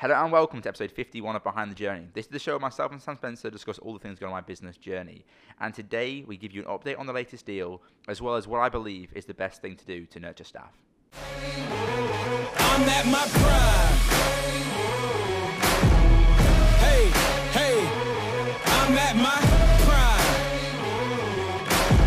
Hello 0.00 0.14
and 0.14 0.32
welcome 0.32 0.62
to 0.62 0.68
episode 0.70 0.90
51 0.90 1.36
of 1.36 1.44
Behind 1.44 1.70
the 1.70 1.74
Journey. 1.74 2.08
This 2.14 2.24
is 2.24 2.30
the 2.30 2.38
show 2.38 2.52
where 2.52 2.60
myself 2.60 2.90
and 2.90 3.02
Sam 3.02 3.16
Spencer 3.16 3.50
discuss 3.50 3.78
all 3.78 3.92
the 3.92 3.98
things 3.98 4.18
going 4.18 4.32
on 4.32 4.34
my 4.34 4.40
business 4.40 4.78
journey. 4.78 5.26
And 5.60 5.74
today 5.74 6.24
we 6.26 6.38
give 6.38 6.52
you 6.52 6.62
an 6.62 6.68
update 6.68 6.98
on 6.98 7.04
the 7.04 7.12
latest 7.12 7.44
deal, 7.44 7.82
as 8.08 8.22
well 8.22 8.34
as 8.36 8.48
what 8.48 8.60
I 8.60 8.70
believe 8.70 9.12
is 9.14 9.26
the 9.26 9.34
best 9.34 9.60
thing 9.60 9.76
to 9.76 9.84
do 9.84 10.06
to 10.06 10.18
nurture 10.18 10.44
staff. 10.44 10.72
I'm 11.12 12.80
at 12.88 13.04
my 13.08 13.28
prime. 13.28 13.92
Hey, 16.78 17.10
hey, 17.52 17.86
I'm 18.64 18.96
at 18.96 19.16
my 19.16 19.38
prime. 19.84 20.24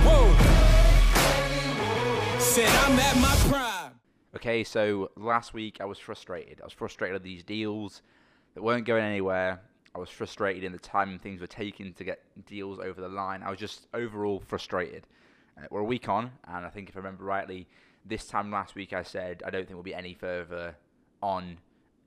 Whoa. 0.03 0.33
Said 2.39 2.69
I'm 2.69 2.97
at 2.97 3.17
my 3.21 3.35
prime. 3.51 3.72
Okay, 4.35 4.63
so 4.63 5.11
last 5.15 5.53
week 5.53 5.77
I 5.79 5.85
was 5.85 5.99
frustrated. 5.99 6.59
I 6.59 6.63
was 6.63 6.73
frustrated 6.73 7.13
with 7.13 7.23
these 7.23 7.43
deals 7.43 8.01
that 8.55 8.63
weren't 8.63 8.85
going 8.85 9.03
anywhere. 9.03 9.61
I 9.93 9.99
was 9.99 10.09
frustrated 10.09 10.63
in 10.63 10.71
the 10.71 10.79
time 10.79 11.19
things 11.19 11.39
were 11.39 11.45
taking 11.45 11.93
to 11.93 12.03
get 12.03 12.19
deals 12.47 12.79
over 12.79 12.99
the 12.99 13.07
line. 13.07 13.43
I 13.43 13.51
was 13.51 13.59
just 13.59 13.87
overall 13.93 14.41
frustrated. 14.47 15.05
Uh, 15.55 15.67
we're 15.69 15.81
a 15.81 15.85
week 15.85 16.09
on, 16.09 16.31
and 16.47 16.65
I 16.65 16.69
think 16.69 16.89
if 16.89 16.95
I 16.95 16.99
remember 16.99 17.23
rightly, 17.23 17.67
this 18.05 18.25
time 18.25 18.49
last 18.49 18.73
week 18.73 18.91
I 18.91 19.03
said 19.03 19.43
I 19.45 19.51
don't 19.51 19.67
think 19.67 19.75
we'll 19.75 19.83
be 19.83 19.93
any 19.93 20.15
further 20.15 20.75
on 21.21 21.59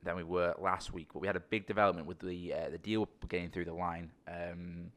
than 0.02 0.16
we 0.16 0.24
were 0.24 0.52
last 0.58 0.92
week. 0.92 1.08
But 1.12 1.20
we 1.20 1.28
had 1.28 1.36
a 1.36 1.40
big 1.40 1.68
development 1.68 2.08
with 2.08 2.18
the 2.18 2.52
uh, 2.52 2.70
the 2.70 2.78
deal 2.78 3.08
getting 3.28 3.50
through 3.50 3.66
the 3.66 3.74
line. 3.74 4.10
Um, 4.26 4.90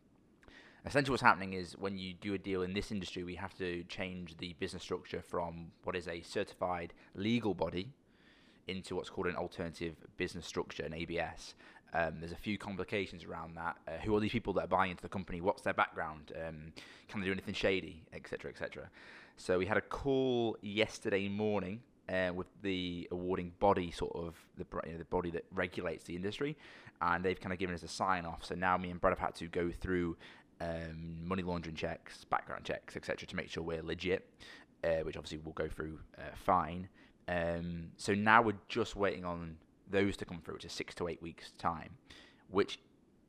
essentially 0.85 1.11
what's 1.11 1.23
happening 1.23 1.53
is 1.53 1.73
when 1.77 1.97
you 1.97 2.13
do 2.13 2.33
a 2.33 2.38
deal 2.38 2.61
in 2.61 2.73
this 2.73 2.91
industry 2.91 3.23
we 3.23 3.35
have 3.35 3.55
to 3.57 3.83
change 3.83 4.38
the 4.38 4.53
business 4.59 4.83
structure 4.83 5.21
from 5.21 5.71
what 5.83 5.95
is 5.95 6.07
a 6.07 6.21
certified 6.21 6.93
legal 7.15 7.53
body 7.53 7.91
into 8.67 8.95
what's 8.95 9.09
called 9.09 9.27
an 9.27 9.35
alternative 9.35 9.95
business 10.17 10.45
structure 10.45 10.83
an 10.83 10.93
abs 10.93 11.55
um, 11.91 12.17
there's 12.19 12.31
a 12.31 12.35
few 12.35 12.55
complications 12.55 13.23
around 13.23 13.57
that. 13.57 13.75
Uh, 13.88 13.93
who 14.03 14.15
are 14.15 14.19
these 14.19 14.31
people 14.31 14.53
that 14.53 14.66
are 14.66 14.67
buying 14.67 14.91
into 14.91 15.02
the 15.02 15.09
company? 15.09 15.41
What's 15.41 15.63
their 15.63 15.73
background? 15.73 16.31
Um, 16.36 16.71
can 17.08 17.19
they 17.19 17.25
do 17.25 17.31
anything 17.31 17.55
shady 17.55 18.03
etc 18.14 18.52
etc 18.52 18.91
so 19.39 19.58
we 19.58 19.66
had 19.66 19.77
a 19.77 19.81
call 19.81 20.58
yesterday 20.61 21.30
morning 21.30 21.80
uh, 22.09 22.31
with 22.36 22.47
the 22.61 23.08
awarding 23.11 23.53
body, 23.59 23.89
sort 23.89 24.14
of 24.16 24.36
the 24.58 24.66
you 24.86 24.91
know, 24.91 24.97
the 24.97 25.05
body 25.05 25.31
that 25.31 25.45
regulates 25.53 26.03
the 26.03 26.16
industry, 26.16 26.58
and 27.02 27.23
they've 27.23 27.39
kind 27.39 27.53
of 27.53 27.59
given 27.59 27.73
us 27.73 27.83
a 27.83 27.88
sign 27.88 28.25
off. 28.25 28.43
So 28.43 28.55
now 28.55 28.77
me 28.77 28.89
and 28.89 28.99
Brad 28.99 29.11
have 29.11 29.19
had 29.19 29.36
to 29.36 29.47
go 29.47 29.71
through 29.71 30.17
um, 30.61 31.27
money 31.27 31.43
laundering 31.43 31.75
checks, 31.75 32.25
background 32.25 32.63
checks, 32.63 32.95
etc., 32.95 33.27
to 33.27 33.35
make 33.35 33.49
sure 33.49 33.63
we're 33.63 33.83
legit, 33.83 34.29
uh, 34.83 35.03
which 35.03 35.17
obviously 35.17 35.39
we'll 35.39 35.53
go 35.53 35.67
through 35.67 35.99
uh, 36.17 36.35
fine. 36.35 36.88
Um, 37.27 37.91
so 37.97 38.13
now 38.13 38.41
we're 38.41 38.57
just 38.67 38.95
waiting 38.95 39.25
on 39.25 39.57
those 39.89 40.17
to 40.17 40.25
come 40.25 40.41
through, 40.41 40.55
which 40.55 40.65
is 40.65 40.73
six 40.73 40.95
to 40.95 41.07
eight 41.07 41.21
weeks 41.21 41.52
time, 41.57 41.91
which 42.49 42.80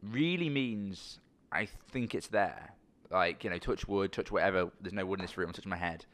really 0.02 0.48
means 0.48 1.20
I 1.52 1.66
think 1.90 2.14
it's 2.14 2.28
there. 2.28 2.74
Like 3.10 3.44
you 3.44 3.50
know, 3.50 3.58
touch 3.58 3.88
wood, 3.88 4.12
touch 4.12 4.30
whatever. 4.30 4.70
There's 4.80 4.92
no 4.92 5.04
wood 5.04 5.18
in 5.18 5.24
this 5.24 5.36
room. 5.36 5.48
I'm 5.48 5.54
touching 5.54 5.70
my 5.70 5.76
head 5.76 6.06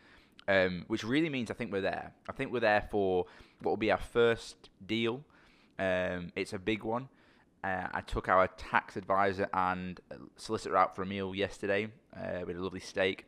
um, 0.49 0.85
which 0.87 1.05
really 1.05 1.29
means 1.29 1.51
I 1.51 1.55
think 1.55 1.73
we're 1.73 1.81
there. 1.81 2.13
I 2.29 2.33
think 2.33 2.53
we're 2.53 2.61
there 2.61 2.87
for 2.91 3.27
what 3.61 3.73
will 3.73 3.77
be 3.77 3.91
our 3.91 3.99
first 3.99 4.71
deal. 4.87 5.25
Um, 5.79 6.33
it's 6.37 6.53
a 6.53 6.59
big 6.59 6.85
one. 6.85 7.09
Uh, 7.67 7.89
I 7.93 8.01
took 8.01 8.29
our 8.29 8.47
tax 8.47 8.97
advisor 8.97 9.49
and 9.53 10.01
solicitor 10.37 10.77
out 10.77 10.95
for 10.95 11.03
a 11.03 11.07
meal 11.07 11.35
yesterday 11.35 11.89
uh, 12.17 12.45
with 12.47 12.57
a 12.57 12.61
lovely 12.61 12.79
steak, 12.79 13.27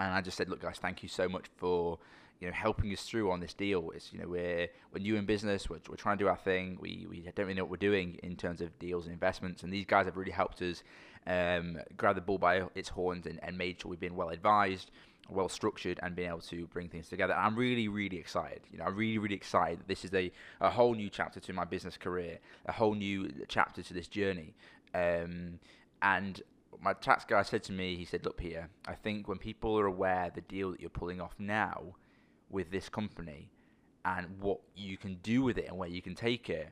and 0.00 0.12
I 0.12 0.20
just 0.20 0.36
said, 0.36 0.48
"Look, 0.48 0.62
guys, 0.62 0.78
thank 0.78 1.04
you 1.04 1.08
so 1.08 1.28
much 1.28 1.44
for 1.58 2.00
you 2.40 2.48
know 2.48 2.52
helping 2.52 2.92
us 2.92 3.04
through 3.04 3.30
on 3.30 3.38
this 3.38 3.54
deal. 3.54 3.92
It's 3.94 4.12
you 4.12 4.18
know 4.18 4.26
we're 4.26 4.66
we're 4.92 4.98
new 4.98 5.14
in 5.14 5.26
business. 5.26 5.70
We're, 5.70 5.78
we're 5.88 5.94
trying 5.94 6.18
to 6.18 6.24
do 6.24 6.28
our 6.28 6.36
thing. 6.36 6.76
We 6.80 7.06
we 7.08 7.20
don't 7.20 7.46
really 7.46 7.54
know 7.54 7.62
what 7.62 7.70
we're 7.70 7.76
doing 7.76 8.18
in 8.24 8.34
terms 8.34 8.60
of 8.60 8.76
deals 8.80 9.04
and 9.04 9.12
investments, 9.12 9.62
and 9.62 9.72
these 9.72 9.86
guys 9.86 10.06
have 10.06 10.16
really 10.16 10.32
helped 10.32 10.60
us 10.60 10.82
um, 11.28 11.78
grab 11.96 12.16
the 12.16 12.20
bull 12.20 12.38
by 12.38 12.64
its 12.74 12.88
horns 12.88 13.26
and, 13.26 13.38
and 13.44 13.56
made 13.56 13.80
sure 13.80 13.90
we've 13.90 14.00
been 14.00 14.16
well 14.16 14.30
advised." 14.30 14.90
Well 15.30 15.48
structured 15.48 15.98
and 16.02 16.14
being 16.14 16.28
able 16.28 16.40
to 16.40 16.66
bring 16.68 16.88
things 16.88 17.08
together. 17.08 17.34
I'm 17.34 17.56
really, 17.56 17.88
really 17.88 18.18
excited. 18.18 18.62
You 18.70 18.78
know, 18.78 18.84
I'm 18.84 18.96
really, 18.96 19.18
really 19.18 19.34
excited 19.34 19.80
this 19.86 20.04
is 20.04 20.12
a, 20.14 20.30
a 20.60 20.70
whole 20.70 20.94
new 20.94 21.08
chapter 21.08 21.40
to 21.40 21.52
my 21.52 21.64
business 21.64 21.96
career, 21.96 22.38
a 22.66 22.72
whole 22.72 22.94
new 22.94 23.30
chapter 23.48 23.82
to 23.82 23.94
this 23.94 24.08
journey. 24.08 24.54
Um, 24.94 25.58
and 26.02 26.42
my 26.80 26.92
tax 26.94 27.24
guy 27.24 27.42
said 27.42 27.62
to 27.64 27.72
me, 27.72 27.96
he 27.96 28.04
said, 28.04 28.24
look, 28.24 28.36
Peter, 28.36 28.68
I 28.86 28.94
think 28.94 29.28
when 29.28 29.38
people 29.38 29.78
are 29.78 29.86
aware 29.86 30.30
the 30.34 30.40
deal 30.42 30.72
that 30.72 30.80
you're 30.80 30.90
pulling 30.90 31.20
off 31.20 31.34
now 31.38 31.94
with 32.50 32.70
this 32.70 32.88
company 32.88 33.50
and 34.04 34.26
what 34.40 34.60
you 34.74 34.96
can 34.96 35.14
do 35.22 35.42
with 35.42 35.58
it 35.58 35.68
and 35.68 35.78
where 35.78 35.88
you 35.88 36.02
can 36.02 36.14
take 36.14 36.50
it, 36.50 36.70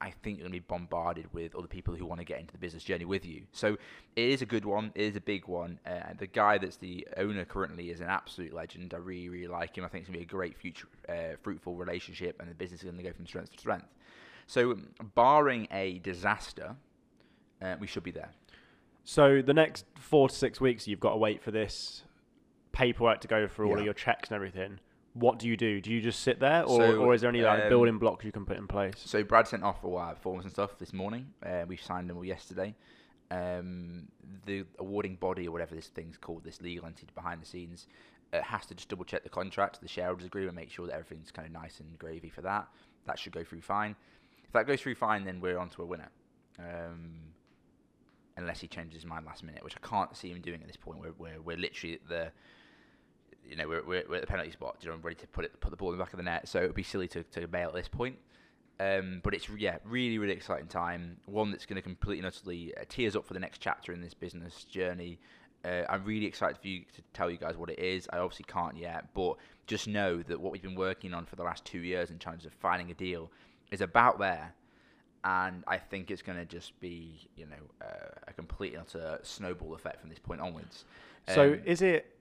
I 0.00 0.10
think 0.10 0.38
you're 0.38 0.48
going 0.48 0.52
to 0.52 0.60
be 0.60 0.66
bombarded 0.66 1.26
with 1.32 1.54
other 1.54 1.66
people 1.66 1.94
who 1.94 2.06
want 2.06 2.20
to 2.20 2.24
get 2.24 2.38
into 2.38 2.52
the 2.52 2.58
business 2.58 2.84
journey 2.84 3.04
with 3.04 3.24
you. 3.24 3.42
So 3.52 3.76
it 4.16 4.28
is 4.28 4.42
a 4.42 4.46
good 4.46 4.64
one. 4.64 4.92
It 4.94 5.02
is 5.02 5.16
a 5.16 5.20
big 5.20 5.48
one. 5.48 5.80
Uh, 5.86 6.14
the 6.16 6.26
guy 6.26 6.58
that's 6.58 6.76
the 6.76 7.06
owner 7.16 7.44
currently 7.44 7.90
is 7.90 8.00
an 8.00 8.08
absolute 8.08 8.52
legend. 8.52 8.94
I 8.94 8.98
really, 8.98 9.28
really 9.28 9.48
like 9.48 9.76
him. 9.76 9.84
I 9.84 9.88
think 9.88 10.02
it's 10.02 10.10
going 10.10 10.20
to 10.20 10.26
be 10.26 10.28
a 10.28 10.36
great 10.36 10.56
future, 10.56 10.88
uh, 11.08 11.36
fruitful 11.42 11.74
relationship, 11.74 12.36
and 12.40 12.48
the 12.48 12.54
business 12.54 12.80
is 12.80 12.84
going 12.84 12.96
to 12.96 13.02
go 13.02 13.12
from 13.12 13.26
strength 13.26 13.52
to 13.52 13.58
strength. 13.58 13.88
So, 14.46 14.78
barring 15.14 15.68
a 15.70 15.98
disaster, 15.98 16.74
uh, 17.60 17.76
we 17.78 17.86
should 17.86 18.04
be 18.04 18.12
there. 18.12 18.30
So 19.04 19.40
the 19.40 19.54
next 19.54 19.86
four 19.98 20.28
to 20.28 20.34
six 20.34 20.60
weeks, 20.60 20.86
you've 20.86 21.00
got 21.00 21.12
to 21.12 21.16
wait 21.16 21.42
for 21.42 21.50
this 21.50 22.02
paperwork 22.72 23.22
to 23.22 23.28
go 23.28 23.48
through 23.48 23.70
all 23.70 23.78
of 23.78 23.84
your 23.84 23.94
checks 23.94 24.28
and 24.28 24.36
everything. 24.36 24.80
What 25.18 25.38
do 25.38 25.48
you 25.48 25.56
do? 25.56 25.80
Do 25.80 25.92
you 25.92 26.00
just 26.00 26.20
sit 26.20 26.38
there, 26.38 26.62
or, 26.62 26.80
So, 26.80 26.96
or 26.98 27.14
is 27.14 27.22
there 27.22 27.30
any 27.30 27.42
like 27.42 27.62
um, 27.62 27.68
building 27.68 27.98
blocks 27.98 28.24
you 28.24 28.32
can 28.32 28.44
put 28.44 28.56
in 28.56 28.66
place? 28.68 28.94
So 28.96 29.22
Brad 29.24 29.48
sent 29.48 29.62
off 29.62 29.82
all 29.82 29.96
our 29.96 30.14
forms 30.14 30.44
and 30.44 30.52
stuff 30.52 30.78
this 30.78 30.92
morning. 30.92 31.26
Uh, 31.44 31.64
we 31.66 31.76
signed 31.76 32.08
them 32.08 32.16
all 32.16 32.24
yesterday. 32.24 32.74
Um, 33.30 34.08
the 34.46 34.64
awarding 34.78 35.16
body 35.16 35.48
or 35.48 35.50
whatever 35.50 35.74
this 35.74 35.88
thing's 35.88 36.16
called, 36.16 36.44
this 36.44 36.62
legal 36.62 36.86
entity 36.86 37.08
behind 37.14 37.42
the 37.42 37.46
scenes, 37.46 37.86
uh, 38.32 38.42
has 38.42 38.64
to 38.66 38.74
just 38.74 38.88
double 38.88 39.04
check 39.04 39.22
the 39.22 39.28
contract, 39.28 39.80
the 39.80 39.88
shareholders 39.88 40.26
agreement, 40.26 40.54
make 40.54 40.70
sure 40.70 40.86
that 40.86 40.94
everything's 40.94 41.30
kind 41.30 41.46
of 41.46 41.52
nice 41.52 41.80
and 41.80 41.98
gravy 41.98 42.28
for 42.28 42.42
that. 42.42 42.68
That 43.06 43.18
should 43.18 43.32
go 43.32 43.44
through 43.44 43.62
fine. 43.62 43.96
If 44.44 44.52
that 44.52 44.66
goes 44.66 44.80
through 44.80 44.94
fine, 44.94 45.24
then 45.24 45.40
we're 45.40 45.58
on 45.58 45.68
to 45.70 45.82
a 45.82 45.86
winner. 45.86 46.10
Um, 46.58 47.34
unless 48.36 48.60
he 48.60 48.68
changes 48.68 49.02
his 49.02 49.04
mind 49.04 49.26
last 49.26 49.42
minute, 49.42 49.62
which 49.64 49.74
I 49.76 49.86
can't 49.86 50.16
see 50.16 50.30
him 50.30 50.40
doing 50.40 50.60
at 50.60 50.66
this 50.66 50.76
point. 50.76 51.00
We're 51.00 51.12
we're, 51.18 51.40
we're 51.40 51.56
literally 51.56 51.94
at 51.94 52.08
the 52.08 52.32
you 53.48 53.56
know 53.56 53.66
we're, 53.68 53.82
we're, 53.84 54.04
we're 54.08 54.16
at 54.16 54.20
the 54.20 54.26
penalty 54.26 54.50
spot. 54.50 54.76
You 54.80 54.88
know, 54.88 54.94
I'm 54.94 55.02
ready 55.02 55.16
to 55.16 55.26
put 55.28 55.44
it 55.44 55.60
put 55.60 55.70
the 55.70 55.76
ball 55.76 55.90
in 55.92 55.98
the 55.98 56.04
back 56.04 56.12
of 56.12 56.18
the 56.18 56.22
net. 56.22 56.48
So 56.48 56.60
it 56.60 56.66
would 56.66 56.74
be 56.74 56.82
silly 56.82 57.08
to, 57.08 57.22
to 57.22 57.48
bail 57.48 57.68
at 57.68 57.74
this 57.74 57.88
point. 57.88 58.16
Um, 58.80 59.20
but 59.24 59.34
it's 59.34 59.48
yeah, 59.56 59.78
really 59.84 60.18
really 60.18 60.34
exciting 60.34 60.68
time. 60.68 61.16
One 61.26 61.50
that's 61.50 61.66
going 61.66 61.76
to 61.76 61.82
completely 61.82 62.18
and 62.18 62.26
utterly 62.26 62.72
uh, 62.76 62.84
tee 62.88 63.06
us 63.06 63.16
up 63.16 63.24
for 63.24 63.34
the 63.34 63.40
next 63.40 63.58
chapter 63.58 63.92
in 63.92 64.00
this 64.00 64.14
business 64.14 64.64
journey. 64.64 65.18
Uh, 65.64 65.82
I'm 65.88 66.04
really 66.04 66.26
excited 66.26 66.58
for 66.58 66.68
you 66.68 66.80
to 66.94 67.02
tell 67.12 67.28
you 67.28 67.36
guys 67.36 67.56
what 67.56 67.70
it 67.70 67.80
is. 67.80 68.08
I 68.12 68.18
obviously 68.18 68.44
can't 68.46 68.76
yet, 68.76 69.12
but 69.12 69.36
just 69.66 69.88
know 69.88 70.22
that 70.22 70.40
what 70.40 70.52
we've 70.52 70.62
been 70.62 70.76
working 70.76 71.12
on 71.12 71.26
for 71.26 71.34
the 71.34 71.42
last 71.42 71.64
two 71.64 71.80
years 71.80 72.10
in 72.10 72.18
terms 72.18 72.46
of 72.46 72.52
finding 72.52 72.90
a 72.92 72.94
deal 72.94 73.32
is 73.72 73.80
about 73.80 74.20
there, 74.20 74.54
and 75.24 75.64
I 75.66 75.78
think 75.78 76.12
it's 76.12 76.22
going 76.22 76.38
to 76.38 76.44
just 76.44 76.78
be 76.78 77.28
you 77.36 77.46
know 77.46 77.84
uh, 77.84 78.10
a 78.28 78.32
complete 78.32 78.74
and 78.74 78.82
utter 78.82 79.18
snowball 79.22 79.74
effect 79.74 80.00
from 80.00 80.10
this 80.10 80.20
point 80.20 80.40
onwards. 80.40 80.84
so 81.34 81.54
Um, 81.54 81.60
is 81.64 81.82
it? 81.82 82.17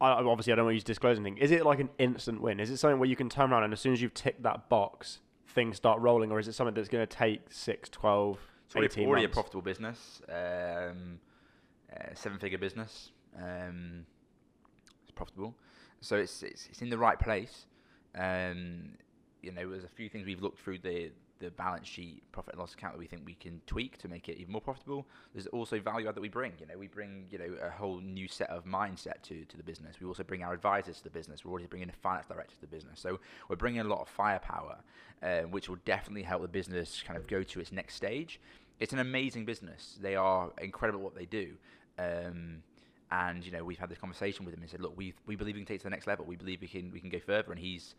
I, 0.00 0.10
obviously, 0.10 0.52
I 0.52 0.56
don't 0.56 0.64
want 0.66 0.74
you 0.74 0.80
to 0.80 0.86
disclose 0.86 1.18
anything. 1.18 1.38
Is 1.38 1.50
it 1.50 1.64
like 1.64 1.78
an 1.80 1.88
instant 1.98 2.40
win? 2.40 2.60
Is 2.60 2.70
it 2.70 2.76
something 2.78 2.98
where 2.98 3.08
you 3.08 3.16
can 3.16 3.28
turn 3.28 3.52
around 3.52 3.64
and 3.64 3.72
as 3.72 3.80
soon 3.80 3.92
as 3.92 4.02
you've 4.02 4.14
ticked 4.14 4.42
that 4.42 4.68
box, 4.68 5.20
things 5.48 5.76
start 5.76 6.00
rolling, 6.00 6.30
or 6.32 6.38
is 6.38 6.48
it 6.48 6.52
something 6.54 6.74
that's 6.74 6.88
going 6.88 7.06
to 7.06 7.16
take 7.16 7.42
six, 7.50 7.88
12, 7.88 8.38
It's 8.66 8.74
already, 8.76 8.92
18 8.92 9.06
already 9.08 9.24
a 9.24 9.28
months? 9.28 9.34
profitable 9.34 9.62
business, 9.62 10.20
um, 10.28 11.20
uh, 11.92 12.14
seven-figure 12.14 12.58
business. 12.58 13.10
Um, 13.36 14.04
it's 15.02 15.12
profitable, 15.12 15.54
so 16.00 16.16
it's, 16.16 16.42
it's 16.42 16.66
it's 16.68 16.82
in 16.82 16.88
the 16.90 16.98
right 16.98 17.18
place. 17.18 17.66
Um, 18.16 18.90
you 19.42 19.52
know, 19.52 19.70
there's 19.70 19.84
a 19.84 19.88
few 19.88 20.08
things 20.08 20.24
we've 20.26 20.42
looked 20.42 20.60
through 20.60 20.78
the 20.78 21.10
the 21.44 21.50
balance 21.50 21.86
sheet 21.86 22.22
profit 22.32 22.54
and 22.54 22.60
loss 22.60 22.74
account 22.74 22.94
that 22.94 22.98
we 22.98 23.06
think 23.06 23.22
we 23.24 23.34
can 23.34 23.60
tweak 23.66 23.98
to 23.98 24.08
make 24.08 24.28
it 24.28 24.38
even 24.38 24.52
more 24.52 24.60
profitable. 24.60 25.06
There's 25.32 25.46
also 25.48 25.78
value 25.80 26.08
add 26.08 26.14
that 26.14 26.20
we 26.20 26.28
bring. 26.28 26.52
You 26.58 26.66
know, 26.66 26.78
we 26.78 26.88
bring 26.88 27.26
you 27.30 27.38
know 27.38 27.56
a 27.62 27.70
whole 27.70 28.00
new 28.00 28.28
set 28.28 28.50
of 28.50 28.64
mindset 28.64 29.22
to 29.24 29.44
to 29.44 29.56
the 29.56 29.62
business. 29.62 29.96
We 30.00 30.06
also 30.06 30.22
bring 30.22 30.42
our 30.42 30.52
advisors 30.52 30.98
to 30.98 31.04
the 31.04 31.10
business. 31.10 31.44
We're 31.44 31.52
already 31.52 31.66
bringing 31.66 31.88
a 31.88 31.92
finance 31.92 32.26
director 32.26 32.54
to 32.54 32.60
the 32.60 32.66
business. 32.66 33.00
So 33.00 33.20
we're 33.48 33.56
bringing 33.56 33.80
a 33.80 33.84
lot 33.84 34.00
of 34.00 34.08
firepower, 34.08 34.78
uh, 35.22 35.42
which 35.42 35.68
will 35.68 35.78
definitely 35.84 36.22
help 36.22 36.42
the 36.42 36.48
business 36.48 37.02
kind 37.06 37.18
of 37.18 37.26
go 37.26 37.42
to 37.42 37.60
its 37.60 37.72
next 37.72 37.94
stage. 37.94 38.40
It's 38.80 38.92
an 38.92 38.98
amazing 38.98 39.44
business. 39.44 39.98
They 40.00 40.16
are 40.16 40.50
incredible 40.60 41.00
at 41.00 41.04
what 41.04 41.14
they 41.14 41.26
do. 41.26 41.54
Um, 41.98 42.62
and 43.10 43.44
you 43.44 43.52
know 43.52 43.62
we've 43.64 43.78
had 43.78 43.88
this 43.88 43.98
conversation 43.98 44.44
with 44.44 44.54
him 44.54 44.62
and 44.62 44.70
said, 44.70 44.80
look, 44.80 44.96
we 44.96 45.14
we 45.26 45.36
believe 45.36 45.54
we 45.54 45.60
can 45.60 45.66
take 45.66 45.76
it 45.76 45.80
to 45.80 45.84
the 45.84 45.90
next 45.90 46.06
level. 46.06 46.24
We 46.24 46.36
believe 46.36 46.60
we 46.60 46.68
can 46.68 46.90
we 46.90 47.00
can 47.00 47.10
go 47.10 47.20
further, 47.20 47.52
and 47.52 47.60
he's 47.60 47.94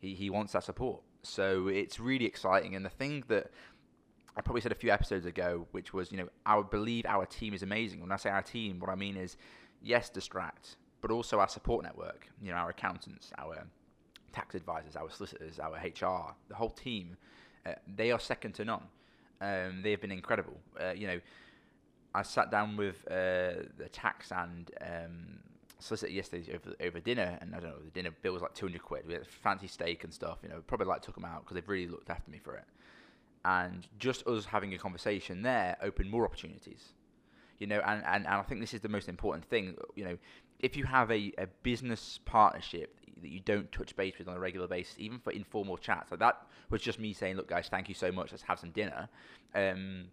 he, 0.00 0.14
he 0.14 0.30
wants 0.30 0.52
that 0.52 0.64
support. 0.64 1.02
So 1.22 1.68
it's 1.68 1.98
really 2.00 2.24
exciting. 2.24 2.74
And 2.74 2.84
the 2.84 2.90
thing 2.90 3.24
that 3.28 3.50
I 4.36 4.40
probably 4.40 4.60
said 4.60 4.72
a 4.72 4.76
few 4.76 4.90
episodes 4.90 5.26
ago, 5.26 5.66
which 5.72 5.92
was, 5.92 6.12
you 6.12 6.18
know, 6.18 6.28
I 6.46 6.62
believe 6.62 7.06
our 7.06 7.26
team 7.26 7.54
is 7.54 7.62
amazing. 7.62 8.00
When 8.00 8.12
I 8.12 8.16
say 8.16 8.30
our 8.30 8.42
team, 8.42 8.78
what 8.78 8.90
I 8.90 8.94
mean 8.94 9.16
is, 9.16 9.36
yes, 9.82 10.08
Distract, 10.10 10.76
but 11.00 11.10
also 11.10 11.40
our 11.40 11.48
support 11.48 11.84
network. 11.84 12.28
You 12.40 12.50
know, 12.50 12.56
our 12.56 12.70
accountants, 12.70 13.32
our 13.36 13.66
tax 14.32 14.54
advisors, 14.54 14.96
our 14.96 15.10
solicitors, 15.10 15.58
our 15.58 15.74
HR, 15.76 16.34
the 16.48 16.54
whole 16.54 16.70
team. 16.70 17.16
Uh, 17.66 17.72
they 17.96 18.12
are 18.12 18.20
second 18.20 18.52
to 18.52 18.64
none. 18.64 18.84
Um, 19.40 19.80
they 19.82 19.90
have 19.90 20.00
been 20.00 20.12
incredible. 20.12 20.58
Uh, 20.80 20.92
you 20.92 21.06
know, 21.06 21.20
I 22.14 22.22
sat 22.22 22.50
down 22.50 22.76
with 22.76 23.04
uh, 23.10 23.66
the 23.76 23.88
tax 23.90 24.32
and 24.32 24.70
um, 24.80 25.38
solicitor 25.78 26.12
yesterday 26.12 26.54
over 26.54 26.76
over 26.80 27.00
dinner, 27.00 27.38
and 27.40 27.54
I 27.54 27.60
don't 27.60 27.70
know, 27.70 27.84
the 27.84 27.90
dinner 27.90 28.10
bill 28.22 28.32
was 28.32 28.42
like 28.42 28.54
two 28.54 28.66
hundred 28.66 28.82
quid. 28.82 29.06
We 29.06 29.14
had 29.14 29.26
fancy 29.26 29.66
steak 29.66 30.04
and 30.04 30.12
stuff. 30.12 30.38
You 30.42 30.48
know, 30.48 30.62
probably 30.66 30.86
like 30.86 31.02
took 31.02 31.14
them 31.14 31.24
out 31.24 31.44
because 31.44 31.54
they've 31.54 31.68
really 31.68 31.88
looked 31.88 32.10
after 32.10 32.30
me 32.30 32.38
for 32.38 32.54
it. 32.56 32.64
And 33.44 33.86
just 33.98 34.26
us 34.26 34.46
having 34.46 34.74
a 34.74 34.78
conversation 34.78 35.42
there 35.42 35.76
opened 35.82 36.10
more 36.10 36.24
opportunities. 36.24 36.92
You 37.58 37.66
know, 37.66 37.80
and, 37.84 38.04
and, 38.04 38.26
and 38.26 38.34
I 38.34 38.42
think 38.42 38.60
this 38.60 38.74
is 38.74 38.80
the 38.80 38.88
most 38.88 39.08
important 39.08 39.44
thing. 39.44 39.76
You 39.96 40.04
know, 40.04 40.18
if 40.60 40.76
you 40.76 40.84
have 40.84 41.10
a, 41.10 41.32
a 41.38 41.46
business 41.62 42.20
partnership 42.24 42.94
that 43.20 43.30
you 43.30 43.40
don't 43.40 43.70
touch 43.72 43.96
base 43.96 44.14
with 44.18 44.28
on 44.28 44.36
a 44.36 44.40
regular 44.40 44.68
basis, 44.68 44.94
even 44.98 45.18
for 45.18 45.32
informal 45.32 45.76
chats, 45.76 46.10
like 46.10 46.20
that 46.20 46.46
was 46.70 46.82
just 46.82 46.98
me 46.98 47.12
saying, 47.12 47.36
"Look, 47.36 47.48
guys, 47.48 47.68
thank 47.68 47.88
you 47.88 47.94
so 47.94 48.12
much. 48.12 48.30
Let's 48.32 48.42
have 48.44 48.58
some 48.58 48.70
dinner." 48.70 49.08
Um, 49.54 50.06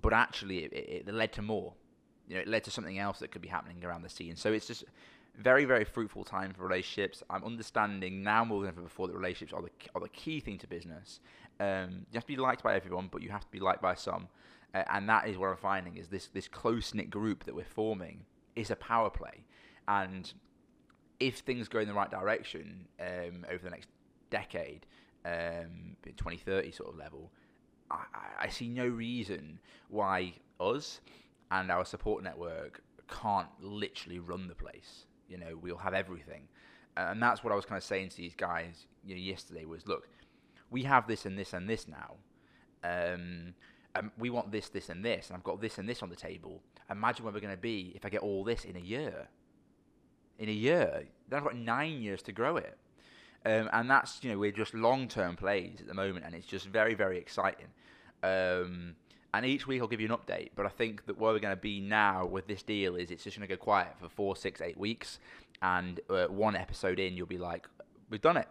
but 0.00 0.12
actually, 0.12 0.64
it, 0.64 1.06
it 1.06 1.14
led 1.14 1.32
to 1.34 1.42
more. 1.42 1.74
You 2.28 2.36
know, 2.36 2.40
it 2.42 2.48
led 2.48 2.64
to 2.64 2.70
something 2.70 2.98
else 2.98 3.18
that 3.20 3.30
could 3.30 3.42
be 3.42 3.48
happening 3.48 3.84
around 3.84 4.02
the 4.02 4.08
scene. 4.08 4.36
So 4.36 4.52
it's 4.52 4.66
just 4.66 4.84
very, 5.38 5.64
very 5.64 5.84
fruitful 5.84 6.24
time 6.24 6.52
for 6.52 6.62
relationships. 6.62 7.22
I'm 7.28 7.44
understanding 7.44 8.22
now 8.22 8.44
more 8.44 8.62
than 8.62 8.70
ever 8.70 8.82
before 8.82 9.06
that 9.08 9.16
relationships 9.16 9.52
are 9.52 9.62
the 9.62 9.70
are 9.94 10.00
the 10.00 10.08
key 10.08 10.40
thing 10.40 10.58
to 10.58 10.66
business. 10.66 11.20
Um, 11.60 12.06
you 12.10 12.14
have 12.14 12.24
to 12.24 12.28
be 12.28 12.36
liked 12.36 12.62
by 12.62 12.74
everyone, 12.74 13.08
but 13.10 13.22
you 13.22 13.30
have 13.30 13.44
to 13.44 13.50
be 13.50 13.60
liked 13.60 13.82
by 13.82 13.94
some. 13.94 14.28
Uh, 14.74 14.82
and 14.90 15.08
that 15.08 15.28
is 15.28 15.38
what 15.38 15.48
I'm 15.48 15.56
finding 15.56 15.96
is 15.96 16.08
this 16.08 16.28
this 16.28 16.48
close 16.48 16.94
knit 16.94 17.10
group 17.10 17.44
that 17.44 17.54
we're 17.54 17.64
forming 17.64 18.24
is 18.56 18.70
a 18.70 18.76
power 18.76 19.10
play, 19.10 19.44
and 19.88 20.32
if 21.20 21.38
things 21.38 21.68
go 21.68 21.78
in 21.78 21.88
the 21.88 21.94
right 21.94 22.10
direction 22.10 22.86
um, 23.00 23.46
over 23.50 23.62
the 23.62 23.70
next 23.70 23.88
decade, 24.30 24.86
um, 25.24 25.96
2030 26.04 26.72
sort 26.72 26.90
of 26.90 26.98
level, 26.98 27.30
I, 27.90 28.04
I 28.40 28.48
see 28.48 28.68
no 28.68 28.86
reason 28.86 29.58
why 29.88 30.34
us 30.60 31.00
and 31.50 31.70
our 31.70 31.84
support 31.84 32.22
network 32.22 32.82
can't 33.08 33.48
literally 33.60 34.18
run 34.18 34.48
the 34.48 34.54
place. 34.54 35.06
You 35.28 35.38
know, 35.38 35.58
we'll 35.60 35.76
have 35.76 35.94
everything, 35.94 36.48
and 36.96 37.22
that's 37.22 37.42
what 37.42 37.52
I 37.52 37.56
was 37.56 37.64
kind 37.64 37.76
of 37.76 37.84
saying 37.84 38.10
to 38.10 38.16
these 38.16 38.34
guys 38.34 38.86
you 39.04 39.14
know, 39.14 39.20
yesterday. 39.20 39.64
Was 39.64 39.86
look, 39.86 40.08
we 40.70 40.82
have 40.84 41.06
this 41.06 41.26
and 41.26 41.38
this 41.38 41.52
and 41.52 41.68
this 41.68 41.86
now. 41.88 42.16
Um, 42.84 43.54
um, 43.96 44.12
we 44.18 44.30
want 44.30 44.52
this, 44.52 44.68
this, 44.68 44.88
and 44.88 45.04
this, 45.04 45.28
and 45.28 45.36
I've 45.36 45.44
got 45.44 45.60
this 45.60 45.78
and 45.78 45.88
this 45.88 46.02
on 46.02 46.10
the 46.10 46.16
table. 46.16 46.62
Imagine 46.90 47.24
where 47.24 47.32
we're 47.32 47.40
going 47.40 47.54
to 47.54 47.60
be 47.60 47.92
if 47.94 48.04
I 48.04 48.10
get 48.10 48.20
all 48.20 48.44
this 48.44 48.64
in 48.64 48.76
a 48.76 48.80
year. 48.80 49.28
In 50.38 50.48
a 50.48 50.52
year, 50.52 51.04
then 51.28 51.38
I've 51.38 51.44
got 51.44 51.56
nine 51.56 52.02
years 52.02 52.20
to 52.22 52.32
grow 52.32 52.58
it, 52.58 52.76
um, 53.46 53.70
and 53.72 53.90
that's 53.90 54.22
you 54.22 54.30
know 54.30 54.38
we're 54.38 54.52
just 54.52 54.74
long-term 54.74 55.36
plays 55.36 55.78
at 55.80 55.86
the 55.86 55.94
moment, 55.94 56.26
and 56.26 56.34
it's 56.34 56.46
just 56.46 56.66
very, 56.66 56.94
very 56.94 57.16
exciting. 57.18 57.68
Um, 58.22 58.96
and 59.34 59.44
each 59.44 59.66
week 59.66 59.80
I'll 59.80 59.88
give 59.88 60.00
you 60.00 60.08
an 60.08 60.16
update, 60.16 60.50
but 60.54 60.66
I 60.66 60.70
think 60.70 61.06
that 61.06 61.18
where 61.18 61.32
we're 61.32 61.40
going 61.40 61.54
to 61.54 61.60
be 61.60 61.80
now 61.80 62.26
with 62.26 62.46
this 62.46 62.62
deal 62.62 62.96
is 62.96 63.10
it's 63.10 63.24
just 63.24 63.36
going 63.36 63.48
to 63.48 63.54
go 63.54 63.62
quiet 63.62 63.94
for 64.00 64.08
four, 64.08 64.36
six, 64.36 64.60
eight 64.60 64.78
weeks, 64.78 65.18
and 65.62 66.00
uh, 66.10 66.26
one 66.26 66.56
episode 66.56 66.98
in 66.98 67.16
you'll 67.16 67.26
be 67.26 67.38
like, 67.38 67.66
we've 68.10 68.20
done 68.20 68.36
it. 68.36 68.48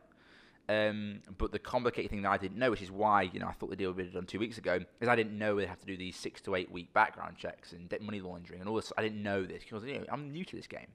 Um, 0.67 1.21
but 1.37 1.51
the 1.51 1.59
complicated 1.59 2.09
thing 2.09 2.23
that 2.23 2.31
I 2.31 2.37
didn't 2.37 2.57
know, 2.57 2.71
which 2.71 2.81
is 2.81 2.91
why 2.91 3.23
you 3.23 3.39
know 3.39 3.47
I 3.47 3.51
thought 3.53 3.69
the 3.69 3.75
deal 3.75 3.91
would 3.91 3.97
be 3.97 4.11
done 4.11 4.25
two 4.25 4.39
weeks 4.39 4.57
ago, 4.57 4.79
is 4.99 5.07
I 5.07 5.15
didn't 5.15 5.37
know 5.37 5.55
they 5.55 5.65
have 5.67 5.79
to 5.79 5.85
do 5.85 5.95
these 5.95 6.15
six 6.15 6.41
to 6.41 6.55
eight 6.55 6.71
week 6.71 6.91
background 6.93 7.37
checks 7.37 7.71
and 7.71 7.87
debt 7.87 8.01
money 8.01 8.19
laundering 8.19 8.61
and 8.61 8.69
all 8.69 8.75
this. 8.75 8.91
I 8.97 9.03
didn't 9.03 9.21
know 9.21 9.43
this 9.45 9.63
because 9.63 9.83
you 9.83 9.99
know, 9.99 10.05
I'm 10.09 10.31
new 10.31 10.43
to 10.43 10.55
this 10.55 10.67
game. 10.67 10.87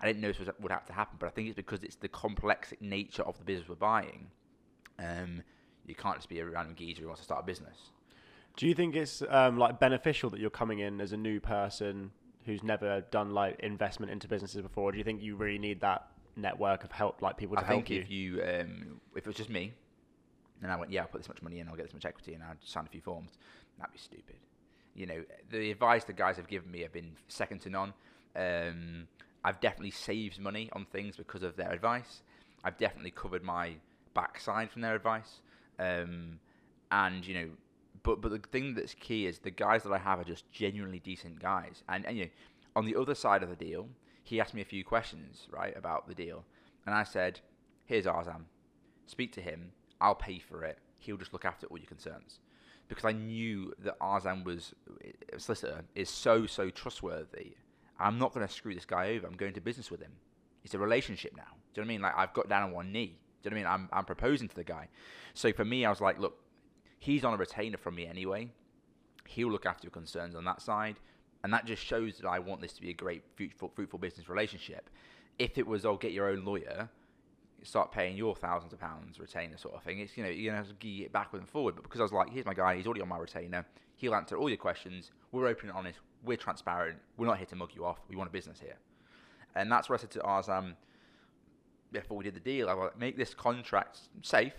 I 0.00 0.06
didn't 0.06 0.22
know 0.22 0.28
this 0.28 0.38
was, 0.38 0.48
would 0.60 0.70
have 0.70 0.86
to 0.86 0.92
happen, 0.92 1.16
but 1.18 1.26
I 1.26 1.30
think 1.30 1.48
it's 1.48 1.56
because 1.56 1.82
it's 1.82 1.96
the 1.96 2.08
complex 2.08 2.72
nature 2.80 3.24
of 3.24 3.36
the 3.38 3.44
business 3.44 3.68
we're 3.68 3.74
buying. 3.74 4.28
Um, 5.00 5.42
you 5.86 5.96
can't 5.96 6.16
just 6.16 6.28
be 6.28 6.38
a 6.38 6.46
random 6.46 6.76
geezer 6.76 7.02
who 7.02 7.08
wants 7.08 7.20
to 7.22 7.24
start 7.24 7.42
a 7.42 7.46
business. 7.46 7.90
Do 8.58 8.66
you 8.66 8.74
think 8.74 8.96
it's 8.96 9.22
um, 9.28 9.56
like 9.56 9.78
beneficial 9.78 10.30
that 10.30 10.40
you're 10.40 10.50
coming 10.50 10.80
in 10.80 11.00
as 11.00 11.12
a 11.12 11.16
new 11.16 11.38
person 11.38 12.10
who's 12.44 12.64
never 12.64 13.02
done 13.12 13.30
like 13.30 13.60
investment 13.60 14.10
into 14.10 14.26
businesses 14.26 14.62
before? 14.62 14.90
Do 14.90 14.98
you 14.98 15.04
think 15.04 15.22
you 15.22 15.36
really 15.36 15.60
need 15.60 15.80
that 15.82 16.08
network 16.34 16.82
of 16.82 16.90
help, 16.90 17.22
like 17.22 17.36
people 17.36 17.54
to 17.54 17.62
I 17.62 17.66
help 17.66 17.88
you? 17.88 17.98
I 18.00 18.00
think 18.00 18.10
you? 18.10 18.34
if 18.34 18.42
you, 18.42 18.42
um, 18.42 19.00
if 19.14 19.18
it 19.18 19.26
was 19.28 19.36
just 19.36 19.48
me, 19.48 19.74
and 20.60 20.72
I 20.72 20.76
went, 20.76 20.90
yeah, 20.90 21.02
I'll 21.02 21.06
put 21.06 21.20
this 21.20 21.28
much 21.28 21.40
money 21.40 21.60
in, 21.60 21.68
I'll 21.68 21.76
get 21.76 21.84
this 21.84 21.94
much 21.94 22.04
equity, 22.04 22.34
and 22.34 22.42
I'll 22.42 22.56
sign 22.64 22.84
a 22.84 22.88
few 22.88 23.00
forms, 23.00 23.38
that'd 23.78 23.92
be 23.92 23.98
stupid. 24.00 24.38
You 24.96 25.06
know, 25.06 25.22
the 25.52 25.70
advice 25.70 26.02
the 26.02 26.12
guys 26.12 26.36
have 26.36 26.48
given 26.48 26.68
me 26.68 26.80
have 26.80 26.92
been 26.92 27.12
second 27.28 27.60
to 27.60 27.70
none. 27.70 27.94
Um, 28.34 29.06
I've 29.44 29.60
definitely 29.60 29.92
saved 29.92 30.40
money 30.40 30.68
on 30.72 30.84
things 30.84 31.16
because 31.16 31.44
of 31.44 31.54
their 31.54 31.70
advice. 31.70 32.22
I've 32.64 32.76
definitely 32.76 33.12
covered 33.12 33.44
my 33.44 33.74
backside 34.14 34.72
from 34.72 34.82
their 34.82 34.96
advice. 34.96 35.42
Um, 35.78 36.40
and 36.90 37.24
you 37.24 37.34
know, 37.34 37.48
but 38.02 38.20
but 38.20 38.30
the 38.30 38.38
thing 38.38 38.74
that's 38.74 38.94
key 38.94 39.26
is 39.26 39.38
the 39.40 39.50
guys 39.50 39.82
that 39.82 39.92
I 39.92 39.98
have 39.98 40.20
are 40.20 40.24
just 40.24 40.50
genuinely 40.50 40.98
decent 40.98 41.40
guys. 41.40 41.82
And 41.88 42.06
and 42.06 42.16
you 42.16 42.24
know, 42.24 42.30
on 42.76 42.84
the 42.84 42.96
other 42.96 43.14
side 43.14 43.42
of 43.42 43.48
the 43.48 43.56
deal, 43.56 43.88
he 44.22 44.40
asked 44.40 44.54
me 44.54 44.62
a 44.62 44.66
few 44.66 44.84
questions 44.84 45.46
right 45.50 45.76
about 45.76 46.08
the 46.08 46.14
deal, 46.14 46.44
and 46.86 46.94
I 46.94 47.04
said, 47.04 47.40
"Here's 47.84 48.06
Arzam, 48.06 48.44
speak 49.06 49.32
to 49.32 49.40
him. 49.40 49.72
I'll 50.00 50.14
pay 50.14 50.38
for 50.38 50.64
it. 50.64 50.78
He'll 50.98 51.16
just 51.16 51.32
look 51.32 51.44
after 51.44 51.66
all 51.66 51.78
your 51.78 51.86
concerns." 51.86 52.40
Because 52.88 53.04
I 53.04 53.12
knew 53.12 53.74
that 53.80 53.98
Arzam 54.00 54.44
was 54.44 54.74
a 55.34 55.38
solicitor 55.38 55.84
is 55.94 56.08
so 56.08 56.46
so 56.46 56.70
trustworthy. 56.70 57.56
I'm 58.00 58.18
not 58.18 58.32
going 58.32 58.46
to 58.46 58.52
screw 58.52 58.74
this 58.74 58.86
guy 58.86 59.10
over. 59.10 59.26
I'm 59.26 59.36
going 59.36 59.54
to 59.54 59.60
business 59.60 59.90
with 59.90 60.00
him. 60.00 60.12
It's 60.64 60.74
a 60.74 60.78
relationship 60.78 61.36
now. 61.36 61.56
Do 61.74 61.80
you 61.80 61.84
know 61.84 61.86
what 61.88 61.92
I 61.92 61.94
mean? 61.94 62.02
Like 62.02 62.14
I've 62.16 62.32
got 62.32 62.48
down 62.48 62.62
on 62.62 62.72
one 62.72 62.92
knee. 62.92 63.18
Do 63.42 63.48
you 63.48 63.50
know 63.50 63.62
what 63.62 63.70
I 63.70 63.76
mean? 63.76 63.82
I'm 63.92 63.98
I'm 63.98 64.04
proposing 64.04 64.48
to 64.48 64.54
the 64.54 64.64
guy. 64.64 64.88
So 65.34 65.52
for 65.52 65.64
me, 65.64 65.84
I 65.84 65.90
was 65.90 66.00
like, 66.00 66.18
look, 66.18 66.38
he's 66.98 67.24
on 67.24 67.34
a 67.34 67.36
retainer 67.36 67.78
from 67.78 67.94
me 67.94 68.06
anyway. 68.06 68.50
He'll 69.26 69.50
look 69.50 69.66
after 69.66 69.86
your 69.86 69.92
concerns 69.92 70.34
on 70.34 70.44
that 70.44 70.62
side, 70.62 70.96
and 71.44 71.52
that 71.52 71.66
just 71.66 71.84
shows 71.84 72.18
that 72.18 72.28
I 72.28 72.38
want 72.38 72.60
this 72.60 72.72
to 72.74 72.80
be 72.80 72.90
a 72.90 72.94
great, 72.94 73.22
fruitful, 73.36 73.72
fruitful 73.74 73.98
business 73.98 74.28
relationship. 74.28 74.90
If 75.38 75.58
it 75.58 75.66
was, 75.66 75.84
oh, 75.84 75.96
get 75.96 76.12
your 76.12 76.28
own 76.28 76.44
lawyer, 76.44 76.88
start 77.62 77.92
paying 77.92 78.16
your 78.16 78.34
thousands 78.34 78.72
of 78.72 78.80
pounds 78.80 79.18
retainer 79.18 79.56
sort 79.56 79.74
of 79.74 79.82
thing. 79.82 80.00
It's 80.00 80.16
you 80.16 80.22
know 80.22 80.30
you're 80.30 80.52
gonna 80.52 80.64
have 80.64 80.68
to 80.68 80.74
gear 80.74 81.06
it 81.06 81.12
backward 81.12 81.40
and 81.40 81.48
forward. 81.48 81.74
But 81.74 81.84
because 81.84 82.00
I 82.00 82.04
was 82.04 82.12
like, 82.12 82.30
here's 82.30 82.46
my 82.46 82.54
guy, 82.54 82.76
he's 82.76 82.86
already 82.86 83.02
on 83.02 83.08
my 83.08 83.18
retainer. 83.18 83.64
He'll 83.96 84.14
answer 84.14 84.36
all 84.36 84.48
your 84.48 84.58
questions. 84.58 85.10
We're 85.32 85.48
open 85.48 85.68
and 85.68 85.76
honest. 85.76 85.98
We're 86.24 86.36
transparent. 86.36 86.98
We're 87.16 87.26
not 87.26 87.38
here 87.38 87.46
to 87.46 87.56
mug 87.56 87.70
you 87.74 87.84
off. 87.84 87.98
We 88.08 88.16
want 88.16 88.28
a 88.28 88.32
business 88.32 88.60
here, 88.60 88.76
and 89.54 89.70
that's 89.70 89.88
what 89.88 89.98
I 89.98 90.02
said 90.02 90.10
to 90.12 90.20
Arzam 90.20 90.58
um, 90.58 90.76
before 91.92 92.16
we 92.16 92.24
did 92.24 92.34
the 92.34 92.40
deal. 92.40 92.68
I 92.68 92.74
was 92.74 92.90
like, 92.90 92.98
make 92.98 93.16
this 93.16 93.34
contract 93.34 93.98
safe, 94.22 94.54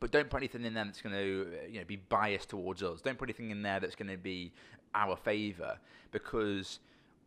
but 0.00 0.10
don't 0.10 0.30
put 0.30 0.38
anything 0.38 0.64
in 0.64 0.74
there 0.74 0.84
that's 0.84 1.02
going 1.02 1.14
to 1.14 1.46
you 1.70 1.78
know 1.78 1.84
be 1.84 1.96
biased 1.96 2.48
towards 2.48 2.82
us. 2.82 3.00
Don't 3.00 3.18
put 3.18 3.28
anything 3.28 3.50
in 3.50 3.62
there 3.62 3.78
that's 3.78 3.94
going 3.94 4.10
to 4.10 4.16
be 4.16 4.52
our 4.94 5.16
favour 5.16 5.78
because 6.10 6.80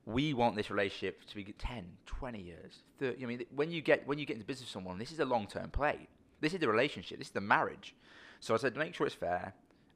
we 0.06 0.34
want 0.34 0.56
this 0.56 0.70
relationship 0.70 1.24
to 1.28 1.36
be 1.36 1.46
10, 1.46 1.86
20 2.06 2.42
years, 2.42 2.84
30. 3.00 3.24
I 3.24 3.28
mean, 3.28 3.46
when 3.56 3.72
you 3.72 3.82
get 3.82 4.06
when 4.08 4.18
you 4.18 4.26
get 4.26 4.34
into 4.34 4.46
business 4.46 4.68
with 4.68 4.74
someone, 4.74 4.98
this 4.98 5.12
is 5.12 5.20
a 5.20 5.26
long-term 5.26 5.70
play. 5.70 6.08
This 6.42 6.54
is 6.54 6.60
the 6.60 6.68
relationship. 6.68 7.20
This 7.20 7.28
is 7.28 7.34
the 7.34 7.42
marriage. 7.42 7.96
So 8.42 8.54
I 8.54 8.58
said, 8.58 8.76
make 8.76 8.94
sure 8.94 9.08
it's 9.08 9.16
fair. 9.16 9.54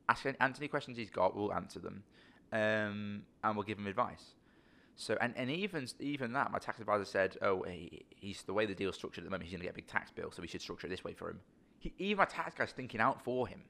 Ask 0.07 0.25
Anthony 0.39 0.69
questions 0.69 0.97
he's 0.97 1.09
got. 1.09 1.35
We'll 1.35 1.53
answer 1.53 1.79
them, 1.79 2.03
um, 2.53 3.23
and 3.43 3.55
we'll 3.55 3.63
give 3.63 3.77
him 3.77 3.87
advice. 3.87 4.35
So 4.95 5.17
and, 5.19 5.33
and 5.35 5.51
even 5.51 5.87
even 5.99 6.31
that, 6.33 6.51
my 6.51 6.59
tax 6.59 6.79
advisor 6.79 7.03
said, 7.03 7.37
oh, 7.41 7.63
he, 7.63 8.05
he's 8.09 8.43
the 8.43 8.53
way 8.53 8.65
the 8.65 8.73
deal's 8.73 8.95
structured 8.95 9.23
at 9.23 9.25
the 9.25 9.31
moment. 9.31 9.43
He's 9.43 9.51
going 9.51 9.61
to 9.61 9.65
get 9.65 9.73
a 9.73 9.75
big 9.75 9.87
tax 9.87 10.11
bill, 10.11 10.31
so 10.31 10.41
we 10.41 10.47
should 10.47 10.61
structure 10.61 10.87
it 10.87 10.89
this 10.89 11.03
way 11.03 11.13
for 11.13 11.29
him. 11.29 11.39
He, 11.97 12.05
even 12.05 12.17
my 12.17 12.25
tax 12.25 12.55
guy's 12.55 12.71
thinking 12.71 13.01
out 13.01 13.23
for 13.23 13.47
him 13.47 13.61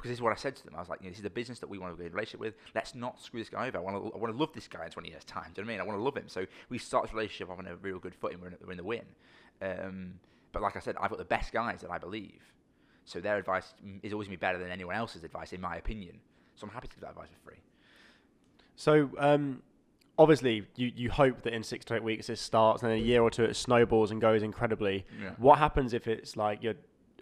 because 0.00 0.08
this 0.08 0.16
is 0.16 0.22
what 0.22 0.32
I 0.32 0.36
said 0.36 0.56
to 0.56 0.64
them. 0.64 0.74
I 0.74 0.80
was 0.80 0.88
like, 0.88 1.00
you 1.00 1.06
know, 1.06 1.10
this 1.10 1.18
is 1.18 1.24
the 1.24 1.30
business 1.30 1.58
that 1.58 1.68
we 1.68 1.78
want 1.78 1.92
to 1.92 1.98
be 1.98 2.06
in 2.06 2.12
a 2.12 2.14
relationship 2.14 2.40
with. 2.40 2.54
Let's 2.74 2.94
not 2.94 3.20
screw 3.20 3.38
this 3.38 3.50
guy 3.50 3.68
over. 3.68 3.76
I 3.76 3.80
want 3.82 3.96
to, 4.02 4.12
I 4.14 4.18
want 4.18 4.32
to 4.32 4.38
love 4.38 4.50
this 4.54 4.66
guy 4.66 4.86
in 4.86 4.90
20 4.90 5.10
years' 5.10 5.24
time. 5.24 5.50
Do 5.54 5.60
you 5.60 5.66
know 5.66 5.68
what 5.68 5.72
I 5.72 5.76
mean? 5.76 5.80
I 5.80 5.84
want 5.84 5.98
to 5.98 6.02
love 6.02 6.16
him. 6.16 6.28
So 6.28 6.46
we 6.70 6.78
start 6.78 7.04
this 7.04 7.12
relationship 7.12 7.50
off 7.50 7.58
on 7.58 7.66
a 7.66 7.76
real 7.76 7.98
good 7.98 8.14
footing. 8.14 8.40
We're 8.40 8.48
in, 8.48 8.56
we're 8.64 8.70
in 8.72 8.78
the 8.78 8.84
win. 8.84 9.04
Um, 9.60 10.14
but 10.52 10.62
like 10.62 10.74
I 10.76 10.80
said, 10.80 10.96
I've 10.98 11.10
got 11.10 11.18
the 11.18 11.24
best 11.26 11.52
guys 11.52 11.82
that 11.82 11.90
I 11.90 11.98
believe. 11.98 12.40
So 13.04 13.20
their 13.20 13.36
advice 13.36 13.74
is 14.02 14.14
always 14.14 14.28
going 14.28 14.36
to 14.36 14.40
be 14.40 14.46
better 14.46 14.58
than 14.58 14.70
anyone 14.70 14.96
else's 14.96 15.22
advice, 15.22 15.52
in 15.52 15.60
my 15.60 15.76
opinion. 15.76 16.18
So 16.54 16.66
I'm 16.66 16.72
happy 16.72 16.88
to 16.88 16.94
give 16.94 17.02
that 17.02 17.10
advice 17.10 17.28
for 17.28 17.50
free. 17.50 17.60
So 18.76 19.10
um, 19.18 19.62
obviously, 20.18 20.66
you, 20.76 20.92
you 20.94 21.10
hope 21.10 21.42
that 21.42 21.52
in 21.52 21.62
six 21.62 21.84
to 21.86 21.96
eight 21.96 22.02
weeks 22.02 22.28
this 22.28 22.40
starts, 22.40 22.82
and 22.82 22.90
then 22.90 22.98
a 22.98 23.02
year 23.02 23.22
or 23.22 23.30
two 23.30 23.44
it 23.44 23.54
snowballs 23.54 24.10
and 24.10 24.20
goes 24.20 24.42
incredibly. 24.42 25.04
Yeah. 25.22 25.30
What 25.36 25.58
happens 25.58 25.92
if 25.92 26.06
it's 26.08 26.36
like 26.36 26.62
you're 26.62 26.74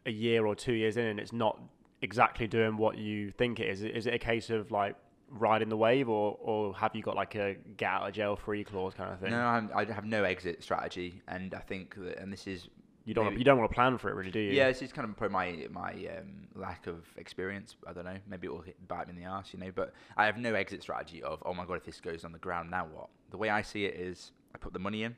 a 0.08 0.12
year 0.12 0.44
or 0.46 0.54
two 0.56 0.72
years 0.72 0.96
in 0.96 1.04
and 1.06 1.20
it's 1.20 1.32
not 1.32 1.60
exactly 2.02 2.46
doing 2.46 2.76
what 2.76 2.96
you 2.98 3.30
think 3.30 3.60
it 3.60 3.68
is? 3.68 3.82
Is 3.82 4.06
it 4.06 4.14
a 4.14 4.18
case 4.18 4.50
of 4.50 4.70
like 4.70 4.96
riding 5.30 5.68
the 5.68 5.76
wave, 5.76 6.08
or 6.08 6.36
or 6.40 6.74
have 6.74 6.94
you 6.96 7.02
got 7.02 7.14
like 7.14 7.34
a 7.34 7.56
get 7.76 7.90
out 7.90 8.08
of 8.08 8.14
jail 8.14 8.34
free 8.36 8.64
clause 8.64 8.94
kind 8.94 9.12
of 9.12 9.20
thing? 9.20 9.30
No, 9.30 9.40
I'm, 9.40 9.70
I 9.74 9.84
have 9.84 10.04
no 10.06 10.24
exit 10.24 10.62
strategy, 10.62 11.22
and 11.28 11.54
I 11.54 11.60
think 11.60 11.94
that, 11.96 12.18
and 12.18 12.32
this 12.32 12.46
is 12.46 12.68
you 13.04 13.14
don't 13.14 13.24
maybe- 13.26 13.38
you 13.38 13.44
don't 13.44 13.58
want 13.58 13.70
to 13.70 13.74
plan 13.74 13.98
for 13.98 14.08
it, 14.10 14.14
really, 14.14 14.30
do 14.30 14.40
you? 14.40 14.52
Yeah, 14.52 14.68
this 14.68 14.82
is 14.82 14.92
kind 14.92 15.08
of 15.08 15.16
probably 15.16 15.32
my 15.34 15.66
my 15.70 15.92
um, 16.18 16.46
lack 16.54 16.86
of 16.86 17.04
experience. 17.16 17.76
I 17.86 17.92
don't 17.92 18.04
know. 18.04 18.16
Maybe 18.28 18.46
it 18.46 18.50
will 18.50 18.62
hit, 18.62 18.76
bite 18.88 19.06
me 19.08 19.14
in 19.16 19.20
the 19.22 19.28
ass, 19.28 19.52
you 19.52 19.58
know. 19.58 19.70
But 19.74 19.92
I 20.16 20.26
have 20.26 20.38
no 20.38 20.54
exit 20.54 20.82
strategy 20.82 21.22
of 21.22 21.42
oh 21.44 21.52
my 21.54 21.64
god, 21.66 21.74
if 21.74 21.84
this 21.84 22.00
goes 22.00 22.24
on 22.24 22.32
the 22.32 22.38
ground, 22.38 22.70
now 22.70 22.86
what? 22.92 23.08
The 23.30 23.36
way 23.38 23.50
I 23.50 23.62
see 23.62 23.84
it 23.84 23.94
is, 23.94 24.32
I 24.54 24.58
put 24.58 24.72
the 24.72 24.78
money 24.78 25.02
in. 25.04 25.16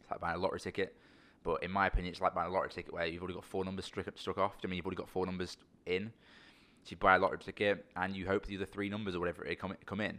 It's 0.00 0.10
like 0.10 0.20
buying 0.20 0.36
a 0.36 0.38
lottery 0.40 0.60
ticket. 0.60 0.96
But 1.42 1.62
in 1.62 1.70
my 1.70 1.86
opinion, 1.86 2.12
it's 2.12 2.20
like 2.20 2.34
buying 2.34 2.50
a 2.50 2.52
lottery 2.52 2.70
ticket 2.70 2.92
where 2.92 3.06
you've 3.06 3.22
already 3.22 3.34
got 3.34 3.44
four 3.44 3.64
numbers 3.64 3.86
struck, 3.86 4.06
struck 4.16 4.38
off. 4.38 4.56
I 4.62 4.66
mean 4.66 4.76
you've 4.76 4.86
already 4.86 4.96
got 4.98 5.08
four 5.08 5.24
numbers 5.26 5.56
in. 5.86 6.12
So 6.84 6.90
you 6.90 6.96
buy 6.96 7.16
a 7.16 7.18
lottery 7.18 7.38
ticket 7.38 7.84
and 7.96 8.14
you 8.16 8.26
hope 8.26 8.46
the 8.46 8.56
other 8.56 8.66
three 8.66 8.88
numbers 8.88 9.14
or 9.14 9.20
whatever 9.20 9.44
it 9.44 9.58
come 9.58 9.74
come 9.86 10.00
in, 10.00 10.18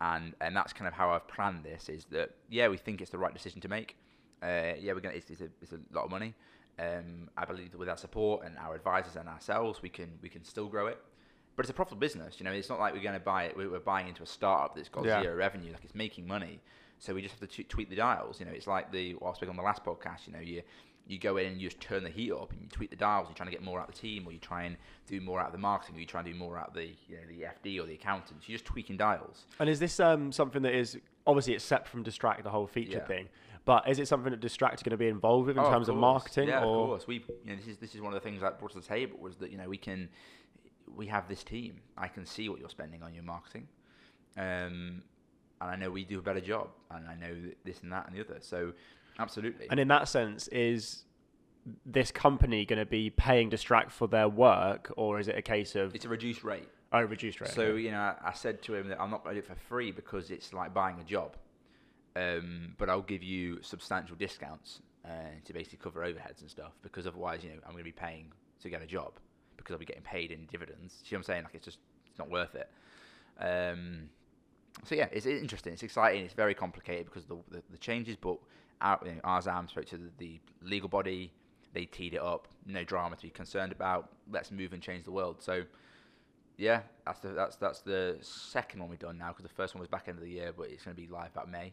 and 0.00 0.34
and 0.40 0.56
that's 0.56 0.72
kind 0.72 0.88
of 0.88 0.94
how 0.94 1.10
I've 1.10 1.26
planned 1.28 1.64
this. 1.64 1.88
Is 1.88 2.04
that 2.06 2.30
yeah, 2.48 2.68
we 2.68 2.76
think 2.76 3.00
it's 3.00 3.10
the 3.10 3.18
right 3.18 3.32
decision 3.32 3.60
to 3.62 3.68
make. 3.68 3.96
Uh, 4.42 4.72
yeah, 4.80 4.92
we're 4.92 5.00
gonna. 5.00 5.14
It's, 5.14 5.30
it's, 5.30 5.40
a, 5.40 5.48
it's 5.60 5.72
a 5.72 5.78
lot 5.92 6.04
of 6.04 6.10
money. 6.10 6.34
Um, 6.78 7.28
I 7.36 7.44
believe 7.44 7.70
that 7.70 7.78
with 7.78 7.88
our 7.88 7.96
support 7.96 8.44
and 8.44 8.56
our 8.58 8.74
advisors 8.74 9.16
and 9.16 9.28
ourselves, 9.28 9.82
we 9.82 9.88
can 9.88 10.18
we 10.22 10.28
can 10.28 10.44
still 10.44 10.68
grow 10.68 10.86
it. 10.86 10.98
But 11.54 11.64
it's 11.64 11.70
a 11.70 11.74
profitable 11.74 12.00
business. 12.00 12.40
You 12.40 12.44
know, 12.44 12.52
it's 12.52 12.70
not 12.70 12.80
like 12.80 12.94
we're 12.94 13.02
going 13.02 13.14
to 13.14 13.20
buy 13.20 13.44
it. 13.44 13.56
We're 13.56 13.70
we're 13.70 13.78
buying 13.80 14.08
into 14.08 14.22
a 14.22 14.26
startup 14.26 14.74
that's 14.74 14.88
got 14.88 15.04
Yeah. 15.04 15.22
zero 15.22 15.36
revenue. 15.36 15.72
Like 15.72 15.84
it's 15.84 15.94
making 15.94 16.26
money. 16.26 16.60
So 17.02 17.12
we 17.14 17.20
just 17.20 17.32
have 17.32 17.40
to 17.40 17.48
t- 17.56 17.64
tweak 17.64 17.90
the 17.90 17.96
dials. 17.96 18.38
You 18.38 18.46
know, 18.46 18.52
it's 18.52 18.68
like 18.68 18.92
the 18.92 19.14
what 19.14 19.32
I 19.32 19.34
spoke 19.34 19.48
on 19.48 19.56
the 19.56 19.62
last 19.62 19.84
podcast. 19.84 20.28
You 20.28 20.34
know, 20.34 20.38
you 20.38 20.62
you 21.04 21.18
go 21.18 21.36
in 21.36 21.46
and 21.46 21.60
you 21.60 21.68
just 21.68 21.80
turn 21.80 22.04
the 22.04 22.08
heat 22.10 22.30
up 22.30 22.52
and 22.52 22.60
you 22.62 22.68
tweak 22.68 22.90
the 22.90 22.96
dials. 22.96 23.26
You're 23.28 23.34
trying 23.34 23.48
to 23.48 23.50
get 23.56 23.60
more 23.60 23.80
out 23.80 23.88
of 23.88 23.94
the 23.96 24.00
team, 24.00 24.24
or 24.24 24.30
you 24.32 24.38
try 24.38 24.62
and 24.62 24.76
do 25.08 25.20
more 25.20 25.40
out 25.40 25.46
of 25.46 25.52
the 25.52 25.58
marketing, 25.58 25.96
or 25.96 25.98
you 25.98 26.06
try 26.06 26.20
and 26.20 26.32
do 26.32 26.38
more 26.38 26.56
out 26.56 26.68
of 26.68 26.74
the 26.74 26.84
you 27.08 27.16
know 27.16 27.26
the 27.28 27.40
FD 27.68 27.82
or 27.82 27.86
the 27.86 27.94
accountants. 27.94 28.48
You're 28.48 28.54
just 28.56 28.66
tweaking 28.66 28.98
dials. 28.98 29.46
And 29.58 29.68
is 29.68 29.80
this 29.80 29.98
um, 29.98 30.30
something 30.30 30.62
that 30.62 30.76
is 30.76 30.96
obviously 31.26 31.54
it's 31.54 31.72
from 31.86 32.04
distract 32.04 32.44
the 32.44 32.50
whole 32.50 32.68
feature 32.68 32.98
Yeah. 32.98 33.06
thing, 33.06 33.28
but 33.64 33.88
is 33.88 33.98
it 33.98 34.06
something 34.06 34.30
that 34.30 34.38
distract 34.40 34.80
are 34.80 34.84
going 34.84 34.92
to 34.92 34.96
be 34.96 35.08
involved 35.08 35.48
with 35.48 35.56
in 35.58 35.64
Oh, 35.64 35.70
terms 35.70 35.88
of, 35.88 35.94
course. 35.94 36.00
marketing? 36.00 36.48
Yeah, 36.50 36.60
or 36.64 36.82
of 36.84 36.88
course. 36.88 37.06
We, 37.08 37.14
you 37.44 37.50
know, 37.50 37.56
this 37.56 37.66
is 37.66 37.78
this 37.78 37.96
is 37.96 38.00
one 38.00 38.14
of 38.14 38.22
the 38.22 38.28
things 38.28 38.40
that 38.42 38.60
brought 38.60 38.70
to 38.74 38.80
the 38.80 38.86
table 38.86 39.18
was 39.20 39.38
that 39.38 39.50
you 39.50 39.58
know 39.58 39.68
we 39.68 39.76
can, 39.76 40.08
we 40.94 41.08
have 41.08 41.26
this 41.28 41.42
team. 41.42 41.80
I 41.98 42.06
can 42.06 42.24
see 42.26 42.48
what 42.48 42.60
you're 42.60 42.68
spending 42.70 43.02
on 43.02 43.12
your 43.12 43.24
marketing, 43.24 43.66
um, 44.36 45.02
and 45.62 45.70
I 45.70 45.76
know 45.76 45.90
we 45.90 46.04
do 46.04 46.18
a 46.18 46.22
better 46.22 46.40
job, 46.40 46.68
and 46.90 47.06
I 47.06 47.14
know 47.14 47.34
this 47.64 47.80
and 47.82 47.92
that 47.92 48.06
and 48.08 48.16
the 48.16 48.20
other. 48.20 48.38
So, 48.40 48.72
absolutely. 49.18 49.66
And 49.70 49.78
in 49.78 49.88
that 49.88 50.08
sense, 50.08 50.48
is 50.48 51.04
this 51.86 52.10
company 52.10 52.64
going 52.64 52.80
to 52.80 52.86
be 52.86 53.10
paying 53.10 53.48
distract 53.48 53.92
for 53.92 54.08
their 54.08 54.28
work, 54.28 54.92
or 54.96 55.20
is 55.20 55.28
it 55.28 55.38
a 55.38 55.42
case 55.42 55.76
of 55.76 55.94
it's 55.94 56.04
a 56.04 56.08
reduced 56.08 56.42
rate. 56.42 56.68
oh 56.92 57.02
reduced 57.02 57.40
rate? 57.40 57.50
So 57.50 57.74
you 57.74 57.92
know, 57.92 58.00
I, 58.00 58.16
I 58.24 58.32
said 58.32 58.62
to 58.62 58.74
him 58.74 58.88
that 58.88 59.00
I'm 59.00 59.10
not 59.10 59.22
going 59.22 59.36
to 59.36 59.40
do 59.40 59.46
it 59.46 59.48
for 59.48 59.60
free 59.68 59.92
because 59.92 60.30
it's 60.30 60.52
like 60.52 60.74
buying 60.74 60.98
a 60.98 61.04
job, 61.04 61.36
um, 62.16 62.74
but 62.78 62.90
I'll 62.90 63.00
give 63.00 63.22
you 63.22 63.62
substantial 63.62 64.16
discounts 64.16 64.80
uh, 65.04 65.08
to 65.44 65.52
basically 65.52 65.78
cover 65.80 66.00
overheads 66.00 66.40
and 66.40 66.50
stuff 66.50 66.72
because 66.82 67.06
otherwise, 67.06 67.44
you 67.44 67.50
know, 67.50 67.56
I'm 67.64 67.72
going 67.72 67.84
to 67.84 67.84
be 67.84 67.92
paying 67.92 68.32
to 68.62 68.68
get 68.68 68.82
a 68.82 68.86
job 68.86 69.12
because 69.56 69.72
I'll 69.74 69.78
be 69.78 69.86
getting 69.86 70.02
paid 70.02 70.32
in 70.32 70.46
dividends. 70.46 70.96
See 71.04 71.14
what 71.14 71.20
I'm 71.20 71.24
saying? 71.24 71.44
Like 71.44 71.54
it's 71.54 71.64
just 71.64 71.78
it's 72.10 72.18
not 72.18 72.30
worth 72.30 72.56
it. 72.56 72.68
Um, 73.38 74.08
so 74.84 74.94
yeah, 74.94 75.08
it's 75.12 75.26
interesting. 75.26 75.72
It's 75.72 75.82
exciting. 75.82 76.24
It's 76.24 76.34
very 76.34 76.54
complicated 76.54 77.06
because 77.06 77.24
the 77.26 77.36
the, 77.50 77.62
the 77.70 77.78
changes, 77.78 78.16
but 78.16 78.38
our, 78.80 78.98
you 79.04 79.12
know, 79.12 79.20
Arzam 79.24 79.68
spoke 79.68 79.86
to 79.86 79.96
the, 79.96 80.10
the 80.18 80.40
legal 80.62 80.88
body. 80.88 81.32
They 81.72 81.86
teed 81.86 82.14
it 82.14 82.20
up. 82.20 82.48
No 82.66 82.84
drama 82.84 83.16
to 83.16 83.22
be 83.22 83.30
concerned 83.30 83.72
about. 83.72 84.10
Let's 84.30 84.50
move 84.50 84.72
and 84.72 84.82
change 84.82 85.04
the 85.04 85.12
world. 85.12 85.36
So 85.40 85.62
yeah, 86.58 86.82
that's 87.06 87.20
the 87.20 87.28
that's 87.28 87.56
that's 87.56 87.80
the 87.80 88.18
second 88.20 88.80
one 88.80 88.90
we've 88.90 88.98
done 88.98 89.18
now 89.18 89.28
because 89.28 89.44
the 89.44 89.54
first 89.54 89.74
one 89.74 89.80
was 89.80 89.88
back 89.88 90.08
end 90.08 90.18
of 90.18 90.24
the 90.24 90.30
year, 90.30 90.52
but 90.56 90.68
it's 90.68 90.84
going 90.84 90.96
to 90.96 91.00
be 91.00 91.08
live 91.08 91.30
about 91.32 91.50
May, 91.50 91.72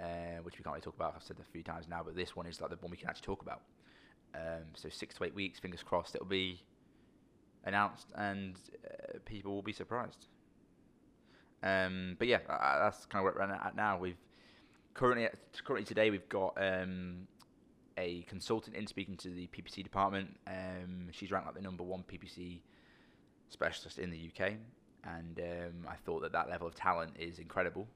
uh, 0.00 0.40
which 0.42 0.58
we 0.58 0.62
can't 0.62 0.74
really 0.74 0.82
talk 0.82 0.94
about. 0.94 1.14
I've 1.16 1.22
said 1.22 1.38
a 1.40 1.52
few 1.52 1.62
times 1.62 1.86
now, 1.88 2.02
but 2.04 2.14
this 2.14 2.36
one 2.36 2.46
is 2.46 2.60
like 2.60 2.70
the 2.70 2.76
one 2.76 2.90
we 2.90 2.96
can 2.96 3.08
actually 3.08 3.26
talk 3.26 3.42
about. 3.42 3.62
Um, 4.34 4.64
so 4.74 4.88
six 4.88 5.14
to 5.16 5.24
eight 5.24 5.34
weeks, 5.34 5.58
fingers 5.58 5.82
crossed, 5.82 6.14
it'll 6.14 6.26
be 6.26 6.60
announced 7.64 8.08
and 8.14 8.56
uh, 8.86 9.18
people 9.24 9.54
will 9.54 9.62
be 9.62 9.72
surprised. 9.72 10.26
Um, 11.62 12.16
but 12.18 12.28
yeah, 12.28 12.38
that's 12.48 13.06
kind 13.06 13.20
of 13.20 13.24
where 13.24 13.48
we're 13.48 13.54
at 13.54 13.74
now. 13.76 13.98
We've 13.98 14.16
currently 14.94 15.28
currently 15.64 15.84
today 15.84 16.10
we've 16.10 16.28
got 16.28 16.54
um, 16.56 17.26
a 17.96 18.22
consultant 18.22 18.76
in 18.76 18.86
speaking 18.86 19.16
to 19.18 19.30
the 19.30 19.48
PPC 19.48 19.82
department. 19.82 20.36
Um, 20.46 21.08
she's 21.10 21.30
ranked 21.30 21.46
like 21.46 21.56
the 21.56 21.62
number 21.62 21.82
one 21.82 22.04
PPC 22.10 22.60
specialist 23.48 23.98
in 23.98 24.10
the 24.10 24.30
UK, 24.30 24.52
and 25.04 25.40
um, 25.40 25.86
I 25.88 25.96
thought 25.96 26.22
that 26.22 26.32
that 26.32 26.48
level 26.48 26.66
of 26.66 26.74
talent 26.74 27.12
is 27.18 27.38
incredible. 27.38 27.88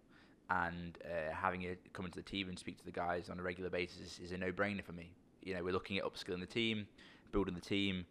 And 0.50 0.98
uh, 1.04 1.32
having 1.34 1.62
it 1.62 1.80
come 1.92 2.04
into 2.04 2.16
the 2.16 2.24
team 2.24 2.48
and 2.48 2.58
speak 2.58 2.76
to 2.78 2.84
the 2.84 2.90
guys 2.90 3.30
on 3.30 3.38
a 3.38 3.42
regular 3.42 3.70
basis 3.70 4.18
is 4.18 4.32
a 4.32 4.36
no-brainer 4.36 4.84
for 4.84 4.92
me. 4.92 5.12
You 5.42 5.54
know, 5.54 5.64
we're 5.64 5.72
looking 5.72 5.96
at 5.96 6.04
upskilling 6.04 6.40
the 6.40 6.46
team, 6.46 6.86
building 7.30 7.54
the 7.54 7.60
team. 7.60 8.04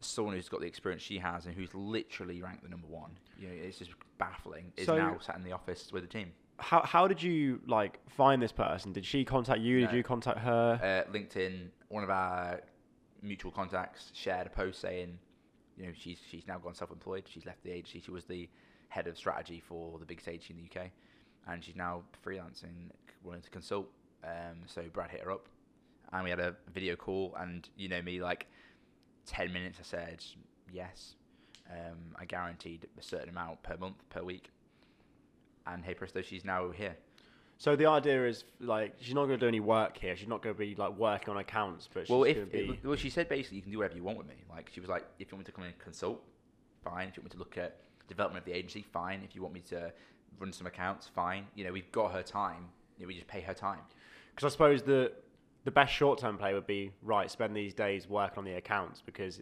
Someone 0.00 0.34
who's 0.34 0.48
got 0.48 0.60
the 0.60 0.66
experience 0.66 1.02
she 1.02 1.18
has 1.18 1.46
and 1.46 1.54
who's 1.54 1.74
literally 1.74 2.40
ranked 2.42 2.62
the 2.62 2.68
number 2.68 2.86
one. 2.86 3.10
You 3.38 3.48
know, 3.48 3.54
it's 3.54 3.78
just 3.78 3.90
baffling. 4.18 4.72
Is 4.76 4.86
So- 4.86 4.96
now 4.96 5.18
sat 5.18 5.36
in 5.36 5.42
the 5.44 5.52
office 5.52 5.92
with 5.92 6.02
the 6.02 6.08
team. 6.08 6.32
how 6.58 6.82
how 6.82 7.06
did 7.06 7.22
you 7.22 7.60
like 7.66 8.00
find 8.10 8.42
this 8.42 8.52
person? 8.52 8.92
Did 8.92 9.04
she 9.04 9.24
contact 9.24 9.60
you? 9.60 9.80
Did 9.80 9.92
you 9.92 10.02
contact 10.02 10.38
her? 10.40 11.04
uh, 11.08 11.12
LinkedIn, 11.12 11.68
one 11.88 12.02
of 12.02 12.10
our 12.10 12.60
mutual 13.22 13.50
contacts 13.52 14.10
shared 14.14 14.46
a 14.46 14.50
post 14.50 14.80
saying, 14.80 15.18
you 15.76 15.86
know, 15.86 15.92
she's 15.96 16.18
she's 16.28 16.46
now 16.46 16.58
gone 16.58 16.74
self-employed. 16.74 17.24
She's 17.28 17.46
left 17.46 17.62
the 17.62 17.70
agency. 17.70 18.00
She 18.00 18.10
was 18.10 18.24
the 18.24 18.48
head 18.88 19.06
of 19.06 19.16
strategy 19.16 19.60
for 19.60 19.98
the 19.98 20.04
biggest 20.06 20.28
agency 20.28 20.54
in 20.54 20.60
the 20.60 20.80
UK, 20.80 20.90
and 21.46 21.62
she's 21.62 21.76
now 21.76 22.02
freelancing, 22.24 22.90
wanting 23.22 23.42
to 23.42 23.50
consult. 23.50 23.88
Um, 24.24 24.62
so 24.66 24.82
Brad 24.92 25.10
hit 25.10 25.20
her 25.20 25.30
up, 25.30 25.48
and 26.12 26.24
we 26.24 26.30
had 26.30 26.40
a 26.40 26.56
video 26.74 26.96
call. 26.96 27.36
And 27.38 27.68
you 27.76 27.88
know 27.88 28.02
me, 28.02 28.20
like 28.20 28.46
ten 29.28 29.52
minutes, 29.52 29.78
I 29.80 29.84
said 29.84 30.24
yes. 30.72 31.14
Um, 31.70 31.98
I 32.18 32.24
guaranteed 32.24 32.86
a 32.98 33.02
certain 33.02 33.28
amount 33.28 33.62
per 33.62 33.76
month, 33.76 33.96
per 34.08 34.22
week. 34.22 34.50
And 35.66 35.84
hey 35.84 35.94
presto, 35.94 36.22
she's 36.22 36.44
now 36.44 36.70
here. 36.70 36.96
So 37.58 37.76
the 37.76 37.86
idea 37.86 38.26
is 38.26 38.44
like 38.60 38.94
she's 39.00 39.14
not 39.14 39.26
going 39.26 39.38
to 39.38 39.44
do 39.44 39.48
any 39.48 39.60
work 39.60 39.98
here. 39.98 40.16
She's 40.16 40.28
not 40.28 40.42
going 40.42 40.54
to 40.54 40.58
be 40.58 40.74
like 40.76 40.96
working 40.96 41.30
on 41.30 41.36
accounts, 41.38 41.88
but 41.92 42.04
she's 42.06 42.10
Well, 42.10 42.24
if 42.24 42.50
be. 42.50 42.58
it- 42.60 42.84
well, 42.86 42.96
she 42.96 43.10
said 43.10 43.28
basically 43.28 43.56
you 43.58 43.62
can 43.62 43.72
do 43.72 43.78
whatever 43.78 43.96
you 43.96 44.04
want 44.04 44.16
with 44.16 44.28
me. 44.28 44.36
Like 44.48 44.70
she 44.72 44.80
was 44.80 44.88
like, 44.88 45.04
if 45.18 45.30
you 45.30 45.36
want 45.36 45.40
me 45.40 45.44
to 45.46 45.52
come 45.52 45.64
in 45.64 45.70
and 45.70 45.78
consult, 45.78 46.22
fine. 46.82 47.08
If 47.08 47.16
you 47.16 47.22
want 47.22 47.32
me 47.32 47.36
to 47.36 47.38
look 47.38 47.58
at 47.58 47.76
development 48.06 48.46
of 48.46 48.50
the 48.50 48.56
agency, 48.56 48.82
fine. 48.82 49.20
If 49.24 49.34
you 49.34 49.42
want 49.42 49.52
me 49.54 49.60
to 49.68 49.92
run 50.38 50.52
some 50.52 50.66
accounts, 50.66 51.08
fine. 51.08 51.46
You 51.54 51.64
know, 51.64 51.72
we've 51.72 51.90
got 51.92 52.12
her 52.12 52.22
time. 52.22 52.64
You 52.96 53.04
know, 53.04 53.08
we 53.08 53.14
just 53.14 53.26
pay 53.26 53.40
her 53.42 53.54
time. 53.54 53.80
Because 54.34 54.50
I 54.50 54.52
suppose 54.52 54.82
the 54.82 55.12
the 55.64 55.70
best 55.70 55.92
short 55.92 56.18
term 56.18 56.38
play 56.38 56.54
would 56.54 56.66
be 56.66 56.92
right. 57.02 57.30
Spend 57.30 57.54
these 57.54 57.74
days 57.74 58.08
working 58.08 58.38
on 58.38 58.44
the 58.44 58.54
accounts 58.54 59.02
because 59.04 59.40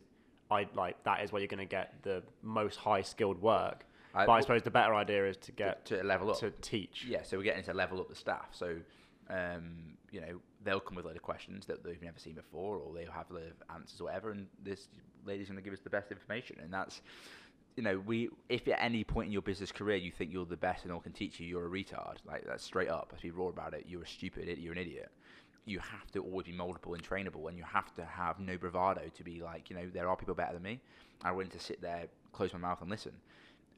I 0.51 0.67
like 0.75 1.03
that 1.05 1.23
is 1.23 1.33
where 1.33 1.41
you're 1.41 1.49
going 1.49 1.59
to 1.59 1.65
get 1.67 1.95
the 2.03 2.23
most 2.43 2.77
high 2.77 3.03
skilled 3.03 3.41
work. 3.41 3.85
I- 4.15 4.25
but 4.27 4.33
I 4.33 4.41
suppose 4.41 4.63
the 4.63 4.71
better 4.71 4.95
idea 4.95 5.27
is 5.29 5.37
to 5.39 5.53
get 5.53 5.85
to 5.87 6.03
level 6.03 6.31
up. 6.31 6.39
to 6.39 6.51
teach. 6.63 7.05
Yeah, 7.07 7.23
so 7.23 7.37
we're 7.37 7.43
getting 7.45 7.65
to 7.65 7.75
level 7.75 8.01
up 8.01 8.09
the 8.09 8.15
staff. 8.15 8.49
So, 8.53 8.77
um, 9.29 9.97
you 10.11 10.21
know, 10.21 10.41
they'll 10.65 10.81
come 10.81 10.97
with 10.97 11.05
a 11.05 11.09
load 11.09 11.17
of 11.17 11.23
questions 11.23 11.67
that 11.67 11.85
they've 11.85 12.01
never 12.03 12.19
seen 12.19 12.35
before, 12.35 12.79
or 12.79 12.95
they'll 12.95 13.11
have 13.13 13.31
a 13.31 13.35
load 13.35 13.47
of 13.49 13.75
answers 13.75 14.01
or 14.01 14.05
whatever, 14.05 14.31
and 14.31 14.47
this 14.63 14.89
lady's 15.27 15.49
going 15.49 15.57
to 15.57 15.63
give 15.63 15.73
us 15.75 15.81
the 15.81 15.91
best 15.91 16.11
information. 16.11 16.57
And 16.63 16.73
that's, 16.73 17.03
you 17.77 17.83
know, 17.83 17.99
we 18.07 18.31
if 18.49 18.67
at 18.69 18.83
any 18.83 19.05
point 19.05 19.27
in 19.27 19.33
your 19.33 19.43
business 19.43 19.71
career 19.71 19.97
you 19.97 20.11
think 20.11 20.33
you're 20.33 20.47
the 20.47 20.57
best 20.57 20.85
and 20.85 20.93
all 20.93 21.01
can 21.01 21.13
teach 21.13 21.39
you, 21.39 21.47
you're 21.47 21.67
a 21.67 21.71
retard. 21.71 22.17
Like 22.25 22.45
that's 22.47 22.65
straight 22.65 22.89
up. 22.89 23.09
Let's 23.13 23.23
be 23.23 23.31
raw 23.31 23.49
about 23.49 23.75
it. 23.75 23.85
You're 23.87 24.03
a 24.03 24.07
stupid 24.09 24.45
idiot. 24.45 24.59
You're 24.61 24.73
an 24.73 24.79
idiot. 24.79 25.11
You 25.67 25.81
have 25.81 26.11
to 26.13 26.21
always 26.23 26.47
be 26.47 26.53
moldable 26.53 26.95
and 26.95 27.03
trainable, 27.03 27.49
and 27.49 27.59
you 27.59 27.65
have 27.65 27.95
to 27.97 28.05
have 28.05 28.39
no 28.41 28.57
bravado 28.57 29.03
to 29.15 29.25
be 29.25 29.43
like, 29.43 29.69
you 29.69 29.77
know, 29.77 29.87
there 29.93 30.09
are 30.09 30.17
people 30.17 30.35
better 30.35 30.55
than 30.55 30.63
me. 30.63 30.81
I'm 31.23 31.35
willing 31.35 31.51
to 31.51 31.61
sit 31.61 31.83
there, 31.83 32.07
close 32.33 32.53
my 32.53 32.59
mouth, 32.59 32.81
and 32.81 32.91
listen. 32.91 33.13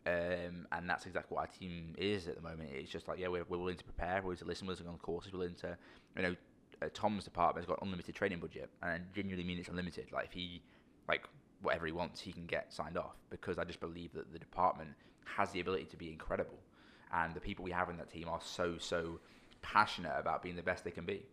Um, 0.06 0.66
and 0.72 0.88
that's 0.88 1.06
exactly 1.06 1.34
what 1.34 1.40
our 1.42 1.46
team 1.46 1.94
is 1.98 2.28
at 2.28 2.36
the 2.36 2.42
moment. 2.42 2.70
It's 2.72 2.90
just 2.90 3.08
like, 3.08 3.18
yeah, 3.18 3.28
we're, 3.28 3.44
we're 3.48 3.58
willing 3.58 3.76
to 3.76 3.84
prepare, 3.84 4.16
we're 4.16 4.28
willing 4.28 4.38
to 4.38 4.44
listen, 4.44 4.66
we're 4.66 4.72
willing 4.72 4.84
to 4.84 4.84
go 4.84 4.90
on 4.92 4.98
courses, 4.98 5.32
we're 5.32 5.40
willing 5.40 5.54
to, 5.56 5.76
you 6.16 6.22
know, 6.22 6.36
uh, 6.80 6.88
Tom's 6.94 7.24
department 7.24 7.64
has 7.64 7.68
got 7.68 7.82
unlimited 7.82 8.14
training 8.14 8.38
budget, 8.38 8.70
and 8.82 8.90
I 8.90 9.00
genuinely 9.14 9.44
mean 9.44 9.58
it's 9.58 9.68
unlimited. 9.68 10.06
Like 10.12 10.26
if 10.26 10.32
he, 10.32 10.62
like 11.08 11.24
whatever 11.62 11.86
he 11.86 11.92
wants, 11.92 12.20
he 12.20 12.32
can 12.32 12.46
get 12.46 12.72
signed 12.72 12.96
off 12.96 13.16
because 13.30 13.58
I 13.58 13.64
just 13.64 13.80
believe 13.80 14.12
that 14.12 14.32
the 14.32 14.38
department 14.38 14.90
has 15.24 15.50
the 15.50 15.60
ability 15.60 15.86
to 15.86 15.96
be 15.96 16.10
incredible, 16.10 16.58
and 17.12 17.34
the 17.34 17.40
people 17.40 17.64
we 17.64 17.72
have 17.72 17.90
in 17.90 17.96
that 17.96 18.10
team 18.10 18.28
are 18.28 18.40
so 18.42 18.76
so 18.78 19.18
passionate 19.60 20.14
about 20.16 20.42
being 20.42 20.56
the 20.56 20.62
best 20.62 20.84
they 20.84 20.90
can 20.90 21.04
be. 21.04 21.26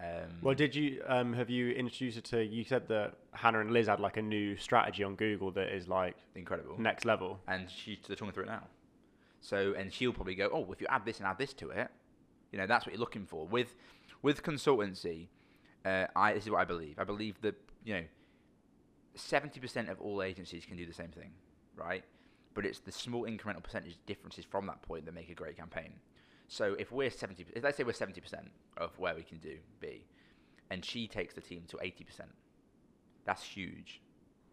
Um, 0.00 0.38
Well, 0.42 0.54
did 0.54 0.76
you 0.76 1.02
um, 1.06 1.32
have 1.32 1.50
you 1.50 1.70
introduced 1.70 2.16
her 2.16 2.22
to? 2.22 2.44
You 2.44 2.62
said 2.64 2.86
that 2.88 3.14
Hannah 3.32 3.60
and 3.60 3.72
Liz 3.72 3.88
had 3.88 3.98
like 4.00 4.16
a 4.16 4.22
new 4.22 4.56
strategy 4.56 5.02
on 5.02 5.16
Google 5.16 5.50
that 5.52 5.68
is 5.74 5.88
like 5.88 6.16
incredible. 6.34 6.78
next 6.80 7.04
level. 7.04 7.40
and 7.48 7.68
she's 7.70 7.98
they're 8.06 8.16
talking 8.16 8.32
through 8.32 8.44
it 8.44 8.48
now. 8.48 8.62
So, 9.40 9.74
and 9.76 9.92
she'll 9.92 10.12
probably 10.12 10.34
go, 10.34 10.50
oh, 10.52 10.70
if 10.72 10.80
you 10.80 10.86
add 10.90 11.04
this 11.04 11.18
and 11.18 11.26
add 11.26 11.38
this 11.38 11.52
to 11.54 11.70
it, 11.70 11.88
you 12.52 12.58
know, 12.58 12.66
that's 12.66 12.86
what 12.86 12.92
you're 12.92 13.00
looking 13.00 13.26
for. 13.26 13.46
With 13.46 13.74
with 14.22 14.42
consultancy, 14.42 15.28
uh, 15.84 16.06
I 16.14 16.32
this 16.34 16.44
is 16.44 16.50
what 16.50 16.60
I 16.60 16.64
believe. 16.64 16.98
I 16.98 17.04
believe 17.04 17.40
that 17.42 17.56
you 17.84 17.94
know, 17.94 18.04
seventy 19.14 19.58
percent 19.60 19.88
of 19.88 20.00
all 20.00 20.22
agencies 20.22 20.64
can 20.64 20.76
do 20.76 20.86
the 20.86 20.94
same 20.94 21.10
thing, 21.10 21.30
right? 21.76 22.04
But 22.54 22.64
it's 22.66 22.80
the 22.80 22.92
small 22.92 23.22
incremental 23.24 23.62
percentage 23.62 23.96
differences 24.06 24.44
from 24.44 24.66
that 24.66 24.82
point 24.82 25.04
that 25.06 25.14
make 25.14 25.28
a 25.30 25.34
great 25.34 25.56
campaign. 25.56 25.92
So 26.48 26.74
if 26.78 26.90
we're 26.90 27.10
seventy, 27.10 27.46
if 27.54 27.62
let's 27.62 27.76
say 27.76 27.84
we're 27.84 27.92
seventy 27.92 28.20
percent 28.20 28.50
of 28.76 28.98
where 28.98 29.14
we 29.14 29.22
can 29.22 29.38
do 29.38 29.56
B, 29.80 30.04
and 30.70 30.84
she 30.84 31.06
takes 31.06 31.34
the 31.34 31.40
team 31.40 31.62
to 31.68 31.78
eighty 31.82 32.04
percent, 32.04 32.30
that's 33.24 33.42
huge. 33.42 34.00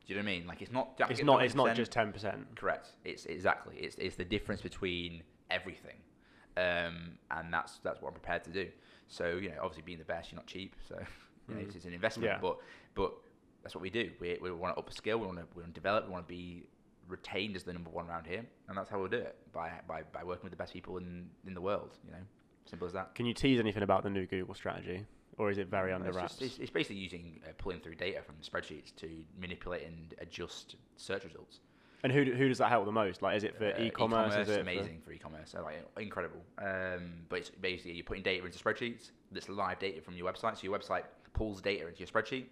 Do 0.05 0.13
you 0.13 0.19
know 0.19 0.25
what 0.25 0.31
I 0.31 0.37
mean? 0.37 0.47
Like 0.47 0.61
it's 0.61 0.71
not. 0.71 0.89
It's 1.09 1.23
not. 1.23 1.43
It's 1.43 1.55
not 1.55 1.75
just 1.75 1.91
ten 1.91 2.11
percent. 2.11 2.55
Correct. 2.55 2.89
It's 3.05 3.25
exactly. 3.25 3.77
It's 3.77 3.95
it's 3.95 4.15
the 4.17 4.25
difference 4.25 4.61
between 4.61 5.23
everything, 5.49 5.97
um, 6.57 7.17
and 7.31 7.51
that's 7.51 7.79
that's 7.79 8.01
what 8.01 8.09
I'm 8.09 8.13
prepared 8.13 8.43
to 8.43 8.51
do. 8.51 8.67
So 9.07 9.37
you 9.37 9.49
know, 9.49 9.55
obviously 9.61 9.83
being 9.83 9.97
the 9.99 10.03
best, 10.05 10.31
you're 10.31 10.37
not 10.37 10.47
cheap. 10.47 10.75
So 10.87 10.95
you 11.49 11.55
know, 11.55 11.61
Mm. 11.61 11.65
it's, 11.65 11.75
it's 11.75 11.85
an 11.85 11.93
investment. 11.93 12.29
Yeah. 12.31 12.39
But 12.41 12.57
but 12.93 13.13
that's 13.63 13.73
what 13.73 13.81
we 13.81 13.89
do. 13.89 14.11
We, 14.19 14.37
we 14.41 14.51
want 14.51 14.75
to 14.75 14.81
upskill, 14.83 15.19
we 15.19 15.25
want 15.27 15.37
to 15.37 15.45
we 15.55 15.61
want 15.63 15.73
to 15.73 15.79
develop, 15.79 16.05
we 16.05 16.11
want 16.11 16.27
to 16.27 16.33
be 16.33 16.67
retained 17.07 17.55
as 17.55 17.63
the 17.63 17.73
number 17.73 17.89
one 17.89 18.07
around 18.07 18.25
here, 18.27 18.45
and 18.67 18.77
that's 18.77 18.89
how 18.89 18.99
we'll 18.99 19.07
do 19.09 19.17
it 19.17 19.35
by 19.53 19.71
by, 19.87 20.03
by 20.11 20.23
working 20.23 20.43
with 20.43 20.51
the 20.51 20.57
best 20.57 20.73
people 20.73 20.97
in 20.97 21.29
in 21.47 21.53
the 21.53 21.61
world. 21.61 21.97
You 22.05 22.11
know, 22.11 22.23
simple 22.65 22.87
as 22.87 22.93
that. 22.93 23.15
Can 23.15 23.25
you 23.25 23.33
tease 23.33 23.59
anything 23.59 23.83
about 23.83 24.03
the 24.03 24.09
new 24.09 24.25
Google 24.25 24.53
strategy, 24.55 25.05
or 25.37 25.49
is 25.51 25.57
it 25.57 25.67
very 25.67 25.93
under 25.93 26.07
It's, 26.09 26.17
wraps? 26.17 26.31
just, 26.37 26.41
it's, 26.41 26.59
it's 26.59 26.71
basically 26.71 26.97
using 26.97 27.41
uh, 27.45 27.51
pulling 27.57 27.79
through 27.79 27.95
data 27.95 28.21
from 28.21 28.35
spreadsheets 28.41 28.95
to 28.97 29.09
manipulate 29.39 29.85
and 29.85 30.13
adjust 30.19 30.75
search 30.97 31.23
results. 31.23 31.59
and 32.03 32.11
who 32.11 32.23
who 32.23 32.47
does 32.47 32.57
that 32.59 32.69
help 32.69 32.85
the 32.85 32.91
most? 32.91 33.21
Like, 33.21 33.37
is 33.37 33.43
it 33.43 33.57
for 33.57 33.67
Uh, 33.67 33.81
e-commerce? 33.83 34.35
Is 34.35 34.49
it 34.49 34.61
amazing 34.61 35.01
for, 35.03 35.11
e-commerce, 35.11 35.51
so, 35.51 35.63
like 35.63 35.83
incredible. 35.99 36.41
Um, 36.57 37.25
but 37.29 37.39
it's 37.39 37.49
basically 37.49 37.93
you're 37.93 38.03
putting 38.03 38.23
data 38.23 38.45
into 38.45 38.57
spreadsheets. 38.59 39.11
That's 39.31 39.49
live 39.49 39.79
data 39.79 40.01
from 40.01 40.15
your 40.15 40.31
website. 40.31 40.57
So 40.57 40.63
your 40.63 40.77
website 40.77 41.03
pulls 41.33 41.61
data 41.61 41.87
into 41.87 41.99
your 41.99 42.07
spreadsheet, 42.07 42.45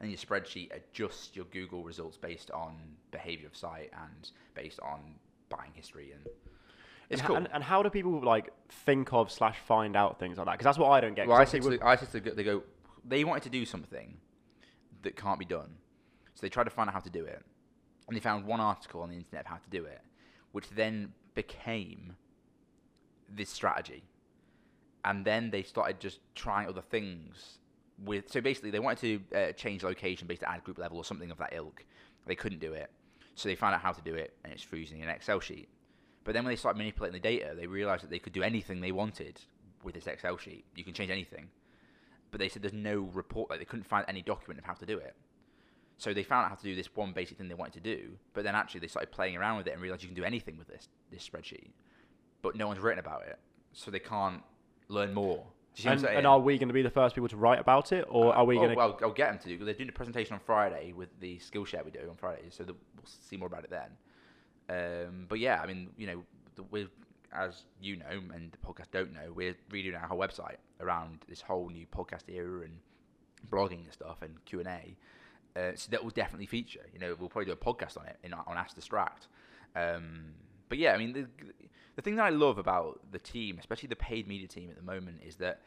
and 0.00 0.10
your 0.10 0.18
spreadsheet 0.18 0.70
adjusts 0.74 1.36
your 1.36 1.44
Google 1.46 1.82
results 1.84 2.16
based 2.16 2.50
on 2.50 2.76
behavior 3.10 3.46
of 3.46 3.56
site 3.56 3.90
and 3.92 4.30
based 4.54 4.80
on 4.80 5.00
buying 5.50 5.72
history. 5.74 6.12
And 6.12 6.26
it's 7.10 7.20
and, 7.20 7.26
cool. 7.26 7.36
And, 7.36 7.48
and 7.52 7.62
how 7.62 7.82
do 7.82 7.90
people 7.90 8.20
like 8.20 8.50
think 8.68 9.12
of 9.12 9.30
slash 9.30 9.58
find 9.66 9.96
out 9.96 10.18
things 10.18 10.38
like 10.38 10.46
that? 10.46 10.52
Because 10.52 10.64
that's 10.64 10.78
what 10.78 10.90
I 10.90 11.00
don't 11.00 11.14
get. 11.14 11.28
Well, 11.28 11.36
I 11.36 11.44
said, 11.44 11.62
the- 11.62 11.78
I 11.82 11.96
said 11.96 12.10
to 12.12 12.20
the, 12.20 12.30
they 12.30 12.44
go, 12.44 12.62
they 13.04 13.24
wanted 13.24 13.42
to 13.44 13.50
do 13.50 13.66
something 13.66 14.16
that 15.02 15.16
can't 15.16 15.38
be 15.38 15.44
done. 15.44 15.76
So 16.34 16.40
they 16.42 16.48
tried 16.48 16.64
to 16.64 16.70
find 16.70 16.88
out 16.88 16.94
how 16.94 17.00
to 17.00 17.10
do 17.10 17.24
it. 17.24 17.42
And 18.08 18.16
they 18.16 18.20
found 18.20 18.46
one 18.46 18.60
article 18.60 19.02
on 19.02 19.10
the 19.10 19.16
internet 19.16 19.44
of 19.44 19.50
how 19.50 19.56
to 19.56 19.70
do 19.70 19.84
it, 19.84 20.00
which 20.52 20.70
then 20.70 21.12
became 21.34 22.16
this 23.28 23.50
strategy. 23.50 24.04
And 25.04 25.24
then 25.24 25.50
they 25.50 25.62
started 25.62 26.00
just 26.00 26.20
trying 26.34 26.68
other 26.68 26.82
things 26.82 27.59
with. 28.04 28.30
So 28.30 28.40
basically, 28.40 28.70
they 28.70 28.80
wanted 28.80 28.98
to 29.32 29.38
uh, 29.38 29.52
change 29.52 29.82
location 29.82 30.26
based 30.26 30.42
at 30.42 30.50
ad 30.50 30.64
group 30.64 30.78
level 30.78 30.98
or 30.98 31.04
something 31.04 31.30
of 31.30 31.38
that 31.38 31.52
ilk. 31.54 31.84
They 32.26 32.34
couldn't 32.34 32.60
do 32.60 32.72
it. 32.72 32.90
So 33.34 33.48
they 33.48 33.54
found 33.54 33.74
out 33.74 33.80
how 33.80 33.92
to 33.92 34.02
do 34.02 34.14
it, 34.14 34.34
and 34.44 34.52
it's 34.52 34.66
using 34.70 35.02
an 35.02 35.08
Excel 35.08 35.40
sheet. 35.40 35.68
But 36.24 36.34
then 36.34 36.44
when 36.44 36.52
they 36.52 36.56
started 36.56 36.78
manipulating 36.78 37.20
the 37.20 37.28
data, 37.28 37.54
they 37.56 37.66
realized 37.66 38.02
that 38.02 38.10
they 38.10 38.18
could 38.18 38.32
do 38.32 38.42
anything 38.42 38.80
they 38.80 38.92
wanted 38.92 39.40
with 39.82 39.94
this 39.94 40.06
Excel 40.06 40.36
sheet. 40.36 40.64
You 40.76 40.84
can 40.84 40.92
change 40.92 41.10
anything. 41.10 41.48
But 42.30 42.38
they 42.38 42.48
said 42.48 42.62
there's 42.62 42.74
no 42.74 43.08
report, 43.12 43.50
like 43.50 43.58
they 43.58 43.64
couldn't 43.64 43.86
find 43.86 44.04
any 44.08 44.22
document 44.22 44.58
of 44.58 44.64
how 44.64 44.74
to 44.74 44.86
do 44.86 44.98
it. 44.98 45.14
So 45.96 46.14
they 46.14 46.22
found 46.22 46.44
out 46.44 46.50
how 46.50 46.54
to 46.56 46.62
do 46.62 46.74
this 46.74 46.94
one 46.94 47.12
basic 47.12 47.36
thing 47.36 47.48
they 47.48 47.54
wanted 47.54 47.74
to 47.74 47.96
do, 47.96 48.12
but 48.32 48.44
then 48.44 48.54
actually 48.54 48.80
they 48.80 48.86
started 48.86 49.10
playing 49.12 49.36
around 49.36 49.58
with 49.58 49.66
it 49.66 49.72
and 49.72 49.82
realized 49.82 50.02
you 50.02 50.08
can 50.08 50.16
do 50.16 50.24
anything 50.24 50.56
with 50.56 50.68
this 50.68 50.88
this 51.10 51.28
spreadsheet. 51.28 51.70
But 52.40 52.56
no 52.56 52.66
one's 52.68 52.80
written 52.80 52.98
about 52.98 53.22
it, 53.26 53.38
so 53.72 53.90
they 53.90 53.98
can't 53.98 54.42
learn 54.88 55.12
more. 55.12 55.44
Do 55.74 55.82
you 55.82 55.82
see 55.82 55.88
what 55.88 55.98
I'm 55.98 56.04
and, 56.06 56.16
and 56.18 56.26
are 56.26 56.40
we 56.40 56.58
going 56.58 56.68
to 56.68 56.74
be 56.74 56.82
the 56.82 56.90
first 56.90 57.14
people 57.14 57.28
to 57.28 57.36
write 57.36 57.60
about 57.60 57.92
it, 57.92 58.04
or 58.08 58.34
Uh, 58.34 58.38
are 58.38 58.44
we 58.44 58.56
oh, 58.56 58.60
going 58.60 58.70
to? 58.70 58.76
Well, 58.76 58.98
I'll 59.02 59.12
get 59.12 59.30
them 59.30 59.38
to 59.38 59.48
do 59.48 59.54
because 59.54 59.66
they're 59.66 59.74
doing 59.74 59.88
a 59.88 59.92
presentation 59.92 60.34
on 60.34 60.40
Friday 60.40 60.92
with 60.92 61.08
the 61.20 61.38
Skillshare 61.38 61.84
we 61.84 61.90
do 61.90 62.00
on 62.08 62.16
Fridays, 62.16 62.54
so 62.54 62.64
the, 62.64 62.72
we'll 62.72 63.04
see 63.04 63.36
more 63.36 63.46
about 63.46 63.64
it 63.64 63.70
then. 63.70 63.90
Um, 64.68 65.26
but 65.28 65.38
yeah, 65.38 65.60
I 65.62 65.66
mean, 65.66 65.90
you 65.96 66.06
know, 66.06 66.22
we're 66.70 66.88
as 67.32 67.62
you 67.80 67.96
know, 67.96 68.20
and 68.34 68.52
the 68.52 68.58
podcast 68.58 68.90
don't 68.90 69.12
know, 69.12 69.32
we're 69.34 69.54
redoing 69.70 70.00
our 70.00 70.08
whole 70.08 70.18
website 70.18 70.56
around 70.80 71.24
this 71.28 71.40
whole 71.40 71.68
new 71.68 71.86
podcast 71.86 72.28
era 72.28 72.62
and 72.62 72.78
blogging 73.50 73.84
and 73.84 73.92
stuff 73.92 74.22
and 74.22 74.44
Q 74.44 74.60
and 74.60 74.68
A. 74.68 74.96
Uh, 75.56 75.72
so 75.74 75.88
that 75.90 76.02
will 76.02 76.10
definitely 76.10 76.46
feature. 76.46 76.86
You 76.92 76.98
know, 76.98 77.16
we'll 77.18 77.28
probably 77.28 77.46
do 77.46 77.52
a 77.52 77.56
podcast 77.56 77.98
on 77.98 78.06
it 78.06 78.16
in, 78.22 78.32
on 78.32 78.56
Ask 78.56 78.74
Distract. 78.76 79.26
Um, 79.74 80.32
but 80.68 80.78
yeah, 80.78 80.92
I 80.92 80.98
mean, 80.98 81.12
the, 81.12 81.26
the 81.96 82.02
thing 82.02 82.16
that 82.16 82.24
I 82.24 82.30
love 82.30 82.58
about 82.58 83.00
the 83.10 83.18
team, 83.18 83.58
especially 83.58 83.88
the 83.88 83.96
paid 83.96 84.28
media 84.28 84.48
team 84.48 84.70
at 84.70 84.76
the 84.76 84.82
moment, 84.82 85.20
is 85.26 85.36
that 85.36 85.60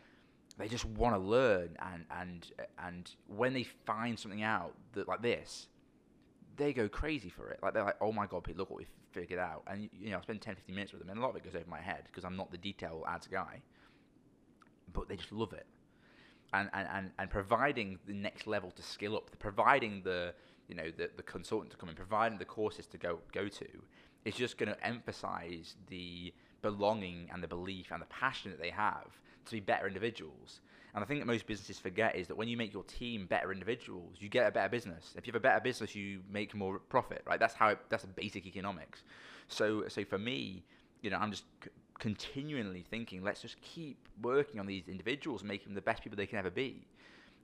they 0.58 0.68
just 0.68 0.86
want 0.86 1.16
to 1.16 1.20
learn 1.20 1.76
and 1.80 2.06
and 2.12 2.52
and 2.80 3.12
when 3.28 3.54
they 3.54 3.64
find 3.64 4.18
something 4.18 4.44
out 4.44 4.76
that 4.94 5.08
like 5.08 5.22
this 5.22 5.68
they 6.56 6.72
go 6.72 6.88
crazy 6.88 7.30
for 7.30 7.50
it. 7.50 7.60
Like 7.64 7.74
they're 7.74 7.84
like 7.84 7.98
oh 8.02 8.12
my 8.12 8.28
god 8.28 8.44
Pete 8.44 8.58
look 8.58 8.70
what 8.70 8.80
we 8.80 8.86
figured 9.12 9.40
out. 9.40 9.64
And 9.68 9.90
you 10.00 10.12
know 10.12 10.18
I 10.18 10.22
spend 10.22 10.42
10 10.42 10.56
15 10.56 10.76
minutes 10.76 10.92
with 10.92 11.02
them 11.02 11.10
and 11.10 11.20
a 11.20 11.22
lot 11.22 11.32
of 11.32 11.36
it 11.38 11.44
goes 11.44 11.56
over 11.56 11.70
my 11.70 11.82
head 11.82 12.04
because 12.06 12.24
I'm 12.24 12.36
not 12.36 12.52
the 12.52 12.58
detail 12.58 13.04
ads 13.08 13.28
guy 13.28 13.62
but 14.92 15.08
they 15.08 15.16
just 15.16 15.32
love 15.32 15.54
it. 15.54 15.66
And 16.54 16.70
and, 16.74 16.88
and, 16.92 17.12
and 17.18 17.30
providing 17.30 17.98
the 18.06 18.14
next 18.14 18.46
level 18.46 18.70
to 18.72 18.84
skill 18.84 19.16
up 19.16 19.32
providing 19.40 20.04
the 20.04 20.36
you 20.68 20.76
know 20.76 20.92
the, 20.96 21.10
the 21.18 21.24
consultant 21.24 21.72
to 21.72 21.78
come 21.78 21.90
in 21.90 21.96
providing 21.96 22.38
the 22.38 22.46
courses 22.46 22.86
to 22.88 22.98
go 22.98 23.20
go 23.32 23.48
to 23.48 23.68
is 24.26 24.36
just 24.36 24.58
going 24.58 24.70
to 24.70 24.86
emphasize 24.86 25.76
the 25.90 26.34
belonging 26.62 27.30
and 27.32 27.44
the 27.44 27.48
belief 27.48 27.92
and 27.92 28.02
the 28.02 28.08
passion 28.08 28.52
that 28.52 28.60
they 28.60 28.70
have 28.70 29.08
to 29.46 29.52
be 29.52 29.60
better 29.60 29.88
individuals. 29.88 30.62
And 30.96 31.04
I 31.04 31.08
think 31.08 31.20
that 31.22 31.26
most 31.26 31.48
businesses 31.48 31.80
forget 31.80 32.16
is 32.16 32.28
that 32.28 32.38
when 32.38 32.48
you 32.48 32.56
make 32.56 32.72
your 32.72 32.84
team 32.84 33.26
better 33.26 33.52
individuals, 33.52 34.18
you 34.20 34.30
get 34.30 34.48
a 34.48 34.52
better 34.52 34.70
business. 34.70 35.14
If 35.18 35.26
you 35.26 35.34
have 35.34 35.42
a 35.42 35.44
better 35.44 35.60
business, 35.60 35.96
you 35.96 36.20
make 36.32 36.54
more 36.54 36.80
profit, 36.80 37.24
right? 37.26 37.40
That's 37.40 37.56
how 37.56 37.70
it, 37.70 37.80
that's 37.90 38.06
basic 38.06 38.46
economics. 38.46 39.04
So 39.48 39.86
so 39.88 40.06
for 40.06 40.20
me, 40.20 40.64
you 41.02 41.10
know, 41.10 41.18
I'm 41.18 41.32
just 41.32 41.46
c- 41.64 41.72
continually 42.00 42.86
thinking, 42.90 43.24
let's 43.24 43.42
just 43.42 43.60
keep 43.62 43.98
working 44.22 44.60
on 44.60 44.68
these 44.68 44.88
individuals, 44.88 45.44
making 45.44 45.70
them 45.70 45.76
the 45.76 45.82
best 45.82 46.04
people 46.04 46.16
they 46.16 46.28
can 46.28 46.38
ever 46.38 46.52
be, 46.52 46.86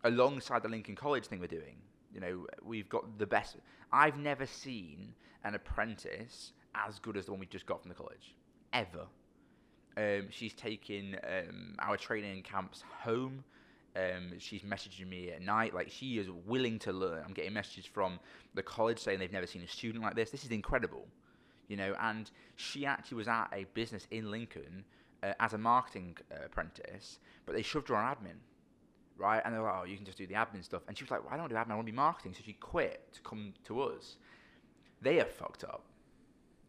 alongside 0.03 0.61
the 0.63 0.69
Lincoln 0.69 0.95
College 0.95 1.25
thing 1.25 1.39
we're 1.39 1.47
doing. 1.47 1.77
You 2.13 2.21
know, 2.21 2.47
we've 2.63 2.87
got 2.87 3.17
the 3.17 3.25
best. 3.25 3.57
I've 3.91 4.17
never 4.17 4.45
seen 4.45 5.13
an 5.43 5.55
apprentice 5.55 6.53
as 6.75 6.99
good 6.99 7.17
as 7.17 7.25
the 7.25 7.31
one 7.31 7.39
we 7.39 7.45
just 7.45 7.65
got 7.65 7.81
from 7.81 7.89
the 7.89 7.95
college, 7.95 8.35
ever. 8.73 9.05
Um, 9.97 10.27
she's 10.29 10.53
taking 10.53 11.15
um, 11.23 11.75
our 11.79 11.97
training 11.97 12.43
camps 12.43 12.83
home. 13.01 13.43
Um, 13.95 14.33
she's 14.37 14.61
messaging 14.61 15.07
me 15.07 15.31
at 15.31 15.41
night. 15.41 15.73
Like 15.73 15.89
she 15.89 16.19
is 16.19 16.27
willing 16.45 16.79
to 16.79 16.93
learn. 16.93 17.23
I'm 17.25 17.33
getting 17.33 17.53
messages 17.53 17.85
from 17.85 18.19
the 18.53 18.63
college 18.63 18.99
saying 18.99 19.19
they've 19.19 19.31
never 19.31 19.47
seen 19.47 19.63
a 19.63 19.67
student 19.67 20.03
like 20.03 20.15
this. 20.15 20.29
This 20.29 20.45
is 20.45 20.51
incredible, 20.51 21.07
you 21.67 21.75
know. 21.75 21.95
And 21.99 22.29
she 22.55 22.85
actually 22.85 23.17
was 23.17 23.27
at 23.27 23.47
a 23.51 23.65
business 23.73 24.07
in 24.11 24.31
Lincoln 24.31 24.85
uh, 25.23 25.33
as 25.39 25.53
a 25.53 25.57
marketing 25.57 26.17
uh, 26.31 26.45
apprentice, 26.45 27.19
but 27.45 27.55
they 27.55 27.61
shoved 27.61 27.89
her 27.89 27.95
on 27.95 28.15
admin, 28.15 28.37
right? 29.17 29.41
And 29.43 29.53
they're 29.53 29.61
like, 29.61 29.75
"Oh, 29.81 29.85
you 29.85 29.97
can 29.97 30.05
just 30.05 30.17
do 30.17 30.27
the 30.27 30.35
admin 30.35 30.63
stuff." 30.63 30.83
And 30.87 30.97
she 30.97 31.03
was 31.03 31.11
like, 31.11 31.23
well, 31.23 31.33
"I 31.33 31.37
don't 31.37 31.49
do 31.49 31.55
admin. 31.55 31.71
I 31.71 31.75
want 31.75 31.87
to 31.87 31.91
be 31.91 31.95
marketing." 31.95 32.33
So 32.35 32.41
she 32.45 32.53
quit 32.53 33.11
to 33.13 33.21
come 33.21 33.53
to 33.65 33.81
us. 33.81 34.17
They 35.01 35.15
have 35.15 35.31
fucked 35.31 35.63
up. 35.63 35.83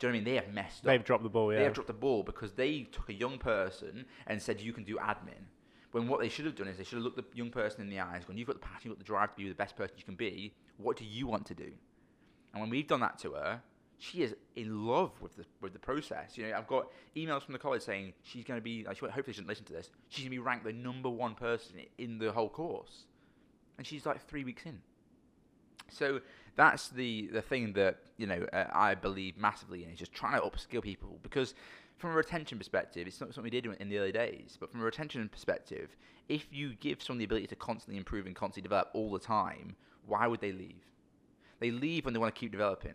Do 0.00 0.06
you 0.06 0.12
know 0.12 0.16
what 0.16 0.22
I 0.22 0.24
mean? 0.24 0.24
They 0.24 0.42
have 0.42 0.54
messed 0.54 0.78
up. 0.78 0.84
They've 0.86 1.04
dropped 1.04 1.22
the 1.22 1.28
ball. 1.28 1.52
Yeah. 1.52 1.58
They 1.58 1.64
have 1.64 1.74
dropped 1.74 1.88
the 1.88 1.92
ball 1.92 2.22
because 2.22 2.52
they 2.54 2.88
took 2.90 3.10
a 3.10 3.12
young 3.12 3.38
person 3.38 4.06
and 4.26 4.40
said 4.40 4.60
you 4.60 4.72
can 4.72 4.82
do 4.82 4.96
admin. 4.96 5.44
When 5.92 6.08
what 6.08 6.20
they 6.20 6.28
should 6.28 6.46
have 6.46 6.54
done 6.56 6.68
is 6.68 6.78
they 6.78 6.84
should 6.84 6.96
have 6.96 7.04
looked 7.04 7.16
the 7.16 7.36
young 7.36 7.50
person 7.50 7.82
in 7.82 7.90
the 7.90 8.00
eyes, 8.00 8.24
gone, 8.24 8.38
"You've 8.38 8.46
got 8.46 8.60
the 8.60 8.66
passion, 8.66 8.90
you've 8.90 8.96
got 8.96 8.98
the 8.98 9.04
drive 9.04 9.30
to 9.30 9.36
be 9.36 9.48
the 9.48 9.54
best 9.54 9.76
person 9.76 9.96
you 9.98 10.04
can 10.04 10.14
be. 10.14 10.54
What 10.78 10.96
do 10.96 11.04
you 11.04 11.26
want 11.26 11.46
to 11.46 11.54
do?" 11.54 11.70
And 12.52 12.60
when 12.60 12.70
we've 12.70 12.86
done 12.86 13.00
that 13.00 13.18
to 13.20 13.32
her, 13.32 13.62
she 13.98 14.22
is 14.22 14.34
in 14.56 14.86
love 14.86 15.20
with 15.20 15.36
the 15.36 15.44
with 15.60 15.74
the 15.74 15.78
process. 15.78 16.38
You 16.38 16.48
know, 16.48 16.56
I've 16.56 16.66
got 16.66 16.90
emails 17.14 17.42
from 17.42 17.52
the 17.52 17.58
college 17.58 17.82
saying 17.82 18.14
she's 18.22 18.44
going 18.44 18.58
to 18.58 18.62
be. 18.62 18.84
Like, 18.84 18.96
she, 18.96 19.04
hopefully, 19.04 19.34
she 19.34 19.40
doesn't 19.42 19.48
listen 19.48 19.66
to 19.66 19.72
this. 19.74 19.90
She's 20.08 20.24
going 20.24 20.30
to 20.30 20.36
be 20.36 20.38
ranked 20.38 20.64
the 20.64 20.72
number 20.72 21.10
one 21.10 21.34
person 21.34 21.76
in 21.98 22.18
the 22.18 22.32
whole 22.32 22.48
course, 22.48 23.04
and 23.76 23.86
she's 23.86 24.06
like 24.06 24.26
three 24.26 24.44
weeks 24.44 24.64
in. 24.64 24.80
So 25.90 26.20
that's 26.56 26.88
the 26.88 27.28
the 27.32 27.42
thing 27.42 27.72
that 27.74 27.98
you 28.16 28.26
know 28.26 28.46
uh, 28.52 28.66
I 28.72 28.94
believe 28.94 29.36
massively 29.36 29.84
in 29.84 29.90
is 29.90 29.98
just 29.98 30.12
trying 30.12 30.40
to 30.40 30.46
upskill 30.46 30.82
people 30.82 31.18
because 31.22 31.54
from 31.96 32.10
a 32.10 32.14
retention 32.14 32.56
perspective, 32.56 33.06
it's 33.06 33.20
not 33.20 33.34
something 33.34 33.44
we 33.44 33.50
did 33.50 33.66
in 33.66 33.88
the 33.90 33.98
early 33.98 34.12
days, 34.12 34.56
but 34.58 34.72
from 34.72 34.80
a 34.80 34.84
retention 34.84 35.28
perspective, 35.28 35.94
if 36.30 36.46
you 36.50 36.74
give 36.80 37.02
someone 37.02 37.18
the 37.18 37.26
ability 37.26 37.46
to 37.48 37.56
constantly 37.56 37.98
improve 37.98 38.24
and 38.24 38.34
constantly 38.34 38.62
develop 38.62 38.88
all 38.94 39.12
the 39.12 39.18
time, 39.18 39.76
why 40.06 40.26
would 40.26 40.40
they 40.40 40.52
leave? 40.52 40.82
They 41.58 41.70
leave 41.70 42.06
when 42.06 42.14
they 42.14 42.20
want 42.20 42.34
to 42.34 42.40
keep 42.40 42.52
developing, 42.52 42.94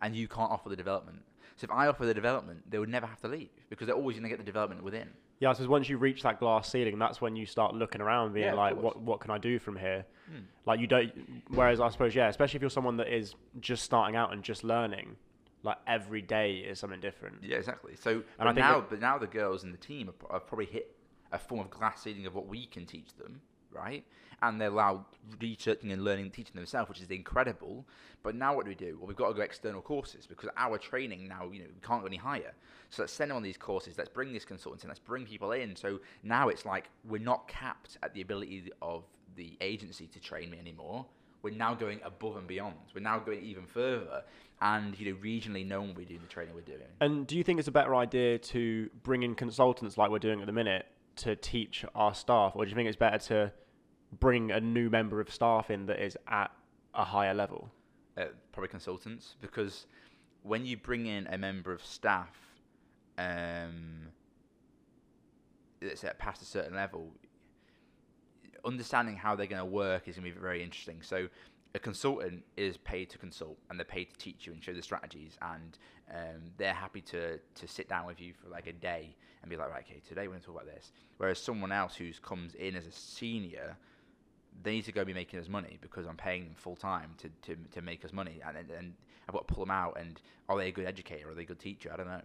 and 0.00 0.16
you 0.16 0.28
can't 0.28 0.50
offer 0.50 0.70
the 0.70 0.76
development. 0.76 1.20
So 1.56 1.64
if 1.64 1.70
I 1.70 1.88
offer 1.88 2.06
the 2.06 2.14
development, 2.14 2.70
they 2.70 2.78
would 2.78 2.88
never 2.88 3.06
have 3.06 3.20
to 3.20 3.28
leave 3.28 3.50
because 3.68 3.86
they're 3.86 3.96
always 3.96 4.16
going 4.16 4.22
to 4.22 4.28
get 4.30 4.38
the 4.38 4.44
development 4.44 4.82
within. 4.82 5.08
Yeah, 5.40 5.52
so 5.52 5.68
once 5.68 5.88
you 5.88 5.98
reach 5.98 6.22
that 6.22 6.40
glass 6.40 6.70
ceiling, 6.70 6.98
that's 6.98 7.20
when 7.20 7.36
you 7.36 7.46
start 7.46 7.74
looking 7.74 8.00
around, 8.00 8.32
being 8.32 8.46
Yeah, 8.46 8.54
like, 8.54 8.76
"What 8.80 9.00
what 9.00 9.20
can 9.20 9.30
I 9.30 9.38
do 9.38 9.58
from 9.58 9.76
here?" 9.76 10.06
Hmm. 10.28 10.40
Like 10.66 10.80
you 10.80 10.86
don't. 10.86 11.12
Whereas 11.48 11.80
I 11.80 11.88
suppose, 11.88 12.14
yeah, 12.14 12.28
especially 12.28 12.58
if 12.58 12.62
you're 12.62 12.70
someone 12.70 12.96
that 12.98 13.08
is 13.14 13.34
just 13.60 13.82
starting 13.82 14.16
out 14.16 14.32
and 14.32 14.42
just 14.42 14.62
learning, 14.64 15.16
like 15.62 15.78
every 15.86 16.22
day 16.22 16.56
is 16.56 16.78
something 16.78 17.00
different. 17.00 17.36
Yeah, 17.42 17.56
exactly. 17.56 17.96
So 17.96 18.22
think 18.38 18.56
now, 18.56 18.80
that- 18.80 18.90
but 18.90 19.00
now 19.00 19.18
the 19.18 19.26
girls 19.26 19.64
in 19.64 19.72
the 19.72 19.78
team 19.78 20.06
have, 20.30 20.46
probably 20.46 20.66
hit 20.66 20.94
a 21.32 21.38
form 21.38 21.60
of 21.62 21.70
glass 21.70 22.02
ceiling 22.02 22.26
of 22.26 22.34
what 22.34 22.46
we 22.46 22.66
can 22.66 22.86
teach 22.86 23.14
them, 23.16 23.40
right? 23.70 24.04
And 24.40 24.60
they're 24.60 24.68
allowed 24.70 25.04
researching 25.40 25.90
and 25.90 26.04
learning, 26.04 26.26
and 26.26 26.32
teaching 26.32 26.54
themselves, 26.54 26.88
which 26.88 27.00
is 27.00 27.10
incredible. 27.10 27.84
But 28.22 28.34
now 28.36 28.54
what 28.54 28.64
do 28.66 28.68
we 28.68 28.76
do? 28.76 28.96
Well, 28.98 29.08
we've 29.08 29.16
got 29.16 29.28
to 29.28 29.34
go 29.34 29.42
external 29.42 29.82
courses 29.82 30.26
because 30.26 30.48
our 30.56 30.78
training 30.78 31.26
now, 31.26 31.50
you 31.52 31.60
know, 31.60 31.66
we 31.74 31.80
can't 31.80 32.02
go 32.02 32.06
any 32.06 32.16
higher. 32.18 32.54
So 32.90 33.02
let's 33.02 33.12
send 33.12 33.30
them 33.30 33.36
on 33.36 33.42
these 33.42 33.56
courses. 33.58 33.98
Let's 33.98 34.08
bring 34.08 34.32
this 34.32 34.44
consultants 34.44 34.84
in. 34.84 34.88
Let's 34.88 35.00
bring 35.00 35.26
people 35.26 35.50
in. 35.52 35.74
So 35.74 35.98
now 36.22 36.48
it's 36.50 36.64
like 36.64 36.88
we're 37.04 37.20
not 37.20 37.48
capped 37.48 37.98
at 38.02 38.14
the 38.14 38.20
ability 38.20 38.70
of 38.80 39.02
the 39.38 39.56
agency 39.60 40.06
to 40.08 40.20
train 40.20 40.50
me 40.50 40.58
anymore. 40.58 41.06
We're 41.40 41.54
now 41.54 41.72
going 41.74 42.00
above 42.04 42.36
and 42.36 42.46
beyond. 42.46 42.74
We're 42.94 43.00
now 43.00 43.18
going 43.20 43.42
even 43.42 43.64
further. 43.64 44.24
And 44.60 44.98
you 44.98 45.12
know, 45.12 45.18
regionally, 45.20 45.66
no 45.66 45.80
one 45.80 45.88
will 45.88 45.94
be 45.96 46.04
doing 46.04 46.20
the 46.20 46.28
training 46.28 46.54
we're 46.54 46.60
doing. 46.60 46.80
And 47.00 47.26
do 47.26 47.36
you 47.36 47.44
think 47.44 47.58
it's 47.58 47.68
a 47.68 47.72
better 47.72 47.94
idea 47.94 48.38
to 48.38 48.90
bring 49.02 49.22
in 49.22 49.34
consultants 49.34 49.96
like 49.96 50.10
we're 50.10 50.18
doing 50.18 50.40
at 50.40 50.46
the 50.46 50.52
minute 50.52 50.86
to 51.16 51.36
teach 51.36 51.84
our 51.94 52.12
staff, 52.14 52.52
or 52.54 52.64
do 52.64 52.68
you 52.68 52.76
think 52.76 52.88
it's 52.88 52.96
better 52.96 53.18
to 53.18 53.52
bring 54.20 54.50
a 54.50 54.60
new 54.60 54.90
member 54.90 55.20
of 55.20 55.32
staff 55.32 55.70
in 55.70 55.86
that 55.86 56.00
is 56.02 56.18
at 56.28 56.50
a 56.94 57.04
higher 57.04 57.34
level? 57.34 57.70
uh, 58.18 58.24
probably 58.52 58.68
consultants 58.68 59.36
because 59.40 59.86
when 60.42 60.64
you 60.66 60.76
bring 60.76 61.06
in 61.06 61.26
a 61.28 61.38
member 61.38 61.72
of 61.72 61.84
staff 61.84 62.36
um, 63.16 64.08
that's 65.80 66.04
at 66.04 66.18
past 66.18 66.42
a 66.42 66.44
certain 66.44 66.74
level, 66.74 67.12
understanding 68.64 69.16
how 69.16 69.34
they're 69.34 69.46
going 69.46 69.60
to 69.60 69.64
work 69.64 70.08
is 70.08 70.16
going 70.16 70.28
to 70.28 70.34
be 70.34 70.40
very 70.40 70.62
interesting. 70.62 71.02
So 71.02 71.28
a 71.74 71.78
consultant 71.78 72.44
is 72.56 72.76
paid 72.76 73.10
to 73.10 73.18
consult 73.18 73.58
and 73.68 73.78
they're 73.78 73.84
paid 73.84 74.10
to 74.10 74.16
teach 74.16 74.46
you 74.46 74.52
and 74.52 74.62
show 74.62 74.72
the 74.72 74.82
strategies 74.82 75.36
and 75.42 75.78
um, 76.10 76.42
they're 76.56 76.74
happy 76.74 77.00
to, 77.02 77.38
to 77.38 77.68
sit 77.68 77.88
down 77.88 78.06
with 78.06 78.20
you 78.20 78.32
for 78.32 78.48
like 78.48 78.66
a 78.66 78.72
day 78.72 79.14
and 79.42 79.50
be 79.50 79.56
like, 79.56 79.70
right, 79.70 79.84
okay, 79.88 80.00
today 80.06 80.22
we're 80.22 80.32
going 80.32 80.40
to 80.40 80.46
talk 80.46 80.56
about 80.56 80.66
this. 80.66 80.92
Whereas 81.18 81.38
someone 81.38 81.72
else 81.72 81.94
who's 81.94 82.18
comes 82.18 82.54
in 82.54 82.74
as 82.74 82.86
a 82.86 82.92
senior, 82.92 83.76
they 84.62 84.72
need 84.72 84.84
to 84.86 84.92
go 84.92 85.04
be 85.04 85.14
making 85.14 85.38
us 85.38 85.48
money 85.48 85.78
because 85.80 86.06
I'm 86.06 86.16
paying 86.16 86.44
them 86.44 86.54
full 86.56 86.76
time 86.76 87.10
to, 87.18 87.28
to, 87.42 87.60
to 87.72 87.82
make 87.82 88.04
us 88.04 88.12
money 88.12 88.40
and, 88.46 88.56
and, 88.56 88.70
and 88.70 88.94
I've 89.28 89.34
got 89.34 89.46
to 89.46 89.54
pull 89.54 89.64
them 89.64 89.70
out 89.70 89.98
and 90.00 90.20
are 90.48 90.56
they 90.56 90.68
a 90.68 90.72
good 90.72 90.86
educator? 90.86 91.30
Are 91.30 91.34
they 91.34 91.42
a 91.42 91.46
good 91.46 91.60
teacher? 91.60 91.90
I 91.92 91.96
don't 91.96 92.08
know. 92.08 92.22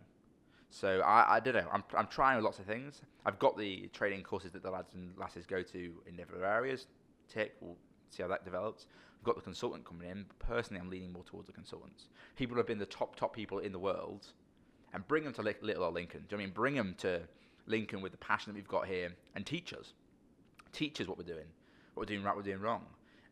So 0.73 1.01
I, 1.01 1.35
I 1.35 1.39
don't 1.39 1.53
know. 1.53 1.67
I'm, 1.71 1.83
I'm 1.95 2.07
trying 2.07 2.41
lots 2.41 2.57
of 2.57 2.65
things. 2.65 3.03
I've 3.27 3.37
got 3.37 3.55
the 3.55 3.91
training 3.93 4.23
courses 4.23 4.51
that 4.53 4.63
the 4.63 4.71
lads 4.71 4.95
and 4.95 5.15
lasses 5.19 5.45
go 5.45 5.61
to 5.61 5.93
in 6.07 6.15
different 6.15 6.43
areas. 6.43 6.87
Tick, 7.29 7.53
we'll 7.61 7.77
see 8.09 8.23
how 8.23 8.29
that 8.29 8.43
develops. 8.43 8.87
I've 9.19 9.23
got 9.23 9.35
the 9.35 9.41
consultant 9.41 9.85
coming 9.85 10.09
in. 10.09 10.25
Personally, 10.39 10.81
I'm 10.81 10.89
leaning 10.89 11.13
more 11.13 11.23
towards 11.25 11.45
the 11.45 11.53
consultants. 11.53 12.07
People 12.35 12.57
have 12.57 12.65
been 12.65 12.79
the 12.79 12.87
top, 12.87 13.15
top 13.15 13.35
people 13.35 13.59
in 13.59 13.71
the 13.71 13.77
world 13.77 14.25
and 14.95 15.07
bring 15.07 15.23
them 15.23 15.33
to 15.33 15.43
Li- 15.43 15.53
Little 15.61 15.83
old 15.83 15.93
Lincoln. 15.93 16.25
Do 16.27 16.35
you 16.35 16.37
know 16.37 16.43
I 16.43 16.45
mean? 16.47 16.53
Bring 16.55 16.73
them 16.73 16.95
to 16.97 17.21
Lincoln 17.67 18.01
with 18.01 18.11
the 18.11 18.17
passion 18.17 18.51
that 18.51 18.55
we've 18.55 18.67
got 18.67 18.87
here 18.87 19.11
and 19.35 19.45
teach 19.45 19.73
us. 19.73 19.93
Teach 20.71 20.99
us 20.99 21.07
what 21.07 21.19
we're 21.19 21.23
doing, 21.23 21.45
what 21.93 22.01
we're 22.01 22.15
doing 22.15 22.23
right, 22.23 22.35
what 22.35 22.43
we're 22.43 22.51
doing 22.51 22.63
wrong. 22.63 22.85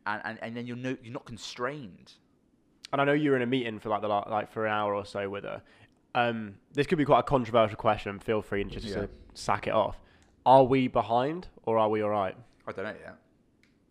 And, 0.06 0.22
and, 0.24 0.38
and 0.42 0.56
then 0.56 0.66
know, 0.80 0.96
you're 1.02 1.12
not 1.12 1.24
constrained. 1.24 2.12
And 2.92 3.00
I 3.00 3.04
know 3.04 3.14
you 3.14 3.30
were 3.30 3.36
in 3.36 3.42
a 3.42 3.46
meeting 3.46 3.80
for 3.80 3.88
like 3.88 4.02
the 4.02 4.08
like 4.08 4.52
for 4.52 4.66
an 4.66 4.72
hour 4.72 4.94
or 4.94 5.06
so 5.06 5.28
with 5.28 5.44
her. 5.44 5.62
Um, 6.14 6.56
this 6.72 6.86
could 6.86 6.98
be 6.98 7.04
quite 7.04 7.20
a 7.20 7.24
controversial 7.24 7.76
question. 7.76 8.18
Feel 8.18 8.42
free 8.42 8.64
just 8.64 8.86
Yeah. 8.86 8.94
to 9.02 9.08
sack 9.34 9.66
it 9.66 9.72
off. 9.72 10.00
Are 10.44 10.64
we 10.64 10.88
behind 10.88 11.48
or 11.64 11.78
are 11.78 11.88
we 11.88 12.02
all 12.02 12.10
right? 12.10 12.36
I 12.66 12.72
don't 12.72 12.84
know 12.84 12.94
yet. 13.00 13.16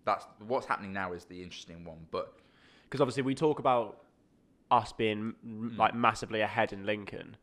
That's 0.05 0.25
what's 0.39 0.65
happening 0.65 0.93
now 0.93 1.13
is 1.13 1.25
the 1.25 1.41
interesting 1.41 1.83
one. 1.85 2.07
But 2.11 2.33
Because 2.83 3.01
obviously 3.01 3.23
we 3.23 3.35
talk 3.35 3.59
about 3.59 4.03
us 4.69 4.91
being 4.93 5.35
m 5.43 5.75
like 5.77 5.93
massively 5.93 6.41
ahead 6.41 6.73
in 6.73 6.85
Lincoln, 6.85 7.37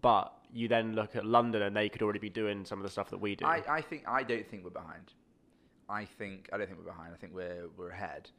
but 0.00 0.32
you 0.52 0.68
then 0.68 0.94
look 0.94 1.16
at 1.16 1.24
London 1.26 1.62
and 1.62 1.76
they 1.76 1.88
could 1.88 2.02
already 2.02 2.18
be 2.18 2.30
doing 2.30 2.64
some 2.64 2.78
of 2.78 2.84
the 2.84 2.90
stuff 2.90 3.10
that 3.10 3.18
we 3.18 3.34
do. 3.36 3.44
I, 3.44 3.62
I 3.68 3.80
think 3.80 4.04
I 4.06 4.22
don't 4.22 4.46
think 4.46 4.64
we're 4.64 4.70
behind. 4.70 5.12
I 5.88 6.04
think 6.04 6.48
I 6.52 6.56
don't 6.58 6.66
think 6.66 6.78
we're 6.78 6.92
behind. 6.92 7.12
I 7.12 7.16
think 7.16 7.34
we're 7.34 7.68
we're 7.76 7.90
ahead. 7.90 8.30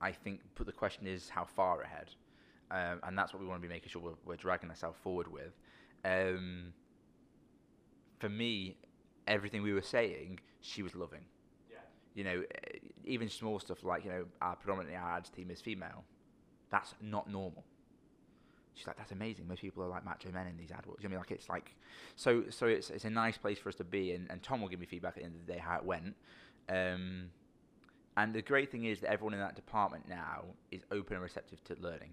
I 0.00 0.12
think, 0.12 0.40
but 0.56 0.66
the 0.66 0.72
question 0.72 1.06
is 1.06 1.28
how 1.28 1.44
far 1.44 1.80
ahead, 1.82 2.10
um, 2.72 3.00
and 3.04 3.16
that's 3.16 3.32
what 3.32 3.40
we 3.40 3.46
want 3.46 3.60
to 3.60 3.68
be 3.68 3.72
making 3.72 3.90
sure 3.90 4.00
we're, 4.02 4.14
we're 4.24 4.36
dragging 4.36 4.70
ourselves 4.70 4.98
forward 5.02 5.28
with. 5.28 5.52
Um, 6.04 6.72
for 8.18 8.28
me, 8.28 8.76
everything 9.26 9.62
we 9.62 9.72
were 9.72 9.82
saying, 9.82 10.40
she 10.60 10.82
was 10.82 10.94
loving. 10.94 11.24
Yeah. 11.70 11.78
You 12.14 12.24
know, 12.24 12.42
eh, 12.54 12.78
even 13.04 13.28
small 13.28 13.58
stuff 13.60 13.84
like 13.84 14.04
you 14.04 14.10
know, 14.10 14.24
our 14.40 14.56
predominantly 14.56 14.96
our 14.96 15.16
ads 15.16 15.28
team 15.28 15.50
is 15.50 15.60
female. 15.60 16.04
That's 16.70 16.94
not 17.02 17.28
normal. 17.30 17.64
She's 18.74 18.86
like, 18.86 18.96
that's 18.96 19.12
amazing. 19.12 19.46
Most 19.46 19.60
people 19.60 19.84
are 19.84 19.88
like 19.88 20.04
macho 20.04 20.30
men 20.32 20.46
in 20.46 20.56
these 20.56 20.70
AdWords. 20.70 21.02
You 21.02 21.08
know, 21.08 21.08
I 21.08 21.08
mean, 21.08 21.18
like 21.18 21.30
it's 21.30 21.50
like, 21.50 21.74
so 22.16 22.44
so 22.48 22.66
it's 22.66 22.88
it's 22.88 23.04
a 23.04 23.10
nice 23.10 23.36
place 23.36 23.58
for 23.58 23.68
us 23.68 23.74
to 23.76 23.84
be, 23.84 24.12
and, 24.12 24.30
and 24.30 24.42
Tom 24.42 24.62
will 24.62 24.68
give 24.68 24.80
me 24.80 24.86
feedback 24.86 25.10
at 25.10 25.16
the 25.16 25.24
end 25.24 25.34
of 25.34 25.46
the 25.46 25.52
day 25.52 25.58
how 25.58 25.76
it 25.76 25.84
went. 25.84 26.14
Um, 26.70 27.30
and 28.16 28.32
the 28.34 28.42
great 28.42 28.70
thing 28.70 28.84
is 28.84 29.00
that 29.00 29.10
everyone 29.10 29.34
in 29.34 29.40
that 29.40 29.56
department 29.56 30.08
now 30.08 30.44
is 30.70 30.82
open 30.90 31.14
and 31.14 31.22
receptive 31.22 31.62
to 31.64 31.76
learning, 31.80 32.10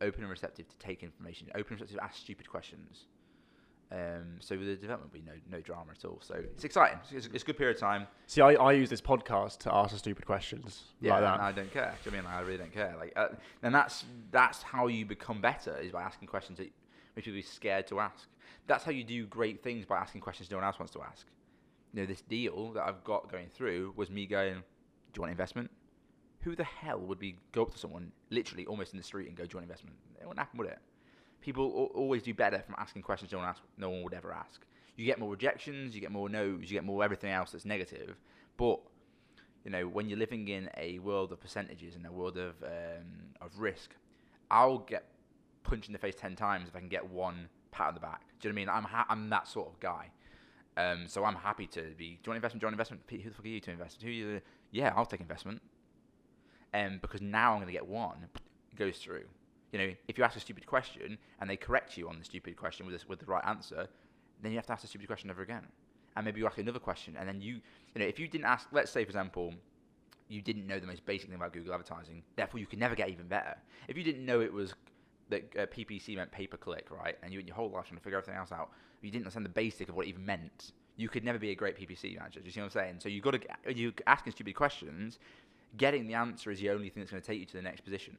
open 0.00 0.22
and 0.22 0.30
receptive 0.30 0.68
to 0.68 0.76
take 0.78 1.02
information, 1.02 1.48
open 1.54 1.72
and 1.74 1.80
receptive 1.80 1.96
to 1.96 2.04
ask 2.04 2.16
stupid 2.16 2.48
questions. 2.48 3.06
Um, 3.92 4.36
so 4.38 4.56
with 4.56 4.68
the 4.68 4.76
development 4.76 5.12
be 5.12 5.20
no 5.20 5.32
no 5.50 5.60
drama 5.60 5.90
at 5.98 6.04
all. 6.04 6.20
So 6.22 6.34
it's 6.36 6.62
exciting. 6.62 7.00
It's, 7.10 7.26
it's 7.26 7.42
a 7.42 7.46
good 7.46 7.56
period 7.58 7.76
of 7.76 7.80
time. 7.80 8.06
See, 8.28 8.40
I, 8.40 8.52
I 8.52 8.72
use 8.72 8.88
this 8.88 9.00
podcast 9.00 9.58
to 9.60 9.74
ask 9.74 9.96
stupid 9.96 10.24
questions 10.26 10.82
Yeah, 11.00 11.14
like 11.14 11.18
and 11.18 11.26
that. 11.26 11.40
I 11.40 11.52
don't 11.52 11.72
care. 11.72 11.92
Do 12.04 12.10
you 12.10 12.16
know 12.16 12.18
I 12.18 12.20
mean? 12.22 12.32
Like, 12.32 12.34
I 12.34 12.46
really 12.46 12.58
don't 12.58 12.72
care. 12.72 12.94
Like, 12.96 13.12
uh, 13.16 13.28
and 13.64 13.74
that's 13.74 14.04
that's 14.30 14.62
how 14.62 14.86
you 14.86 15.04
become 15.04 15.40
better 15.40 15.76
is 15.78 15.90
by 15.90 16.02
asking 16.02 16.28
questions 16.28 16.58
that 16.58 16.70
make 17.16 17.24
people 17.24 17.32
be 17.32 17.42
scared 17.42 17.88
to 17.88 17.98
ask. 17.98 18.28
That's 18.68 18.84
how 18.84 18.92
you 18.92 19.02
do 19.02 19.26
great 19.26 19.60
things 19.60 19.86
by 19.86 19.96
asking 19.96 20.20
questions 20.20 20.50
no 20.52 20.58
one 20.58 20.64
else 20.64 20.78
wants 20.78 20.92
to 20.92 21.02
ask. 21.02 21.26
You 21.92 22.02
know, 22.02 22.06
this 22.06 22.22
deal 22.22 22.72
that 22.74 22.84
I've 22.84 23.02
got 23.02 23.30
going 23.32 23.48
through 23.48 23.94
was 23.96 24.08
me 24.08 24.24
going, 24.26 24.54
"Do 24.54 24.62
you 25.16 25.22
want 25.22 25.32
investment?" 25.32 25.68
Who 26.42 26.56
the 26.56 26.64
hell 26.64 26.98
would 27.00 27.18
be 27.18 27.36
go 27.52 27.62
up 27.62 27.72
to 27.72 27.78
someone 27.78 28.12
literally 28.30 28.66
almost 28.66 28.92
in 28.92 28.98
the 28.98 29.04
street 29.04 29.28
and 29.28 29.36
go, 29.36 29.44
"Do 29.44 29.50
you 29.52 29.56
want 29.58 29.64
investment?" 29.64 29.96
It 30.20 30.26
wouldn't 30.26 30.38
happen, 30.38 30.58
would 30.58 30.68
it? 30.68 30.78
People 31.40 31.64
al- 31.64 32.00
always 32.00 32.22
do 32.22 32.34
better 32.34 32.60
from 32.60 32.74
asking 32.78 33.02
questions 33.02 33.32
no 33.32 33.38
one 33.38 33.48
ask, 33.48 33.62
no 33.76 33.90
one 33.90 34.02
would 34.02 34.14
ever 34.14 34.32
ask. 34.32 34.62
You 34.96 35.06
get 35.06 35.18
more 35.18 35.30
rejections, 35.30 35.94
you 35.94 36.00
get 36.00 36.12
more 36.12 36.28
no's, 36.28 36.62
you 36.62 36.68
get 36.76 36.84
more 36.84 37.02
everything 37.02 37.30
else 37.30 37.52
that's 37.52 37.64
negative. 37.64 38.16
But 38.56 38.80
you 39.64 39.70
know, 39.70 39.86
when 39.86 40.08
you're 40.08 40.18
living 40.18 40.48
in 40.48 40.70
a 40.76 40.98
world 41.00 41.32
of 41.32 41.40
percentages 41.40 41.94
and 41.94 42.06
a 42.06 42.12
world 42.12 42.38
of 42.38 42.62
um, 42.62 43.34
of 43.40 43.58
risk, 43.58 43.94
I'll 44.50 44.78
get 44.78 45.04
punched 45.62 45.88
in 45.88 45.92
the 45.92 45.98
face 45.98 46.14
ten 46.16 46.36
times 46.36 46.68
if 46.68 46.76
I 46.76 46.78
can 46.80 46.88
get 46.88 47.08
one 47.10 47.48
pat 47.70 47.88
on 47.88 47.94
the 47.94 48.00
back. 48.00 48.22
Do 48.40 48.48
you 48.48 48.52
know 48.52 48.60
what 48.60 48.70
I 48.70 48.76
mean? 48.78 48.84
I'm 48.84 48.90
ha- 48.90 49.06
I'm 49.08 49.28
that 49.30 49.46
sort 49.46 49.68
of 49.68 49.78
guy. 49.80 50.10
Um, 50.76 51.06
so 51.06 51.24
I'm 51.24 51.34
happy 51.34 51.66
to 51.68 51.82
be. 51.98 52.18
Do 52.22 52.28
you 52.28 52.30
want 52.30 52.36
investment? 52.36 52.60
Do 52.60 52.64
you 52.64 52.66
want 52.68 52.74
investment? 52.74 53.06
Pete, 53.06 53.22
who 53.22 53.28
the 53.30 53.34
fuck 53.34 53.44
are 53.44 53.48
you 53.48 53.60
to 53.60 53.70
invest? 53.70 54.02
Who 54.02 54.08
you? 54.08 54.40
Yeah, 54.70 54.92
I'll 54.96 55.04
take 55.06 55.20
investment. 55.20 55.60
Um, 56.72 56.98
because 57.02 57.20
now 57.20 57.52
I'm 57.52 57.58
going 57.58 57.66
to 57.66 57.72
get 57.72 57.86
one. 57.86 58.28
Goes 58.76 58.98
through. 58.98 59.24
You 59.72 59.78
know, 59.78 59.92
if 60.08 60.18
you 60.18 60.24
ask 60.24 60.36
a 60.36 60.40
stupid 60.40 60.66
question 60.66 61.18
and 61.40 61.48
they 61.48 61.56
correct 61.56 61.96
you 61.96 62.08
on 62.08 62.18
the 62.18 62.24
stupid 62.24 62.56
question 62.56 62.86
with 62.86 62.94
this, 62.94 63.08
with 63.08 63.20
the 63.20 63.26
right 63.26 63.44
answer, 63.46 63.88
then 64.42 64.52
you 64.52 64.58
have 64.58 64.66
to 64.66 64.72
ask 64.72 64.82
the 64.82 64.88
stupid 64.88 65.06
question 65.06 65.30
over 65.30 65.42
again. 65.42 65.66
And 66.16 66.24
maybe 66.24 66.40
you 66.40 66.46
ask 66.46 66.58
another 66.58 66.80
question, 66.80 67.16
and 67.18 67.28
then 67.28 67.40
you, 67.40 67.60
you 67.94 68.00
know, 68.00 68.04
if 68.04 68.18
you 68.18 68.26
didn't 68.26 68.46
ask, 68.46 68.66
let's 68.72 68.90
say 68.90 69.04
for 69.04 69.10
example, 69.10 69.54
you 70.28 70.42
didn't 70.42 70.66
know 70.66 70.80
the 70.80 70.86
most 70.86 71.04
basic 71.06 71.28
thing 71.28 71.36
about 71.36 71.52
Google 71.52 71.72
advertising, 71.72 72.22
therefore 72.36 72.58
you 72.58 72.66
could 72.66 72.78
never 72.78 72.96
get 72.96 73.10
even 73.10 73.26
better. 73.26 73.54
If 73.86 73.96
you 73.96 74.02
didn't 74.02 74.24
know 74.24 74.40
it 74.40 74.52
was 74.52 74.74
that 75.28 75.44
uh, 75.56 75.66
PPC 75.66 76.16
meant 76.16 76.32
pay 76.32 76.46
per 76.46 76.56
click, 76.56 76.88
right, 76.90 77.16
and 77.22 77.32
you 77.32 77.40
in 77.40 77.46
your 77.46 77.56
whole 77.56 77.70
life 77.70 77.86
trying 77.86 77.98
to 77.98 78.02
figure 78.02 78.18
everything 78.18 78.38
else 78.38 78.50
out, 78.50 78.70
you 79.02 79.10
didn't 79.10 79.24
understand 79.24 79.44
the 79.44 79.50
basic 79.50 79.88
of 79.88 79.94
what 79.94 80.06
it 80.06 80.08
even 80.08 80.24
meant. 80.24 80.72
You 80.96 81.08
could 81.08 81.24
never 81.24 81.38
be 81.38 81.50
a 81.50 81.54
great 81.54 81.78
PPC 81.78 82.18
manager. 82.18 82.40
Do 82.40 82.46
you 82.46 82.52
see 82.52 82.60
what 82.60 82.66
I'm 82.66 82.70
saying? 82.72 82.96
So 82.98 83.08
you've 83.08 83.24
got 83.24 83.32
to 83.32 83.72
you're 83.72 83.92
asking 84.06 84.32
stupid 84.32 84.54
questions, 84.54 85.18
getting 85.76 86.06
the 86.06 86.14
answer 86.14 86.50
is 86.50 86.60
the 86.60 86.70
only 86.70 86.88
thing 86.88 87.02
that's 87.02 87.10
going 87.10 87.22
to 87.22 87.26
take 87.26 87.40
you 87.40 87.46
to 87.46 87.56
the 87.56 87.62
next 87.62 87.82
position. 87.82 88.16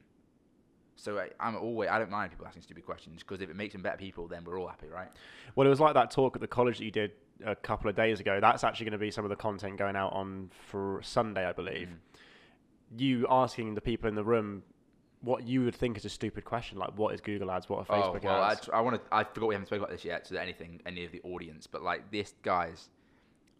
So 0.96 1.18
I, 1.18 1.30
I'm 1.40 1.56
always 1.56 1.88
I 1.88 1.98
don't 1.98 2.10
mind 2.10 2.30
people 2.30 2.46
asking 2.46 2.62
stupid 2.62 2.84
questions 2.84 3.22
because 3.22 3.40
if 3.40 3.50
it 3.50 3.56
makes 3.56 3.72
them 3.72 3.82
better 3.82 3.96
people, 3.96 4.28
then 4.28 4.44
we're 4.44 4.58
all 4.60 4.68
happy, 4.68 4.88
right? 4.88 5.08
Well, 5.54 5.66
it 5.66 5.70
was 5.70 5.80
like 5.80 5.94
that 5.94 6.10
talk 6.10 6.36
at 6.36 6.40
the 6.40 6.46
college 6.46 6.78
that 6.78 6.84
you 6.84 6.90
did 6.90 7.12
a 7.44 7.56
couple 7.56 7.88
of 7.88 7.96
days 7.96 8.20
ago. 8.20 8.38
That's 8.40 8.62
actually 8.62 8.84
going 8.84 8.92
to 8.92 8.98
be 8.98 9.10
some 9.10 9.24
of 9.24 9.30
the 9.30 9.36
content 9.36 9.78
going 9.78 9.96
out 9.96 10.12
on 10.12 10.50
for 10.68 11.00
Sunday, 11.02 11.46
I 11.46 11.52
believe. 11.52 11.88
Mm. 11.88 13.00
You 13.00 13.26
asking 13.30 13.74
the 13.74 13.80
people 13.80 14.08
in 14.08 14.14
the 14.14 14.24
room 14.24 14.62
what 15.22 15.46
you 15.46 15.64
would 15.64 15.74
think 15.74 15.96
is 15.96 16.04
a 16.04 16.08
stupid 16.08 16.44
question, 16.44 16.78
like 16.78 16.96
what 16.98 17.14
is 17.14 17.20
Google 17.20 17.50
Ads, 17.50 17.68
what 17.68 17.88
are 17.88 17.96
Oh 17.96 18.12
Facebook 18.12 18.24
well, 18.24 18.42
I, 18.42 18.52
ads? 18.52 18.68
I 18.72 18.80
want 18.80 18.96
to. 18.96 19.14
I 19.14 19.24
forgot 19.24 19.48
we 19.48 19.54
haven't 19.54 19.66
spoken 19.66 19.84
about 19.84 19.92
this 19.92 20.04
yet 20.04 20.24
to 20.26 20.40
anything, 20.40 20.80
any 20.84 21.04
of 21.04 21.12
the 21.12 21.20
audience. 21.22 21.66
But 21.66 21.82
like 21.82 22.10
this, 22.10 22.34
guys, 22.42 22.90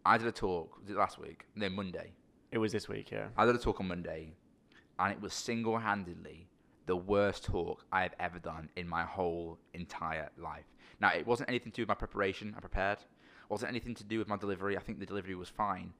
I 0.05 0.17
did 0.17 0.27
a 0.27 0.31
talk. 0.31 0.79
Was 0.79 0.89
it 0.89 0.97
last 0.97 1.19
week? 1.19 1.45
No, 1.55 1.69
Monday. 1.69 2.11
It 2.53 2.59
was 2.59 2.71
this 2.71 2.87
week, 2.87 3.09
yeah. 3.09 3.29
I 3.35 3.47
did 3.47 3.55
a 3.55 3.57
talk 3.57 3.79
on 3.79 3.87
Monday, 3.87 4.35
and 4.99 5.11
it 5.11 5.19
was 5.19 5.33
single-handedly 5.33 6.47
the 6.85 6.95
worst 6.95 7.45
talk 7.45 7.83
I 7.91 8.03
have 8.03 8.13
ever 8.19 8.37
done 8.37 8.69
in 8.75 8.87
my 8.87 9.05
whole 9.05 9.57
entire 9.73 10.29
life. 10.37 10.65
Now, 11.01 11.13
it 11.13 11.25
wasn't 11.25 11.49
anything 11.49 11.71
to 11.71 11.77
do 11.77 11.81
with 11.81 11.89
my 11.89 11.95
preparation. 11.95 12.53
I 12.55 12.59
prepared. 12.59 12.99
It 12.99 13.49
wasn't 13.49 13.71
anything 13.71 13.95
to 13.95 14.03
do 14.03 14.19
with 14.19 14.27
my 14.27 14.37
delivery. 14.37 14.77
I 14.77 14.81
think 14.81 14.99
the 14.99 15.05
delivery 15.07 15.33
was 15.33 15.49
fine. 15.49 15.93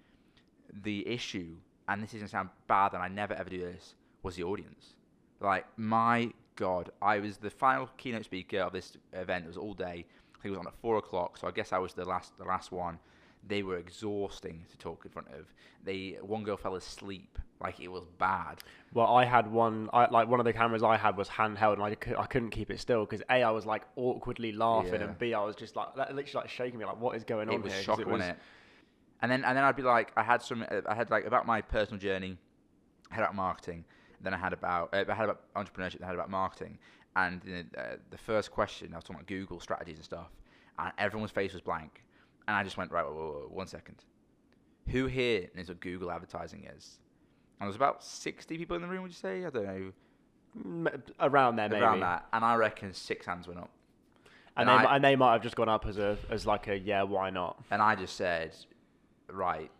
The 0.83 1.07
issue, 1.07 1.55
and 1.87 2.03
this 2.03 2.13
is 2.13 2.19
gonna 2.19 2.29
sound 2.29 2.49
bad, 2.67 2.93
and 2.93 3.01
I 3.01 3.07
never 3.07 3.33
ever 3.33 3.49
do 3.49 3.57
this, 3.57 3.95
was 4.21 4.35
the 4.35 4.43
audience. 4.43 4.93
Like 5.39 5.65
my 5.75 6.33
God, 6.55 6.91
I 7.01 7.17
was 7.17 7.37
the 7.37 7.49
final 7.49 7.89
keynote 7.97 8.25
speaker 8.25 8.59
of 8.59 8.73
this 8.73 8.95
event. 9.13 9.45
It 9.45 9.47
was 9.47 9.57
all 9.57 9.73
day. 9.73 10.05
I 10.35 10.41
think 10.43 10.45
it 10.45 10.49
was 10.51 10.59
on 10.59 10.67
at 10.67 10.79
four 10.83 10.97
o'clock. 10.97 11.35
So 11.39 11.47
I 11.47 11.51
guess 11.51 11.73
I 11.73 11.79
was 11.79 11.95
the 11.95 12.05
last, 12.05 12.37
the 12.37 12.45
last 12.45 12.71
one. 12.71 12.99
They 13.47 13.61
were 13.63 13.77
exhausting 13.77 14.65
to 14.71 14.77
talk 14.77 15.03
in 15.05 15.11
front 15.11 15.27
of. 15.29 15.53
They 15.83 16.17
one 16.21 16.43
girl 16.43 16.57
fell 16.57 16.75
asleep. 16.75 17.37
Like 17.61 17.79
it 17.79 17.87
was 17.87 18.05
bad. 18.17 18.59
Well, 18.93 19.07
I 19.07 19.23
had 19.25 19.49
one, 19.51 19.89
I, 19.93 20.09
like 20.09 20.27
one 20.27 20.39
of 20.39 20.45
the 20.45 20.51
cameras 20.53 20.83
I 20.83 20.97
had 20.97 21.15
was 21.15 21.29
handheld, 21.29 21.73
and 21.73 21.83
I, 21.83 22.21
I 22.21 22.25
couldn't 22.25 22.49
keep 22.49 22.69
it 22.69 22.79
still 22.79 23.05
because 23.05 23.21
a 23.29 23.43
I 23.43 23.51
was 23.51 23.65
like 23.65 23.83
awkwardly 23.95 24.51
laughing, 24.51 24.95
Yeah. 24.95 25.07
and 25.07 25.17
b 25.17 25.33
I 25.33 25.41
was 25.43 25.55
just 25.55 25.75
like 25.75 25.95
li- 25.95 26.03
literally 26.13 26.33
like 26.43 26.49
shaking 26.49 26.77
me, 26.79 26.85
like 26.85 26.99
what 26.99 27.15
is 27.15 27.23
going 27.23 27.47
on 27.47 27.53
here? 27.53 27.59
it 27.59 27.63
was 27.63 27.73
here? 27.73 27.83
shocking, 27.83 28.09
wasn't 28.09 28.31
it? 28.31 28.37
And 29.21 29.31
then 29.31 29.45
and 29.45 29.55
then 29.57 29.63
I'd 29.63 29.77
be 29.77 29.83
like, 29.83 30.11
I 30.17 30.23
had 30.23 30.41
some, 30.41 30.65
uh, 30.69 30.81
I 30.87 30.95
had 30.95 31.09
like 31.09 31.25
about 31.25 31.45
my 31.45 31.61
personal 31.61 31.99
journey, 31.99 32.37
I 33.11 33.15
had 33.15 33.23
about 33.23 33.35
marketing, 33.35 33.85
then 34.21 34.33
I 34.33 34.37
had 34.37 34.51
about, 34.51 34.93
uh, 34.93 35.05
I 35.07 35.13
had 35.13 35.29
about 35.29 35.53
entrepreneurship, 35.55 35.99
then 35.99 36.03
I 36.03 36.07
had 36.07 36.15
about 36.15 36.29
marketing, 36.29 36.77
and 37.15 37.41
you 37.45 37.53
know, 37.55 37.63
uh, 37.77 37.95
the 38.09 38.17
first 38.17 38.51
question 38.51 38.91
I 38.93 38.97
was 38.97 39.05
talking 39.05 39.15
about 39.17 39.27
Google 39.27 39.61
strategies 39.61 39.95
and 39.95 40.03
stuff, 40.05 40.31
and 40.79 40.91
everyone's 40.97 41.31
face 41.31 41.53
was 41.53 41.61
blank, 41.61 42.03
and 42.47 42.55
I 42.57 42.63
just 42.63 42.77
went 42.77 42.91
right, 42.91 43.05
whoa, 43.05 43.13
whoa, 43.13 43.31
whoa, 43.31 43.47
one 43.51 43.67
second, 43.67 44.03
who 44.89 45.05
here 45.07 45.49
knows 45.55 45.69
what 45.69 45.79
Google 45.79 46.11
advertising 46.11 46.65
is? 46.75 46.99
there 47.59 47.67
was 47.67 47.75
about 47.77 48.03
60 48.03 48.57
people 48.57 48.75
in 48.75 48.81
the 48.81 48.87
room. 48.89 49.03
Would 49.03 49.11
you 49.11 49.15
say? 49.15 49.45
I 49.45 49.49
don't 49.49 49.63
know. 49.65 49.91
M- 50.89 51.03
around 51.21 51.55
there, 51.55 51.69
maybe. 51.69 51.81
Around 51.81 52.01
that, 52.01 52.25
and 52.33 52.43
I 52.43 52.55
reckon 52.55 52.93
six 52.93 53.25
hands 53.25 53.47
went 53.47 53.59
up. 53.59 53.69
And, 54.57 54.69
And 54.69 54.83
they, 54.83 54.87
I- 54.87 54.95
and 54.95 55.03
they 55.05 55.15
might 55.15 55.31
have 55.33 55.41
just 55.43 55.55
gone 55.55 55.69
up 55.69 55.85
as 55.85 55.97
a 55.97 56.17
as 56.29 56.45
like 56.45 56.67
a 56.67 56.77
yeah, 56.77 57.03
why 57.03 57.29
not? 57.29 57.63
And 57.71 57.81
I 57.81 57.95
just 57.95 58.17
said, 58.17 58.53
right, 59.31 59.71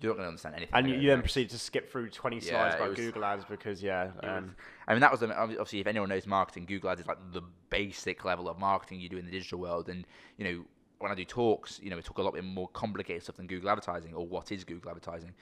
you're 0.00 0.10
not 0.12 0.16
going 0.16 0.24
to 0.24 0.28
understand 0.28 0.54
anything. 0.56 0.74
And 0.74 0.88
you, 0.88 0.94
you 0.96 1.08
then 1.08 1.18
do. 1.18 1.22
proceed 1.22 1.50
to 1.50 1.58
skip 1.58 1.92
through 1.92 2.08
20 2.10 2.36
Yeah, 2.36 2.42
slides 2.42 2.74
about 2.76 2.88
was- 2.90 2.98
Google 2.98 3.24
Ads 3.24 3.44
because 3.44 3.82
yeah, 3.82 4.04
It 4.06 4.14
was- 4.14 4.24
um, 4.38 4.56
I 4.86 4.92
mean, 4.94 5.00
that 5.00 5.12
was 5.12 5.22
obviously 5.22 5.80
if 5.80 5.86
anyone 5.86 6.08
knows 6.08 6.26
marketing, 6.26 6.64
Google 6.66 6.90
Ads 6.90 7.02
is 7.02 7.06
like 7.06 7.18
the 7.32 7.42
basic 7.70 8.24
level 8.24 8.48
of 8.48 8.58
marketing 8.58 9.00
you 9.00 9.08
do 9.10 9.18
in 9.18 9.26
the 9.26 9.32
digital 9.32 9.58
world. 9.60 9.88
And 9.90 10.06
you 10.38 10.44
know, 10.44 10.64
when 10.98 11.12
I 11.12 11.14
do 11.14 11.24
talks, 11.24 11.80
you 11.82 11.90
know, 11.90 11.96
we 11.96 12.02
talk 12.02 12.18
a 12.18 12.22
lot 12.22 12.42
more 12.42 12.68
complicated 12.68 13.22
stuff 13.22 13.36
than 13.36 13.46
Google 13.46 13.70
advertising 13.70 14.14
or 14.14 14.26
what 14.26 14.50
is 14.52 14.64
Google 14.64 14.90
advertising. 14.90 15.32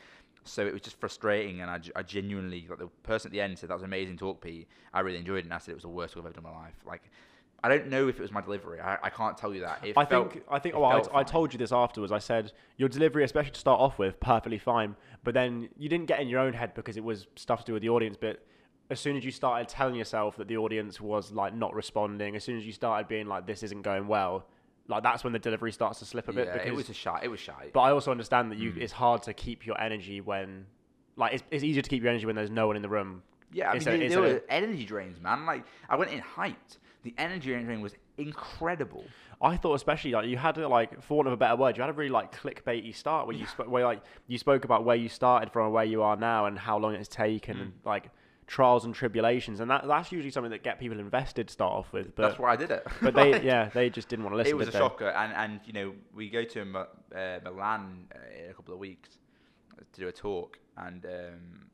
So 0.45 0.65
it 0.65 0.73
was 0.73 0.83
just 0.83 1.01
frustrating, 1.01 1.61
and 1.61 1.71
I, 1.71 1.81
I 1.97 2.03
genuinely 2.03 2.67
like 2.69 2.79
the 2.79 2.87
person 3.03 3.29
at 3.29 3.33
the 3.33 3.41
end 3.41 3.59
said 3.59 3.69
that 3.71 3.75
was 3.75 3.83
an 3.83 3.89
amazing 3.89 4.17
talk, 4.17 4.41
Pete. 4.41 4.69
I 4.95 5.01
really 5.01 5.19
enjoyed 5.19 5.39
it, 5.39 5.45
and 5.45 5.53
I 5.53 5.59
said 5.59 5.73
it 5.73 5.75
was 5.75 5.83
the 5.83 5.89
worst 5.89 6.15
talk 6.15 6.23
I've 6.23 6.27
ever 6.27 6.41
done 6.41 6.45
in 6.47 6.53
my 6.53 6.65
life. 6.65 6.75
Like, 6.87 7.11
I 7.65 7.69
don't 7.69 7.89
know 7.89 8.07
if 8.07 8.19
it 8.19 8.23
was 8.23 8.31
my 8.31 8.43
delivery. 8.43 8.81
I, 8.81 8.97
I 9.03 9.11
can't 9.11 9.37
tell 9.37 9.53
you 9.53 9.63
that. 9.63 9.85
It 9.85 9.95
I 9.97 10.05
felt- 10.05 10.33
think 10.33 10.45
I 10.49 10.61
think 10.61 10.77
oh, 10.77 10.85
I, 10.85 11.03
I 11.13 11.25
told 11.25 11.53
you 11.53 11.59
this 11.59 11.73
afterwards. 11.73 12.13
I 12.13 12.19
said 12.19 12.53
your 12.77 12.89
delivery, 12.89 13.25
especially 13.25 13.53
to 13.53 13.61
start 13.61 13.81
off 13.81 13.99
with, 13.99 14.21
perfectly 14.21 14.59
fine. 14.59 14.95
But 15.25 15.35
then 15.35 15.69
you 15.77 15.89
didn't 15.89 16.07
get 16.07 16.21
in 16.21 16.29
your 16.29 16.39
own 16.39 16.53
head 16.53 16.75
because 16.75 16.97
it 16.97 17.03
was 17.03 17.27
stuff 17.35 17.61
to 17.61 17.67
do 17.67 17.73
with 17.73 17.83
the 17.83 17.89
audience. 17.89 18.17
But 18.21 18.45
as 18.89 19.01
soon 19.01 19.17
as 19.17 19.25
you 19.25 19.33
started 19.33 19.69
telling 19.69 19.97
yourself 19.97 20.37
that 20.37 20.47
the 20.47 20.59
audience 20.59 21.01
was 21.01 21.33
like 21.33 21.55
not 21.55 21.75
responding, 21.75 22.37
as 22.37 22.45
soon 22.45 22.57
as 22.57 22.65
you 22.65 22.73
started 22.73 23.09
being 23.09 23.27
like 23.27 23.47
this 23.47 23.65
isn't 23.65 23.83
going 23.83 24.07
well, 24.07 24.47
like 24.89 25.03
that's 25.03 25.25
when 25.25 25.33
the 25.33 25.39
delivery 25.39 25.73
starts 25.73 25.99
to 26.01 26.05
slip 26.05 26.29
a 26.29 26.33
bit. 26.33 26.47
yeah, 26.47 26.53
because, 26.55 26.69
it 26.69 26.75
was 26.75 26.89
a 26.91 26.95
shy. 26.95 27.21
It 27.23 27.29
was 27.29 27.41
shy. 27.41 27.71
but 27.73 27.81
I 27.81 27.91
also 27.91 28.11
understand 28.11 28.51
that 28.53 28.59
you 28.59 28.73
Mm. 28.73 28.79
it's 28.83 28.93
hard 28.93 29.23
to 29.25 29.33
keep 29.35 29.67
your 29.67 29.81
energy 29.81 30.21
when 30.21 30.67
like 31.17 31.33
it's, 31.35 31.43
it's 31.51 31.65
easier 31.65 31.83
to 31.83 31.89
keep 31.91 32.03
your 32.03 32.11
energy 32.11 32.27
when 32.27 32.37
there's 32.37 32.51
no 32.51 32.67
one 32.67 32.77
in 32.77 32.83
the 32.83 32.89
room. 32.89 33.23
Yeah, 33.53 33.71
I 33.71 33.75
mean, 33.75 33.83
there, 33.85 34.09
there 34.09 34.21
were 34.21 34.37
of- 34.37 34.43
energy 34.49 34.85
drains, 34.85 35.21
man. 35.21 35.47
Like, 35.47 35.65
I 35.89 35.97
went 35.97 36.11
in 36.11 36.21
hyped. 36.21 36.79
The 37.05 37.15
energy 37.17 37.53
drain 37.53 37.81
was 37.81 37.95
incredible. 38.37 39.05
I 39.41 39.57
thought 39.57 39.75
especially 39.75 40.13
like 40.13 40.27
you 40.27 40.37
had 40.37 40.55
to 40.57 40.67
like 40.69 41.03
for 41.03 41.17
want 41.19 41.27
of 41.29 41.33
a 41.33 41.37
better 41.37 41.57
word, 41.57 41.77
you 41.77 41.83
had 41.83 41.91
a 41.91 41.93
really 41.93 42.11
like 42.11 42.35
clickbaity 42.35 42.95
start 42.95 43.27
where 43.27 43.37
you 43.37 43.47
spoke 43.47 43.69
where 43.69 43.85
like 43.85 44.03
you 44.27 44.39
spoke 44.39 44.65
about 44.65 44.85
where 44.85 44.97
you 44.97 45.09
started 45.09 45.53
from 45.53 45.67
and 45.67 45.75
where 45.75 45.85
you 45.85 46.03
are 46.03 46.17
now 46.17 46.47
and 46.47 46.59
how 46.59 46.79
long 46.79 46.95
it's 46.95 47.09
taken 47.09 47.57
Mm. 47.57 47.61
and 47.63 47.73
like 47.85 48.11
trials 48.47 48.85
and 48.85 48.95
tribulations 48.95 49.59
and 49.59 49.69
that 49.71 49.87
that's 49.89 50.13
usually 50.13 50.31
something 50.31 50.53
that 50.53 50.63
get 50.63 50.79
people 50.79 51.01
invested 51.01 51.49
to 51.49 51.53
start 51.53 51.73
off 51.73 51.93
with. 51.93 52.15
But 52.15 52.29
That's 52.29 52.39
why 52.39 52.53
I 52.53 52.57
did 52.57 52.71
it. 52.71 52.87
but 53.03 53.15
they 53.15 53.33
Like, 53.33 53.43
yeah 53.43 53.69
they 53.75 53.91
just 53.91 54.09
didn't 54.09 54.25
want 54.25 54.35
to 54.35 54.37
listen. 54.39 54.53
To 54.53 54.57
it 54.57 54.59
was 54.59 54.69
a 54.69 54.71
they? 54.73 54.79
shocker, 54.79 55.09
and 55.09 55.33
and 55.33 55.61
you 55.65 55.73
know 55.73 55.93
we 56.15 56.31
go 56.31 56.45
to 56.45 56.61
uh, 56.79 57.39
Milan 57.45 58.07
uh, 58.15 58.45
in 58.45 58.51
a 58.51 58.55
couple 58.55 58.73
of 58.73 58.81
weeks 58.81 59.19
to 59.93 60.01
do 60.01 60.09
a 60.09 60.13
talk, 60.13 60.59
and 60.77 61.05
um, 61.07 61.67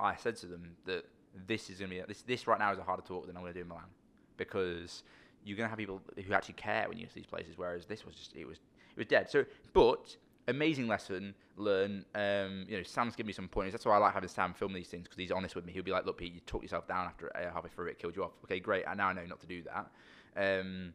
I 0.00 0.16
said 0.16 0.36
to 0.36 0.46
them 0.46 0.76
that 0.86 1.04
this 1.46 1.68
is 1.68 1.78
gonna 1.78 1.90
be 1.90 2.02
this 2.08 2.22
this 2.22 2.46
right 2.46 2.58
now 2.58 2.72
is 2.72 2.78
a 2.78 2.82
harder 2.82 3.02
talk 3.02 3.26
than 3.26 3.36
I'm 3.36 3.42
gonna 3.42 3.54
do 3.54 3.60
in 3.60 3.68
Milan 3.68 3.84
because 4.36 5.02
you're 5.44 5.56
gonna 5.56 5.68
have 5.68 5.78
people 5.78 6.00
who 6.26 6.32
actually 6.32 6.54
care 6.54 6.88
when 6.88 6.96
you 6.96 7.04
go 7.04 7.08
to 7.10 7.14
these 7.14 7.26
places, 7.26 7.58
whereas 7.58 7.86
this 7.86 8.04
was 8.06 8.14
just 8.14 8.34
it 8.34 8.46
was 8.46 8.56
it 8.56 8.98
was 8.98 9.06
dead. 9.06 9.30
So, 9.30 9.44
but 9.72 10.16
amazing 10.48 10.88
lesson 10.88 11.34
learn. 11.56 12.04
Um, 12.14 12.66
you 12.68 12.76
know, 12.76 12.82
Sam's 12.82 13.14
given 13.16 13.28
me 13.28 13.32
some 13.32 13.48
pointers. 13.48 13.72
That's 13.72 13.84
why 13.86 13.94
I 13.94 13.98
like 13.98 14.14
having 14.14 14.28
Sam 14.28 14.54
film 14.54 14.72
these 14.72 14.88
things 14.88 15.04
because 15.04 15.18
he's 15.18 15.32
honest 15.32 15.54
with 15.54 15.64
me. 15.64 15.72
He'll 15.72 15.82
be 15.82 15.90
like, 15.92 16.06
"Look, 16.06 16.18
Pete, 16.18 16.34
you 16.34 16.40
talked 16.40 16.64
yourself 16.64 16.86
down 16.86 17.06
after 17.06 17.34
uh, 17.36 17.52
halfway 17.52 17.70
through 17.70 17.86
it, 17.86 17.98
killed 17.98 18.16
you 18.16 18.24
off. 18.24 18.32
Okay, 18.44 18.60
great. 18.60 18.84
And 18.86 18.98
now 18.98 19.08
I 19.08 19.12
know 19.12 19.24
not 19.26 19.40
to 19.40 19.46
do 19.46 19.62
that." 19.62 19.90
Um, 20.36 20.94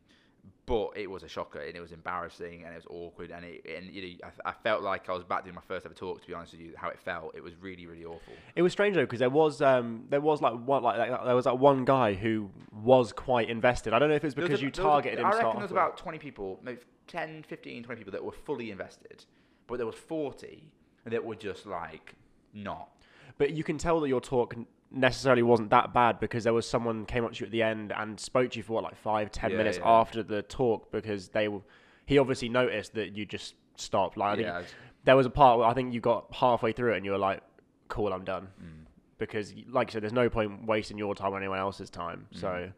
but 0.66 0.92
it 0.96 1.10
was 1.10 1.24
a 1.24 1.28
shocker 1.28 1.60
and 1.60 1.76
it 1.76 1.80
was 1.82 1.92
embarrassing 1.92 2.64
and 2.64 2.74
it 2.74 2.76
was 2.76 2.86
awkward 2.90 3.32
and 3.32 3.44
it 3.44 3.66
and 3.76 3.90
you 3.92 4.02
know 4.02 4.30
I, 4.46 4.50
I 4.50 4.54
felt 4.54 4.84
like 4.84 5.10
I 5.10 5.14
was 5.14 5.24
back 5.24 5.44
doing 5.44 5.56
my 5.56 5.62
first 5.68 5.86
ever 5.86 5.96
talk 5.96 6.22
to 6.22 6.28
be 6.28 6.34
honest 6.34 6.54
with 6.54 6.62
you 6.62 6.74
how 6.78 6.90
it 6.90 7.00
felt 7.00 7.36
it 7.36 7.44
was 7.44 7.56
really 7.56 7.88
really 7.88 8.06
awful 8.06 8.34
It 8.56 8.62
was 8.62 8.72
strange 8.72 8.96
though 8.96 9.02
because 9.02 9.20
there 9.20 9.30
was 9.30 9.62
um 9.62 10.06
there 10.10 10.22
was 10.22 10.42
like 10.42 10.54
one 10.54 10.84
like, 10.84 10.98
like 10.98 11.26
there 11.26 11.36
was 11.36 11.46
like 11.46 11.58
one 11.60 11.86
guy 11.86 12.14
who 12.14 12.50
was 12.84 13.12
quite 13.12 13.50
invested. 13.50 13.94
I 13.94 14.00
don't 14.00 14.10
know 14.10 14.16
if 14.16 14.24
it's 14.24 14.36
There 14.36 14.44
was 14.44 14.50
because 14.50 14.62
a- 14.62 14.66
you 14.66 14.72
there 14.72 14.84
was 14.86 14.92
targeted 14.92 15.20
him. 15.20 15.26
I 15.26 15.32
reckon 15.32 15.52
there 15.54 15.62
was 15.62 15.72
about 15.72 15.98
20 15.98 16.20
people 16.20 16.60
maybe 16.64 16.80
10 17.08 17.44
15 17.44 17.84
20 17.84 18.00
people 18.00 18.12
that 18.12 18.24
were 18.24 18.32
fully 18.32 18.72
invested 18.72 19.26
but 19.70 19.78
there 19.78 19.86
was 19.86 19.96
40 19.96 20.64
that 21.06 21.24
were 21.24 21.36
just 21.36 21.66
like 21.66 22.16
not 22.54 22.90
But 23.38 23.52
you 23.52 23.64
can 23.64 23.78
tell 23.78 24.00
that 24.02 24.10
your 24.10 24.20
talk 24.22 24.56
necessarily 24.92 25.44
wasn't 25.44 25.70
that 25.70 25.94
bad 25.94 26.20
because 26.20 26.44
there 26.44 26.54
was 26.54 26.68
someone 26.68 27.06
came 27.06 27.24
up 27.24 27.32
to 27.34 27.40
you 27.42 27.46
at 27.46 27.52
the 27.52 27.62
end 27.64 27.94
and 27.96 28.20
spoke 28.20 28.52
to 28.52 28.58
you 28.58 28.64
for 28.64 28.74
what 28.74 28.84
like 28.84 28.96
five 28.96 29.32
ten 29.32 29.52
Yeah, 29.52 29.58
minutes 29.58 29.78
yeah. 29.78 29.88
after 29.90 30.24
the 30.24 30.42
talk 30.42 30.92
because 30.92 31.30
they 31.30 31.46
w- 31.46 31.64
he 32.06 32.18
obviously 32.18 32.50
noticed 32.50 32.94
that 32.96 33.16
you 33.16 33.26
just 33.26 33.54
stopped. 33.76 34.18
Like 34.18 34.40
Yeah, 34.40 34.64
there 35.06 35.16
was 35.16 35.28
a 35.28 35.30
part 35.30 35.60
where 35.60 35.68
I 35.68 35.74
think 35.76 35.94
you 35.94 36.02
got 36.02 36.26
halfway 36.34 36.72
through 36.72 36.94
it 36.94 36.98
and 36.98 37.06
you 37.06 37.12
were 37.12 37.20
like, 37.20 37.42
"Cool, 37.88 38.12
I'm 38.12 38.26
done," 38.26 38.48
Mm. 38.62 38.86
because 39.20 39.54
like 39.70 39.90
you 39.90 39.92
said, 39.94 40.02
there's 40.04 40.12
no 40.24 40.28
point 40.30 40.66
wasting 40.66 40.98
your 40.98 41.14
time 41.14 41.34
or 41.34 41.38
anyone 41.38 41.60
else's 41.60 41.90
time. 41.92 42.28
Mm. 42.34 42.40
So 42.40 42.72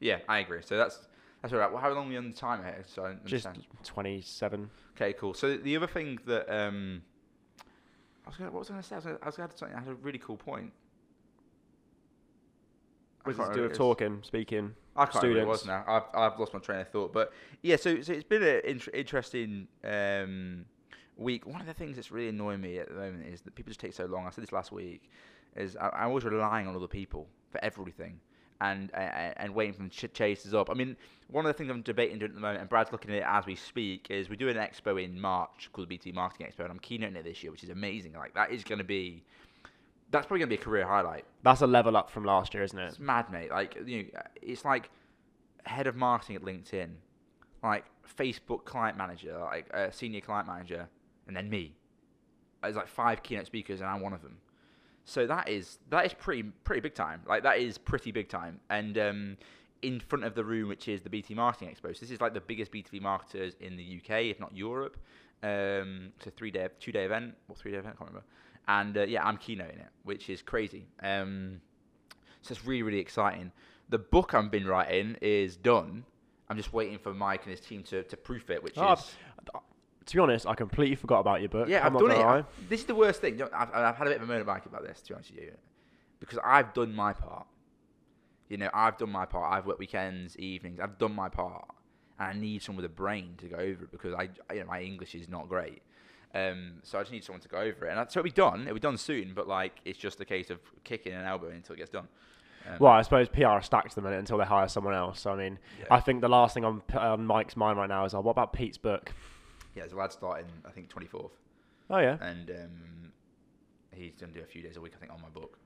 yeah 0.00 0.18
I 0.28 0.38
agree 0.40 0.62
so 0.62 0.76
that's 0.76 1.06
that's 1.42 1.52
all 1.52 1.60
right 1.60 1.70
well 1.70 1.82
how 1.82 1.90
long 1.90 2.06
are 2.06 2.10
we 2.10 2.16
on 2.16 2.30
the 2.30 2.36
time 2.36 2.62
here 2.64 2.82
so 2.86 3.04
I 3.04 3.16
just 3.26 3.48
27. 3.84 4.70
Okay, 4.96 5.12
cool. 5.14 5.34
So 5.34 5.56
the 5.56 5.76
other 5.76 5.86
thing 5.86 6.18
that 6.26 6.48
um, 6.54 7.02
I 8.24 8.28
was 8.28 8.36
gonna, 8.36 8.50
what 8.50 8.60
was 8.60 8.70
I 8.70 8.74
going 8.74 8.82
to 8.82 8.88
say? 8.88 8.94
I 8.94 8.98
was 8.98 9.04
gonna, 9.04 9.18
I 9.22 9.26
was 9.26 9.36
going 9.36 9.48
to 9.48 9.56
something. 9.56 9.76
I 9.76 9.80
had 9.80 9.88
a 9.88 9.94
really 9.94 10.18
cool 10.18 10.36
point. 10.36 10.72
Was 13.24 13.36
it 13.36 13.38
can't 13.38 13.52
to 13.52 13.58
do 13.58 13.62
with 13.62 13.72
it 13.72 13.76
talking, 13.76 14.20
speaking? 14.22 14.74
I 14.96 15.06
can't 15.06 15.22
remember 15.22 15.38
what 15.38 15.42
it 15.42 15.48
was 15.48 15.60
students? 15.60 15.86
now. 15.86 16.02
I've, 16.14 16.32
I've 16.32 16.38
lost 16.40 16.52
my 16.52 16.60
train 16.60 16.80
of 16.80 16.88
thought. 16.88 17.12
But 17.12 17.32
yeah, 17.62 17.76
so, 17.76 18.00
so 18.02 18.12
it's 18.12 18.24
been 18.24 18.42
an 18.42 18.60
int- 18.64 18.88
interesting 18.92 19.68
um, 19.84 20.64
week. 21.16 21.46
One 21.46 21.60
of 21.60 21.66
the 21.66 21.74
things 21.74 21.96
that's 21.96 22.10
really 22.10 22.28
annoying 22.28 22.60
me 22.60 22.78
at 22.78 22.88
the 22.88 22.94
moment 22.94 23.26
is 23.26 23.42
that 23.42 23.54
people 23.54 23.70
just 23.70 23.80
take 23.80 23.92
so 23.92 24.06
long. 24.06 24.26
I 24.26 24.30
said 24.30 24.42
this 24.42 24.52
last 24.52 24.72
week. 24.72 25.08
Is 25.54 25.76
I, 25.76 25.88
I'm 25.90 26.08
always 26.08 26.24
relying 26.24 26.66
on 26.66 26.74
other 26.74 26.88
people 26.88 27.28
for 27.50 27.62
everything. 27.64 28.20
And, 28.62 28.94
and 28.94 29.34
and 29.38 29.54
waiting 29.54 29.72
for 29.72 29.78
them 29.78 29.90
to 29.90 30.08
ch- 30.08 30.12
chase 30.12 30.46
us 30.46 30.54
up. 30.54 30.70
I 30.70 30.74
mean, 30.74 30.96
one 31.32 31.44
of 31.44 31.48
the 31.48 31.54
things 31.54 31.70
I'm 31.70 31.82
debating 31.82 32.18
doing 32.18 32.30
at 32.30 32.34
the 32.34 32.40
moment, 32.40 32.60
and 32.60 32.68
Brad's 32.68 32.92
looking 32.92 33.10
at 33.10 33.16
it 33.16 33.24
as 33.26 33.44
we 33.44 33.56
speak, 33.56 34.06
is 34.10 34.28
we're 34.28 34.36
doing 34.36 34.56
an 34.56 34.62
expo 34.62 35.02
in 35.02 35.20
March 35.20 35.68
called 35.72 35.88
the 35.88 35.98
B2B 35.98 36.14
Marketing 36.14 36.46
Expo, 36.46 36.60
and 36.60 36.70
I'm 36.70 36.78
keynoting 36.78 37.16
it 37.16 37.24
this 37.24 37.42
year, 37.42 37.50
which 37.50 37.64
is 37.64 37.70
amazing. 37.70 38.12
Like 38.12 38.34
that 38.34 38.52
is 38.52 38.62
going 38.62 38.78
to 38.78 38.84
be, 38.84 39.24
that's 40.10 40.26
probably 40.26 40.40
going 40.40 40.50
to 40.50 40.56
be 40.56 40.60
a 40.60 40.64
career 40.64 40.86
highlight. 40.86 41.24
That's 41.42 41.62
a 41.62 41.66
level 41.66 41.96
up 41.96 42.10
from 42.10 42.24
last 42.24 42.54
year, 42.54 42.62
isn't 42.62 42.78
it? 42.78 42.86
It's 42.86 43.00
mad, 43.00 43.32
mate. 43.32 43.50
Like 43.50 43.76
you 43.84 44.04
know, 44.04 44.20
it's 44.40 44.64
like 44.64 44.90
head 45.64 45.86
of 45.86 45.96
marketing 45.96 46.36
at 46.36 46.42
LinkedIn, 46.42 46.90
like 47.62 47.84
Facebook 48.18 48.64
client 48.64 48.96
manager, 48.96 49.38
like 49.38 49.66
uh, 49.74 49.90
senior 49.90 50.20
client 50.20 50.46
manager, 50.46 50.88
and 51.26 51.36
then 51.36 51.48
me. 51.50 51.74
There's 52.62 52.76
like 52.76 52.88
five 52.88 53.22
keynote 53.22 53.46
speakers, 53.46 53.80
and 53.80 53.90
I'm 53.90 54.00
one 54.00 54.12
of 54.12 54.22
them. 54.22 54.36
So 55.04 55.26
that 55.26 55.48
is 55.48 55.78
that 55.90 56.06
is 56.06 56.14
pretty 56.14 56.44
pretty 56.64 56.80
big 56.80 56.94
time. 56.94 57.22
Like 57.26 57.42
that 57.42 57.58
is 57.58 57.78
pretty 57.78 58.12
big 58.12 58.28
time. 58.28 58.60
And 58.70 58.96
um, 58.98 59.36
in 59.82 60.00
front 60.00 60.24
of 60.24 60.34
the 60.34 60.44
room, 60.44 60.68
which 60.68 60.88
is 60.88 61.02
the 61.02 61.10
B2B 61.10 61.34
Marketing 61.36 61.68
Expo. 61.68 61.94
So 61.94 62.00
this 62.00 62.10
is 62.10 62.20
like 62.20 62.34
the 62.34 62.40
biggest 62.40 62.72
B2B 62.72 63.00
marketers 63.02 63.54
in 63.60 63.76
the 63.76 64.00
UK, 64.00 64.22
if 64.26 64.38
not 64.40 64.56
Europe. 64.56 64.96
Um, 65.42 66.12
it's 66.16 66.26
a 66.28 66.30
three 66.30 66.52
day, 66.52 66.68
two 66.78 66.92
day 66.92 67.04
event 67.04 67.34
or 67.48 67.56
three 67.56 67.72
day 67.72 67.78
event, 67.78 67.96
I 67.96 67.98
can't 67.98 68.10
remember. 68.10 68.26
And 68.68 68.96
uh, 68.96 69.02
yeah, 69.02 69.24
I'm 69.24 69.38
keynoting 69.38 69.80
it, 69.80 69.88
which 70.04 70.30
is 70.30 70.40
crazy. 70.40 70.86
Um, 71.02 71.60
so 72.42 72.52
it's 72.52 72.64
really, 72.64 72.82
really 72.82 73.00
exciting. 73.00 73.50
The 73.88 73.98
book 73.98 74.34
I've 74.34 74.50
been 74.50 74.66
writing 74.66 75.16
is 75.20 75.56
done. 75.56 76.04
I'm 76.48 76.56
just 76.56 76.72
waiting 76.72 76.98
for 76.98 77.12
Mike 77.12 77.42
and 77.42 77.50
his 77.50 77.60
team 77.60 77.82
to, 77.84 78.04
to 78.04 78.16
proof 78.16 78.50
it, 78.50 78.62
which 78.62 78.74
Oh, 78.76 78.92
is 78.92 79.10
To 80.06 80.16
be 80.16 80.20
honest, 80.20 80.46
I 80.46 80.54
completely 80.54 80.96
forgot 80.96 81.20
about 81.20 81.40
your 81.40 81.48
book. 81.48 81.68
yeah, 81.68 81.86
I'm 81.86 81.96
I've 81.96 82.02
done 82.02 82.10
it. 82.12 82.18
I- 82.18 82.44
This 82.68 82.80
is 82.80 82.86
the 82.86 82.94
worst 82.94 83.20
thing. 83.20 83.40
I've, 83.42 83.72
I've 83.72 83.96
had 83.96 84.06
a 84.06 84.10
bit 84.10 84.16
of 84.16 84.22
a 84.22 84.26
moan 84.26 84.40
about 84.40 84.64
about 84.66 84.82
this, 84.84 85.00
to 85.02 85.08
be 85.10 85.14
honest 85.14 85.30
with 85.32 85.40
you, 85.44 85.52
because 86.20 86.38
I've 86.44 86.72
done 86.74 86.94
my 86.94 87.12
part. 87.12 87.46
You 88.48 88.58
know, 88.58 88.70
I've 88.74 88.98
done 88.98 89.10
my 89.10 89.24
part. 89.24 89.52
I've 89.52 89.66
worked 89.66 89.78
weekends, 89.78 90.36
evenings. 90.38 90.80
I've 90.80 90.98
done 90.98 91.14
my 91.14 91.28
part, 91.28 91.64
and 92.18 92.28
I 92.28 92.32
need 92.38 92.62
someone 92.62 92.82
with 92.82 92.90
a 92.90 92.94
brain 92.94 93.34
to 93.38 93.46
go 93.46 93.56
over 93.56 93.84
it 93.84 93.90
because 93.92 94.14
I, 94.14 94.28
you 94.52 94.60
know, 94.60 94.66
my 94.66 94.82
English 94.82 95.14
is 95.14 95.28
not 95.28 95.48
great. 95.48 95.82
Um, 96.34 96.74
so 96.82 96.98
I 96.98 97.02
just 97.02 97.12
need 97.12 97.24
someone 97.24 97.40
to 97.42 97.48
go 97.48 97.58
over 97.58 97.86
it, 97.86 97.90
and 97.90 97.98
that- 97.98 98.10
so 98.12 98.20
it'll 98.20 98.24
be 98.24 98.30
done. 98.30 98.62
It'll 98.62 98.74
be 98.74 98.80
done 98.80 98.96
soon, 98.96 99.32
but 99.34 99.46
like 99.48 99.80
it's 99.84 99.98
just 99.98 100.20
a 100.20 100.24
case 100.24 100.50
of 100.50 100.58
kicking 100.84 101.12
an 101.12 101.24
elbow 101.24 101.48
until 101.48 101.74
it 101.74 101.78
gets 101.78 101.90
done. 101.90 102.08
Um, 102.68 102.76
Well, 102.78 102.92
I 102.92 103.02
suppose 103.02 103.28
PR 103.28 103.60
stacks 103.60 103.66
stacked 103.66 103.86
at 103.88 103.94
the 103.96 104.02
minute 104.02 104.18
until 104.18 104.38
they 104.38 104.44
hire 104.44 104.68
someone 104.68 104.94
else. 104.94 105.20
So 105.20 105.32
I 105.32 105.36
mean, 105.36 105.58
Yeah. 105.80 105.86
I 105.90 106.00
think 106.00 106.20
the 106.20 106.28
last 106.28 106.54
thing 106.54 106.64
on, 106.64 106.82
on 106.94 107.26
Mike's 107.26 107.56
mind 107.56 107.76
right 107.78 107.88
now 107.88 108.04
is, 108.04 108.14
oh, 108.14 108.20
what 108.20 108.32
about 108.32 108.52
Pete's 108.52 108.78
book? 108.78 109.12
Yeah, 109.74 109.82
there's 109.82 109.92
a 109.92 109.96
lad 109.96 110.12
starting, 110.12 110.46
I 110.66 110.70
think, 110.70 110.88
24th, 110.92 111.30
Oh 111.90 111.98
yeah, 111.98 112.16
and 112.20 112.50
um, 112.50 113.12
he's 113.94 114.12
going 114.20 114.32
to 114.32 114.38
do 114.38 114.44
a 114.44 114.48
few 114.48 114.62
days 114.62 114.76
a 114.76 114.80
week, 114.80 114.92
I 114.96 115.00
think, 115.00 115.12
on 115.12 115.20
my 115.20 115.28
book. 115.28 115.58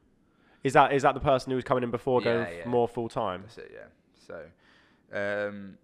is 0.65 0.73
that 0.73 0.93
is 0.93 1.03
that 1.03 1.15
the 1.15 1.21
person 1.21 1.51
who 1.51 1.57
was 1.57 1.65
coming 1.65 1.83
in 1.85 1.91
before 1.91 2.21
going 2.21 2.47
Yeah, 2.59 2.69
more 2.69 2.89
full 2.89 3.09
time? 3.09 3.43
That's 3.43 3.59
it, 3.59 3.73
yeah. 3.75 3.87
So, 4.27 4.45
um, 5.13 5.79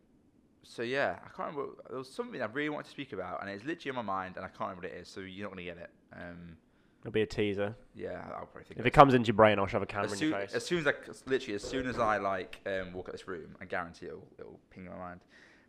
so 0.64 0.82
yeah, 0.82 1.16
I 1.24 1.28
can't 1.36 1.54
remember. 1.54 1.74
There 1.88 1.98
was 1.98 2.10
something 2.10 2.40
I 2.42 2.46
really 2.46 2.68
wanted 2.70 2.84
to 2.84 2.90
speak 2.90 3.12
about, 3.12 3.40
and 3.40 3.50
it's 3.50 3.64
literally 3.64 3.90
in 3.90 3.96
my 3.96 4.02
mind, 4.02 4.36
and 4.36 4.44
I 4.44 4.48
can't 4.48 4.60
remember 4.70 4.88
what 4.88 4.92
it 4.96 5.00
is. 5.00 5.08
So 5.08 5.20
you're 5.20 5.44
not 5.44 5.50
gonna 5.52 5.64
get 5.64 5.78
it. 5.78 5.90
Um, 6.14 6.56
It'll 7.02 7.10
be 7.10 7.22
a 7.22 7.26
teaser. 7.26 7.74
yeah, 7.96 8.22
I'll 8.32 8.46
probably 8.46 8.62
think. 8.64 8.78
If 8.78 8.86
it 8.86 8.92
comes 8.92 9.12
into 9.14 9.26
your 9.26 9.34
brain, 9.34 9.58
I'll 9.58 9.66
shove 9.66 9.82
a 9.82 9.86
camera 9.86 10.06
as 10.06 10.12
in 10.12 10.18
soon, 10.18 10.30
your 10.30 10.38
face. 10.38 10.54
as 10.54 10.64
soon 10.64 10.78
as 10.78 10.86
I, 10.86 10.92
literally, 11.26 11.54
as 11.56 11.62
soon 11.64 11.86
as 11.88 11.98
I 11.98 12.18
like 12.18 12.60
um, 12.64 12.92
walk 12.92 13.08
out 13.08 13.12
this 13.12 13.26
room, 13.26 13.56
I 13.60 13.64
guarantee 13.64 14.06
it'll, 14.06 14.24
it'll 14.38 14.60
ping 14.70 14.84
in 14.86 14.92
my 14.92 14.98
mind. 14.98 15.20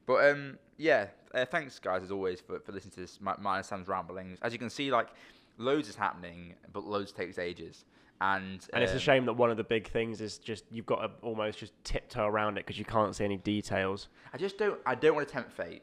But 0.05 0.29
um, 0.31 0.57
yeah, 0.77 1.07
uh, 1.33 1.45
thanks 1.45 1.79
guys 1.79 2.03
as 2.03 2.11
always 2.11 2.41
for, 2.41 2.59
for 2.59 2.71
listening 2.71 2.91
to 2.91 2.99
this. 3.01 3.19
My, 3.21 3.57
and 3.57 3.65
Sam's 3.65 3.87
ramblings. 3.87 4.39
As 4.41 4.53
you 4.53 4.59
can 4.59 4.69
see, 4.69 4.91
like 4.91 5.07
loads 5.57 5.89
is 5.89 5.95
happening, 5.95 6.53
but 6.71 6.83
loads 6.85 7.11
takes 7.11 7.37
ages. 7.37 7.85
And 8.21 8.65
And 8.73 8.83
it's 8.83 8.93
a 8.93 8.95
um, 8.95 9.01
shame 9.01 9.25
that 9.25 9.33
one 9.33 9.51
of 9.51 9.57
the 9.57 9.63
big 9.63 9.89
things 9.89 10.21
is 10.21 10.37
just 10.37 10.65
you've 10.71 10.85
got 10.85 11.01
to 11.01 11.11
almost 11.21 11.59
just 11.59 11.73
tiptoe 11.83 12.25
around 12.25 12.57
it 12.57 12.65
because 12.65 12.79
you 12.79 12.85
can't 12.85 13.15
see 13.15 13.25
any 13.25 13.37
details. 13.37 14.07
I 14.33 14.37
just 14.37 14.57
don't. 14.57 14.79
I 14.85 14.95
don't 14.95 15.15
want 15.15 15.27
to 15.27 15.33
tempt 15.33 15.51
fate. 15.51 15.81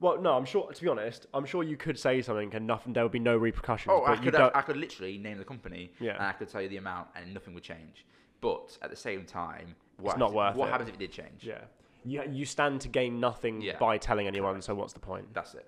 Well, 0.00 0.20
no, 0.20 0.32
I'm 0.34 0.44
sure. 0.44 0.70
To 0.72 0.82
be 0.82 0.88
honest, 0.88 1.26
I'm 1.32 1.44
sure 1.44 1.62
you 1.62 1.76
could 1.76 1.98
say 1.98 2.22
something 2.22 2.54
and 2.54 2.66
nothing. 2.66 2.92
There 2.92 3.02
would 3.02 3.12
be 3.12 3.18
no 3.18 3.36
repercussions. 3.36 3.92
Oh, 3.94 4.04
I 4.04 4.16
could, 4.16 4.32
don't. 4.32 4.54
I 4.54 4.62
could 4.62 4.76
literally 4.76 5.16
name 5.18 5.38
the 5.38 5.44
company, 5.44 5.92
Yeah. 6.00 6.14
and 6.14 6.22
I 6.22 6.32
could 6.32 6.48
tell 6.48 6.60
you 6.60 6.68
the 6.68 6.78
amount, 6.78 7.08
and 7.14 7.32
nothing 7.32 7.54
would 7.54 7.62
change. 7.62 8.04
But 8.40 8.76
at 8.82 8.90
the 8.90 8.96
same 8.96 9.24
time, 9.24 9.74
what, 9.98 10.18
not 10.18 10.32
worth 10.32 10.56
what 10.56 10.68
it. 10.68 10.72
happens 10.72 10.88
if 10.88 10.94
it 10.96 10.98
did 10.98 11.12
change? 11.12 11.42
yeah. 11.44 11.60
You 12.04 12.22
you 12.30 12.44
stand 12.44 12.80
to 12.82 12.88
gain 12.88 13.20
nothing 13.20 13.60
Yeah. 13.62 13.78
by 13.78 13.98
telling 13.98 14.26
anyone. 14.26 14.62
So 14.62 14.74
what's 14.74 14.92
the 14.92 15.00
point? 15.00 15.32
That's 15.34 15.54
it. 15.54 15.66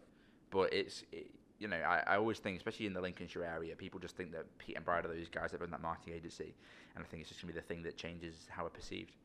But 0.51 0.73
it's, 0.73 1.05
it, 1.13 1.31
you 1.59 1.69
know, 1.69 1.77
I, 1.77 2.03
I 2.07 2.17
always 2.17 2.39
think, 2.39 2.57
especially 2.59 2.87
in 2.87 2.93
the 2.93 3.01
Lincolnshire 3.01 3.45
area, 3.45 3.75
people 3.77 3.99
just 4.01 4.17
think 4.17 4.33
that 4.33 4.47
Pete 4.59 4.77
and 4.77 4.85
Brad 4.85 5.05
are 5.07 5.09
those 5.09 5.29
guys 5.29 5.53
that 5.53 5.61
run 5.61 5.71
that 5.71 5.81
marketing 5.81 6.15
agency, 6.15 6.55
and 6.95 7.05
I 7.05 7.07
think 7.07 7.21
it's 7.21 7.29
just 7.31 7.41
gonna 7.41 7.53
be 7.53 7.59
the 7.59 7.65
thing 7.67 7.83
that 7.85 7.97
changes 7.97 8.47
how 8.51 8.65
we're 8.65 8.71
perceived, 8.71 9.17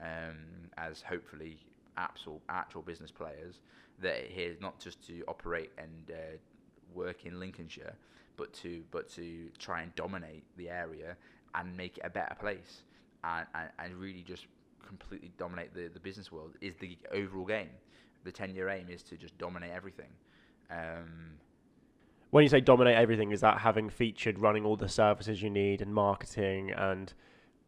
um, 0.00 0.36
as 0.76 1.02
hopefully 1.02 1.58
actual 1.96 2.40
actual 2.48 2.82
business 2.82 3.10
players 3.10 3.60
that 4.00 4.24
are 4.24 4.26
here 4.28 4.54
not 4.60 4.78
just 4.78 5.04
to 5.06 5.24
operate 5.26 5.70
and 5.78 6.10
uh, 6.10 6.36
work 6.94 7.24
in 7.24 7.40
Lincolnshire, 7.40 7.94
but 8.36 8.52
to 8.54 8.84
but 8.90 9.08
to 9.10 9.48
try 9.58 9.82
and 9.82 9.94
dominate 9.94 10.44
the 10.56 10.68
area 10.68 11.16
and 11.54 11.76
make 11.76 11.96
it 11.98 12.02
a 12.04 12.10
better 12.10 12.34
place, 12.34 12.82
and 13.24 13.46
and, 13.54 13.70
and 13.78 13.94
really 13.96 14.22
just 14.22 14.46
completely 14.86 15.32
dominate 15.38 15.74
the, 15.74 15.88
the 15.92 16.00
business 16.00 16.30
world 16.32 16.52
is 16.60 16.74
the 16.76 16.96
overall 17.12 17.44
game. 17.46 17.70
The 18.24 18.32
ten 18.32 18.54
year 18.54 18.68
aim 18.68 18.88
is 18.90 19.02
to 19.04 19.16
just 19.16 19.36
dominate 19.38 19.70
everything. 19.70 20.10
Um, 20.70 21.34
When 22.30 22.42
you 22.42 22.48
say 22.48 22.60
dominate 22.60 22.96
everything, 22.96 23.30
is 23.32 23.40
that 23.40 23.58
having 23.58 23.88
featured 23.88 24.38
running 24.38 24.64
all 24.64 24.76
the 24.76 24.88
services 24.88 25.42
you 25.42 25.50
need 25.50 25.80
and 25.80 25.94
marketing 25.94 26.72
and 26.72 27.12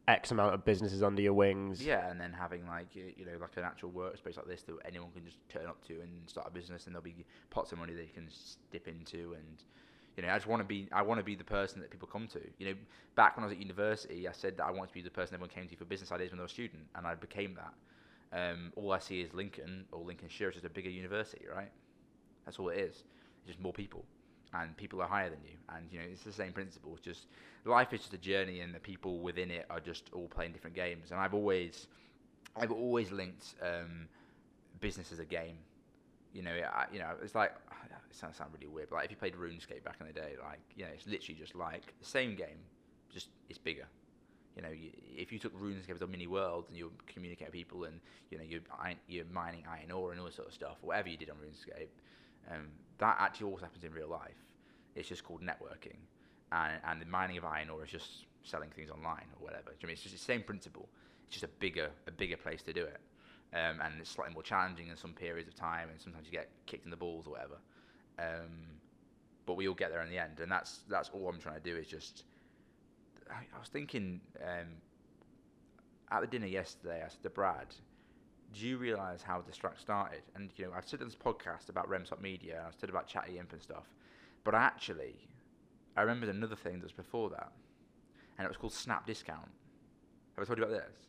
X 0.08 0.30
amount 0.30 0.54
of 0.54 0.64
businesses 0.64 1.02
under 1.02 1.20
your 1.22 1.34
wings? 1.34 1.84
yeah, 1.84 2.10
and 2.10 2.18
then 2.20 2.32
having 2.32 2.66
like 2.66 2.88
you 2.96 3.26
know 3.26 3.36
like 3.40 3.56
an 3.56 3.64
actual 3.64 3.90
workspace 3.90 4.36
like 4.36 4.46
this 4.46 4.62
that 4.62 4.74
anyone 4.86 5.10
can 5.12 5.24
just 5.24 5.38
turn 5.48 5.66
up 5.66 5.84
to 5.86 6.00
and 6.00 6.10
start 6.26 6.46
a 6.48 6.50
business, 6.50 6.86
and 6.86 6.94
there'll 6.94 7.04
be 7.04 7.24
pots 7.50 7.72
of 7.72 7.78
money 7.78 7.92
they 7.92 8.06
can 8.06 8.28
dip 8.72 8.88
into, 8.88 9.34
and 9.34 9.62
you 10.18 10.26
know 10.26 10.30
I 10.30 10.34
just 10.34 10.48
want 10.48 10.60
to 10.60 10.66
be 10.66 10.88
I 10.90 11.00
want 11.00 11.20
to 11.20 11.24
be 11.24 11.36
the 11.36 11.44
person 11.44 11.80
that 11.80 11.90
people 11.90 12.08
come 12.08 12.26
to. 12.32 12.40
You 12.58 12.66
know, 12.66 12.74
back 13.14 13.36
when 13.36 13.44
I 13.44 13.46
was 13.46 13.54
at 13.54 13.62
university, 13.62 14.26
I 14.26 14.32
said 14.32 14.56
that 14.56 14.64
I 14.64 14.72
wanted 14.72 14.88
to 14.88 14.94
be 14.94 15.00
the 15.00 15.10
person 15.10 15.34
everyone 15.34 15.50
came 15.50 15.68
to 15.68 15.76
for 15.76 15.84
business 15.84 16.10
ideas 16.10 16.32
when 16.32 16.38
they 16.38 16.42
were 16.42 16.46
a 16.46 16.50
student, 16.50 16.82
and 16.96 17.06
I 17.06 17.14
became 17.14 17.54
that. 17.54 17.72
Um, 18.36 18.72
all 18.74 18.92
I 18.92 18.98
see 18.98 19.20
is 19.20 19.32
Lincoln 19.32 19.84
or 19.92 20.02
Lincolnshire 20.04 20.48
is 20.48 20.56
just 20.56 20.66
a 20.66 20.70
bigger 20.70 20.90
university, 20.90 21.46
right? 21.54 21.70
That's 22.44 22.58
all 22.58 22.68
it 22.68 22.78
is. 22.78 23.04
It's 23.38 23.46
just 23.46 23.60
more 23.60 23.72
people, 23.72 24.04
and 24.52 24.76
people 24.76 25.00
are 25.00 25.08
higher 25.08 25.30
than 25.30 25.38
you, 25.44 25.56
and 25.68 25.86
you 25.92 26.00
know 26.00 26.06
it's 26.10 26.24
the 26.24 26.32
same 26.32 26.52
principle. 26.52 26.94
It's 26.96 27.04
just 27.04 27.26
life 27.64 27.92
is 27.92 28.00
just 28.00 28.12
a 28.12 28.18
journey, 28.18 28.58
and 28.58 28.74
the 28.74 28.80
people 28.80 29.20
within 29.20 29.52
it 29.52 29.66
are 29.70 29.78
just 29.78 30.10
all 30.12 30.26
playing 30.26 30.50
different 30.50 30.74
games. 30.74 31.12
And 31.12 31.20
I've 31.20 31.34
always, 31.34 31.86
I've 32.56 32.72
always 32.72 33.12
linked 33.12 33.54
um, 33.62 34.08
business 34.80 35.12
as 35.12 35.20
a 35.20 35.24
game. 35.24 35.58
You 36.32 36.42
know, 36.42 36.50
I, 36.50 36.86
you 36.92 36.98
know, 36.98 37.10
it's 37.22 37.34
like 37.34 37.52
it 38.10 38.16
sounds 38.16 38.36
sound 38.36 38.50
really 38.54 38.66
weird, 38.66 38.90
but 38.90 38.96
like 38.96 39.06
if 39.06 39.10
you 39.10 39.16
played 39.16 39.34
RuneScape 39.34 39.84
back 39.84 39.96
in 40.00 40.06
the 40.06 40.12
day, 40.12 40.34
like 40.42 40.60
you 40.76 40.84
know, 40.84 40.90
it's 40.94 41.06
literally 41.06 41.38
just 41.38 41.54
like 41.54 41.94
the 41.98 42.06
same 42.06 42.34
game, 42.36 42.58
just 43.12 43.28
it's 43.48 43.58
bigger. 43.58 43.86
You 44.56 44.62
know, 44.62 44.70
you, 44.70 44.90
if 45.16 45.32
you 45.32 45.38
took 45.38 45.56
RuneScape 45.56 45.94
as 45.94 46.02
a 46.02 46.06
mini 46.06 46.26
world 46.26 46.64
and 46.68 46.76
you 46.76 46.90
communicate 47.06 47.48
with 47.48 47.54
people 47.54 47.84
and 47.84 48.00
you 48.30 48.38
know 48.38 48.44
you're 48.44 48.60
you're 49.06 49.24
mining 49.32 49.62
iron 49.70 49.92
ore 49.92 50.10
and 50.10 50.20
all 50.20 50.26
this 50.26 50.36
sort 50.36 50.48
of 50.48 50.54
stuff, 50.54 50.78
whatever 50.82 51.08
you 51.08 51.16
did 51.16 51.30
on 51.30 51.36
RuneScape, 51.36 51.88
um, 52.50 52.68
that 52.98 53.16
actually 53.20 53.50
also 53.50 53.64
happens 53.64 53.84
in 53.84 53.92
real 53.92 54.08
life. 54.08 54.36
It's 54.96 55.08
just 55.08 55.24
called 55.24 55.42
networking, 55.42 55.96
and 56.52 56.80
and 56.84 57.00
the 57.00 57.06
mining 57.06 57.38
of 57.38 57.44
iron 57.44 57.70
ore 57.70 57.84
is 57.84 57.90
just 57.90 58.26
selling 58.42 58.70
things 58.70 58.90
online 58.90 59.26
or 59.38 59.44
whatever. 59.44 59.70
I 59.80 59.86
mean, 59.86 59.92
it's 59.92 60.02
just 60.02 60.14
the 60.14 60.20
same 60.20 60.42
principle. 60.42 60.88
It's 61.26 61.34
just 61.34 61.44
a 61.44 61.54
bigger 61.60 61.90
a 62.06 62.10
bigger 62.10 62.36
place 62.36 62.62
to 62.62 62.72
do 62.72 62.84
it, 62.84 63.00
um, 63.54 63.80
and 63.82 63.94
it's 63.98 64.10
slightly 64.10 64.34
more 64.34 64.42
challenging 64.42 64.88
in 64.88 64.96
some 64.96 65.12
periods 65.12 65.48
of 65.48 65.54
time, 65.54 65.88
and 65.90 66.00
sometimes 66.00 66.26
you 66.26 66.32
get 66.32 66.48
kicked 66.66 66.84
in 66.84 66.90
the 66.90 66.96
balls 66.96 67.26
or 67.26 67.30
whatever. 67.30 67.58
Um, 68.18 68.78
but 69.46 69.54
we 69.54 69.66
all 69.68 69.74
get 69.74 69.90
there 69.90 70.02
in 70.02 70.10
the 70.10 70.18
end, 70.18 70.40
and 70.40 70.52
that's 70.52 70.80
that's 70.88 71.10
all 71.10 71.28
I'm 71.28 71.40
trying 71.40 71.60
to 71.60 71.62
do 71.62 71.76
is 71.76 71.86
just. 71.86 72.24
I, 73.30 73.40
I 73.54 73.58
was 73.58 73.68
thinking 73.68 74.20
um, 74.42 74.68
at 76.10 76.20
the 76.20 76.26
dinner 76.26 76.46
yesterday. 76.46 77.02
I 77.04 77.08
said 77.08 77.22
to 77.22 77.30
Brad, 77.30 77.74
"Do 78.52 78.66
you 78.66 78.76
realise 78.76 79.22
how 79.22 79.40
Distract 79.40 79.80
started?" 79.80 80.22
And 80.34 80.50
you 80.56 80.66
know, 80.66 80.72
I've 80.76 80.86
said 80.86 81.00
on 81.00 81.06
this 81.06 81.16
podcast 81.16 81.70
about 81.70 81.88
Remstop 81.88 82.20
Media, 82.20 82.62
I've 82.66 82.78
said 82.78 82.90
about 82.90 83.06
Chatty 83.06 83.38
Imp 83.38 83.52
and 83.54 83.62
stuff, 83.62 83.86
but 84.44 84.54
actually, 84.54 85.16
I 85.96 86.02
remembered 86.02 86.28
another 86.28 86.56
thing 86.56 86.74
that 86.80 86.84
was 86.84 86.92
before 86.92 87.30
that, 87.30 87.50
and 88.36 88.44
it 88.44 88.48
was 88.48 88.58
called 88.58 88.74
Snap 88.74 89.06
Discount. 89.06 89.48
Have 90.36 90.44
I 90.44 90.44
told 90.44 90.58
you 90.58 90.64
about 90.64 90.76
this? 90.76 91.08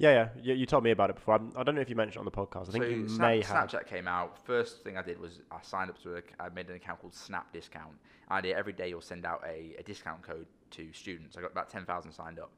Yeah, 0.00 0.12
yeah. 0.12 0.28
You, 0.42 0.54
you 0.54 0.66
told 0.66 0.82
me 0.82 0.92
about 0.92 1.10
it 1.10 1.16
before. 1.16 1.34
I'm, 1.34 1.52
I 1.54 1.62
don't 1.62 1.74
know 1.74 1.82
if 1.82 1.90
you 1.90 1.94
mentioned 1.94 2.16
it 2.16 2.18
on 2.20 2.24
the 2.24 2.30
podcast. 2.30 2.70
I 2.70 2.72
think 2.72 2.84
so 2.84 2.90
you 2.90 3.06
Snap, 3.06 3.28
may 3.28 3.42
have. 3.42 3.68
Snapchat 3.68 3.86
came 3.86 4.08
out. 4.08 4.38
First 4.46 4.82
thing 4.82 4.96
I 4.96 5.02
did 5.02 5.20
was 5.20 5.42
I 5.52 5.58
signed 5.60 5.90
up 5.90 6.02
to 6.04 6.16
a, 6.16 6.22
I 6.40 6.48
made 6.48 6.70
an 6.70 6.76
account 6.76 7.02
called 7.02 7.14
Snap 7.14 7.52
Discount. 7.52 7.92
I 8.28 8.40
did 8.40 8.56
every 8.56 8.72
day 8.72 8.88
you'll 8.88 9.02
send 9.02 9.26
out 9.26 9.44
a, 9.46 9.76
a 9.78 9.82
discount 9.82 10.22
code 10.22 10.46
to 10.70 10.88
students. 10.94 11.36
I 11.36 11.42
got 11.42 11.52
about 11.52 11.68
10,000 11.68 12.12
signed 12.12 12.38
up. 12.38 12.50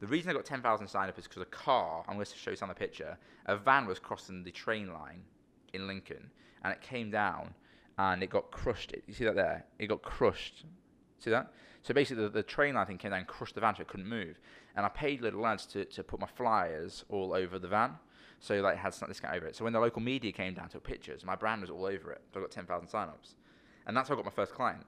The 0.00 0.08
reason 0.08 0.30
I 0.30 0.34
got 0.34 0.44
10,000 0.44 0.88
signed 0.88 1.08
up 1.08 1.18
is 1.20 1.28
because 1.28 1.42
a 1.42 1.46
car, 1.46 2.04
I'm 2.08 2.14
going 2.14 2.26
to 2.26 2.36
show 2.36 2.50
you 2.50 2.56
some 2.56 2.68
of 2.68 2.76
the 2.76 2.80
picture, 2.80 3.16
a 3.46 3.56
van 3.56 3.86
was 3.86 4.00
crossing 4.00 4.42
the 4.42 4.50
train 4.50 4.92
line 4.92 5.22
in 5.72 5.86
Lincoln 5.86 6.30
and 6.64 6.72
it 6.72 6.80
came 6.80 7.12
down 7.12 7.54
and 7.96 8.24
it 8.24 8.30
got 8.30 8.50
crushed. 8.50 8.92
You 9.06 9.14
see 9.14 9.24
that 9.24 9.36
there? 9.36 9.66
It 9.78 9.86
got 9.86 10.02
crushed. 10.02 10.64
See 11.18 11.30
that? 11.30 11.52
So 11.82 11.94
basically, 11.94 12.24
the, 12.24 12.28
the 12.28 12.42
train 12.42 12.74
line 12.74 12.86
thing 12.86 12.98
came 12.98 13.10
down 13.10 13.20
and 13.20 13.28
crushed 13.28 13.54
the 13.54 13.60
van 13.60 13.74
so 13.74 13.82
it 13.82 13.88
couldn't 13.88 14.08
move. 14.08 14.38
And 14.76 14.84
I 14.84 14.88
paid 14.88 15.20
little 15.20 15.40
lads 15.40 15.66
to, 15.66 15.84
to 15.84 16.02
put 16.02 16.20
my 16.20 16.26
flyers 16.26 17.04
all 17.08 17.32
over 17.32 17.58
the 17.58 17.68
van. 17.68 17.94
So 18.40 18.60
like 18.60 18.76
had 18.76 18.94
snap 18.94 19.08
discount 19.08 19.34
over 19.34 19.46
it. 19.46 19.56
So 19.56 19.64
when 19.64 19.72
the 19.72 19.80
local 19.80 20.00
media 20.00 20.32
came 20.32 20.54
down, 20.54 20.68
took 20.68 20.84
pictures, 20.84 21.24
my 21.24 21.34
brand 21.34 21.60
was 21.60 21.70
all 21.70 21.84
over 21.84 22.12
it. 22.12 22.20
So 22.32 22.40
I 22.40 22.42
got 22.42 22.50
10,000 22.50 22.88
sign-ups. 22.88 23.34
And 23.86 23.96
that's 23.96 24.08
how 24.08 24.14
I 24.14 24.16
got 24.16 24.24
my 24.24 24.30
first 24.30 24.54
client. 24.54 24.84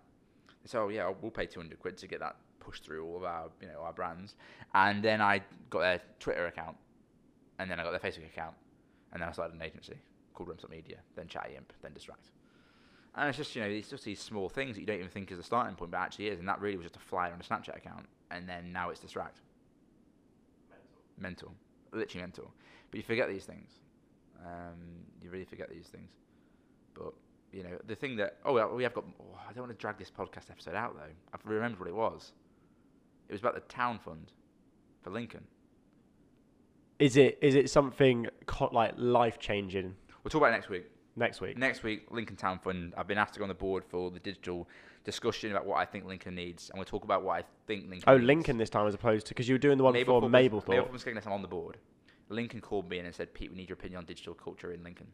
They 0.63 0.69
said, 0.69 0.81
oh 0.81 0.89
yeah, 0.89 1.11
we'll 1.21 1.31
pay 1.31 1.47
200 1.47 1.81
quid 1.81 1.97
to 1.99 2.07
get 2.07 2.21
that 2.21 2.37
pushed 2.61 2.85
through 2.85 3.05
all 3.05 3.17
of 3.17 3.25
our, 3.25 3.49
you 3.61 3.67
know, 3.67 3.81
our 3.81 3.93
brands. 3.93 4.37
And 4.75 5.03
then 5.03 5.21
I 5.21 5.43
got 5.71 5.81
their 5.81 6.01
Twitter 6.21 6.47
account. 6.47 6.77
And 7.59 7.71
then 7.71 7.81
I 7.81 7.83
got 7.83 7.91
their 7.91 8.11
Facebook 8.11 8.27
account. 8.27 8.55
And 9.13 9.21
then 9.21 9.29
I 9.29 9.33
started 9.33 9.55
an 9.57 9.63
agency 9.63 9.97
called 10.35 10.49
Rimsop 10.49 10.71
Media, 10.71 10.99
then 11.17 11.27
Chatty 11.27 11.57
Imp, 11.57 11.73
then 11.83 11.93
Distract. 11.93 12.31
And 13.15 13.29
it's 13.29 13.39
just, 13.39 13.55
you 13.57 13.63
know, 13.63 13.69
it's 13.69 13.91
just 13.91 14.05
these 14.05 14.21
small 14.21 14.49
things 14.49 14.77
that 14.77 14.81
you 14.81 14.87
don't 14.87 14.99
even 14.99 15.09
think 15.09 15.33
is 15.33 15.39
a 15.39 15.43
starting 15.43 15.75
point, 15.75 15.91
but 15.91 15.99
actually 15.99 16.29
is. 16.29 16.39
And 16.39 16.49
that 16.49 16.61
really 16.61 16.77
was 16.77 16.85
just 16.85 16.97
a 16.97 17.01
flyer 17.01 17.33
on 17.33 17.41
a 17.41 17.43
Snapchat 17.43 17.77
account. 17.77 18.07
And 18.31 18.49
then 18.49 18.73
now 18.73 18.91
it's 18.91 19.01
Distract. 19.01 19.41
Mental. 21.19 21.53
Literally 21.93 22.23
mental. 22.23 22.53
But 22.91 22.99
you 22.99 23.03
forget 23.03 23.29
these 23.29 23.45
things. 23.45 23.71
Um, 24.45 25.05
you 25.23 25.31
really 25.31 25.45
forget 25.45 25.69
these 25.69 25.87
things. 25.87 26.11
But, 26.95 27.13
you 27.53 27.65
know, 27.65 27.79
the 27.87 27.97
thing 27.97 28.17
that. 28.17 28.37
Oh, 28.45 28.75
we 28.75 28.85
have 28.85 28.95
got. 28.95 29.05
Oh, 29.21 29.39
I 29.49 29.53
don't 29.53 29.67
want 29.67 29.77
to 29.77 29.81
drag 29.81 29.99
this 29.99 30.11
podcast 30.11 30.51
episode 30.51 30.75
out, 30.75 30.95
though. 30.95 31.13
I've 31.35 31.45
remembered 31.45 31.81
what 31.81 31.89
it 31.89 31.95
was. 31.95 32.33
It 33.29 33.33
was 33.33 33.41
about 33.41 33.55
the 33.55 33.61
town 33.63 33.99
fund 33.99 34.33
for 35.03 35.11
Lincoln. 35.11 35.45
Is 36.99 37.17
it 37.17 37.39
is 37.41 37.55
it 37.55 37.71
something 37.71 38.29
co- 38.47 38.71
like 38.73 38.93
life 38.97 39.39
changing 39.39 39.95
We'll 40.23 40.31
talk 40.31 40.43
about 40.43 40.49
it 40.49 40.57
next 40.57 40.69
week. 40.69 40.85
Next 41.17 41.41
week? 41.41 41.57
Next 41.57 41.83
week, 41.83 42.07
Lincoln 42.11 42.37
Town 42.37 42.59
Fund. 42.59 42.95
I've 42.97 43.07
been 43.07 43.19
asked 43.19 43.35
to 43.35 43.39
go 43.41 43.45
on 43.45 43.49
the 43.49 43.55
board 43.55 43.85
for 43.85 44.11
the 44.11 44.21
digital 44.21 44.69
discussion 45.05 45.51
about 45.51 45.67
what 45.67 45.79
I 45.79 45.85
think 45.85 46.05
Lincoln 46.05 46.35
needs, 46.35 46.71
and 46.71 46.79
we'll 46.79 46.85
talk 46.85 47.05
about 47.05 47.23
what 47.23 47.39
I 47.39 47.45
think 47.67 47.89
Lincoln. 47.89 48.05
Oh, 48.07 48.17
needs. 48.17 48.27
Lincoln 48.27 48.59
this 48.59 48.71
time 48.71 48.87
as 48.87 48.95
opposed 48.95 49.27
to 49.27 49.31
because 49.31 49.49
you 49.49 49.55
were 49.55 49.59
doing 49.59 49.79
the 49.79 49.85
one 49.85 49.95
for 50.05 50.21
Mablethorpe 50.23 50.31
Mablethorpe. 50.31 50.69
was- 50.69 51.03
Mablethorpe 51.03 51.05
getting 51.05 51.15
this 51.17 51.27
on 51.27 51.43
the 51.43 51.49
board. 51.49 51.79
Lincoln 52.29 52.61
called 52.61 52.89
me 52.89 52.99
in 52.99 53.07
and 53.07 53.15
said, 53.15 53.35
"Pete, 53.35 53.51
we 53.51 53.57
need 53.57 53.69
your 53.69 53.75
opinion 53.75 53.99
on 53.99 54.05
digital 54.05 54.35
culture 54.35 54.73
in 54.73 54.85
Lincoln," 54.85 55.09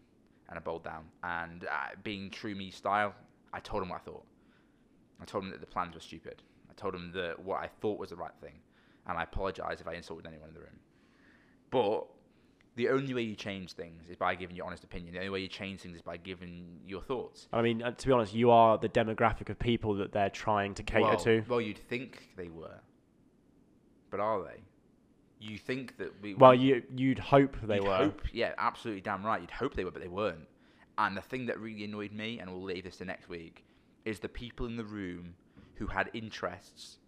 and 0.48 0.58
I 0.58 0.60
bowled 0.60 0.84
down. 0.84 1.04
And 1.22 1.64
uh, 1.64 1.94
being 2.04 2.30
true 2.30 2.54
me 2.54 2.70
style, 2.70 3.14
I 3.52 3.60
told 3.60 3.82
him 3.82 3.88
what 3.88 3.96
I 3.96 4.04
thought. 4.04 4.24
I 5.20 5.24
told 5.24 5.44
him 5.44 5.50
that 5.50 5.60
the 5.60 5.66
plans 5.66 5.94
were 5.94 6.00
stupid. 6.00 6.42
I 6.70 6.74
told 6.74 6.94
him 6.94 7.10
that 7.12 7.38
what 7.42 7.62
I 7.62 7.68
thought 7.80 7.98
was 7.98 8.10
the 8.10 8.16
right 8.16 8.34
thing, 8.42 8.52
and 9.06 9.16
I 9.16 9.22
apologise 9.22 9.80
if 9.80 9.88
I 9.88 9.94
insulted 9.94 10.26
anyone 10.26 10.48
in 10.48 10.54
the 10.54 10.60
room. 10.60 10.78
But 11.70 12.06
the 12.76 12.90
only 12.90 13.14
way 13.14 13.22
you 13.22 13.34
change 13.34 13.72
things 13.72 14.08
is 14.08 14.16
by 14.16 14.34
giving 14.34 14.54
your 14.54 14.66
honest 14.66 14.84
opinion. 14.84 15.14
The 15.14 15.20
only 15.20 15.30
way 15.30 15.40
you 15.40 15.48
change 15.48 15.80
things 15.80 15.96
is 15.96 16.02
by 16.02 16.18
giving 16.18 16.78
your 16.86 17.00
thoughts. 17.00 17.48
I 17.52 17.62
mean, 17.62 17.82
uh, 17.82 17.92
to 17.92 18.06
be 18.06 18.12
honest, 18.12 18.34
you 18.34 18.50
are 18.50 18.76
the 18.76 18.88
demographic 18.88 19.48
of 19.48 19.58
people 19.58 19.94
that 19.94 20.12
they're 20.12 20.30
trying 20.30 20.74
to 20.74 20.82
cater 20.82 21.06
well, 21.06 21.16
to. 21.16 21.44
Well, 21.48 21.60
you'd 21.60 21.78
think 21.78 22.28
they 22.36 22.48
were, 22.48 22.78
but 24.10 24.20
are 24.20 24.42
they? 24.42 24.60
You 25.40 25.58
think 25.58 25.96
that 25.98 26.12
we? 26.22 26.34
Well, 26.34 26.52
we- 26.52 26.58
you 26.58 26.82
you'd 26.94 27.18
hope 27.18 27.56
they 27.62 27.76
You'd 27.76 27.84
were. 27.84 27.96
Hope, 27.96 28.22
yeah, 28.32 28.52
absolutely 28.58 29.00
damn 29.00 29.24
right. 29.24 29.40
You'd 29.40 29.50
hope 29.50 29.74
they 29.74 29.84
were, 29.84 29.90
but 29.90 30.02
they 30.02 30.08
weren't. 30.08 30.46
And 30.98 31.16
the 31.16 31.22
thing 31.22 31.46
that 31.46 31.58
really 31.58 31.84
annoyed 31.84 32.12
me, 32.12 32.38
and 32.38 32.50
we'll 32.50 32.62
leave 32.62 32.84
this 32.84 32.98
to 32.98 33.04
next 33.04 33.28
week, 33.28 33.64
is 34.04 34.20
the 34.20 34.28
people 34.28 34.66
in 34.66 34.76
the 34.76 34.84
room 34.84 35.34
who 35.74 35.86
had 35.86 36.10
interests 36.14 36.98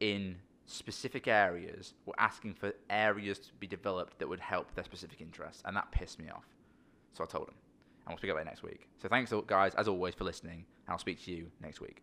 in 0.00 0.36
specific 0.66 1.28
areas 1.28 1.94
were 2.06 2.14
asking 2.18 2.54
for 2.54 2.72
areas 2.88 3.38
to 3.38 3.52
be 3.60 3.66
developed 3.66 4.18
that 4.18 4.28
would 4.28 4.40
help 4.40 4.74
their 4.74 4.84
specific 4.84 5.20
interests, 5.20 5.62
and 5.64 5.76
that 5.76 5.90
pissed 5.90 6.18
me 6.18 6.28
off. 6.30 6.46
So 7.12 7.24
I 7.24 7.26
told 7.26 7.48
them, 7.48 7.54
and 8.06 8.12
we'll 8.12 8.18
speak 8.18 8.30
about 8.30 8.42
it 8.42 8.46
next 8.46 8.62
week. 8.62 8.88
So 9.00 9.08
thanks, 9.08 9.32
guys, 9.46 9.74
as 9.74 9.88
always, 9.88 10.14
for 10.14 10.24
listening, 10.24 10.64
and 10.86 10.92
I'll 10.92 10.98
speak 10.98 11.22
to 11.24 11.30
you 11.30 11.50
next 11.60 11.80
week. 11.80 12.02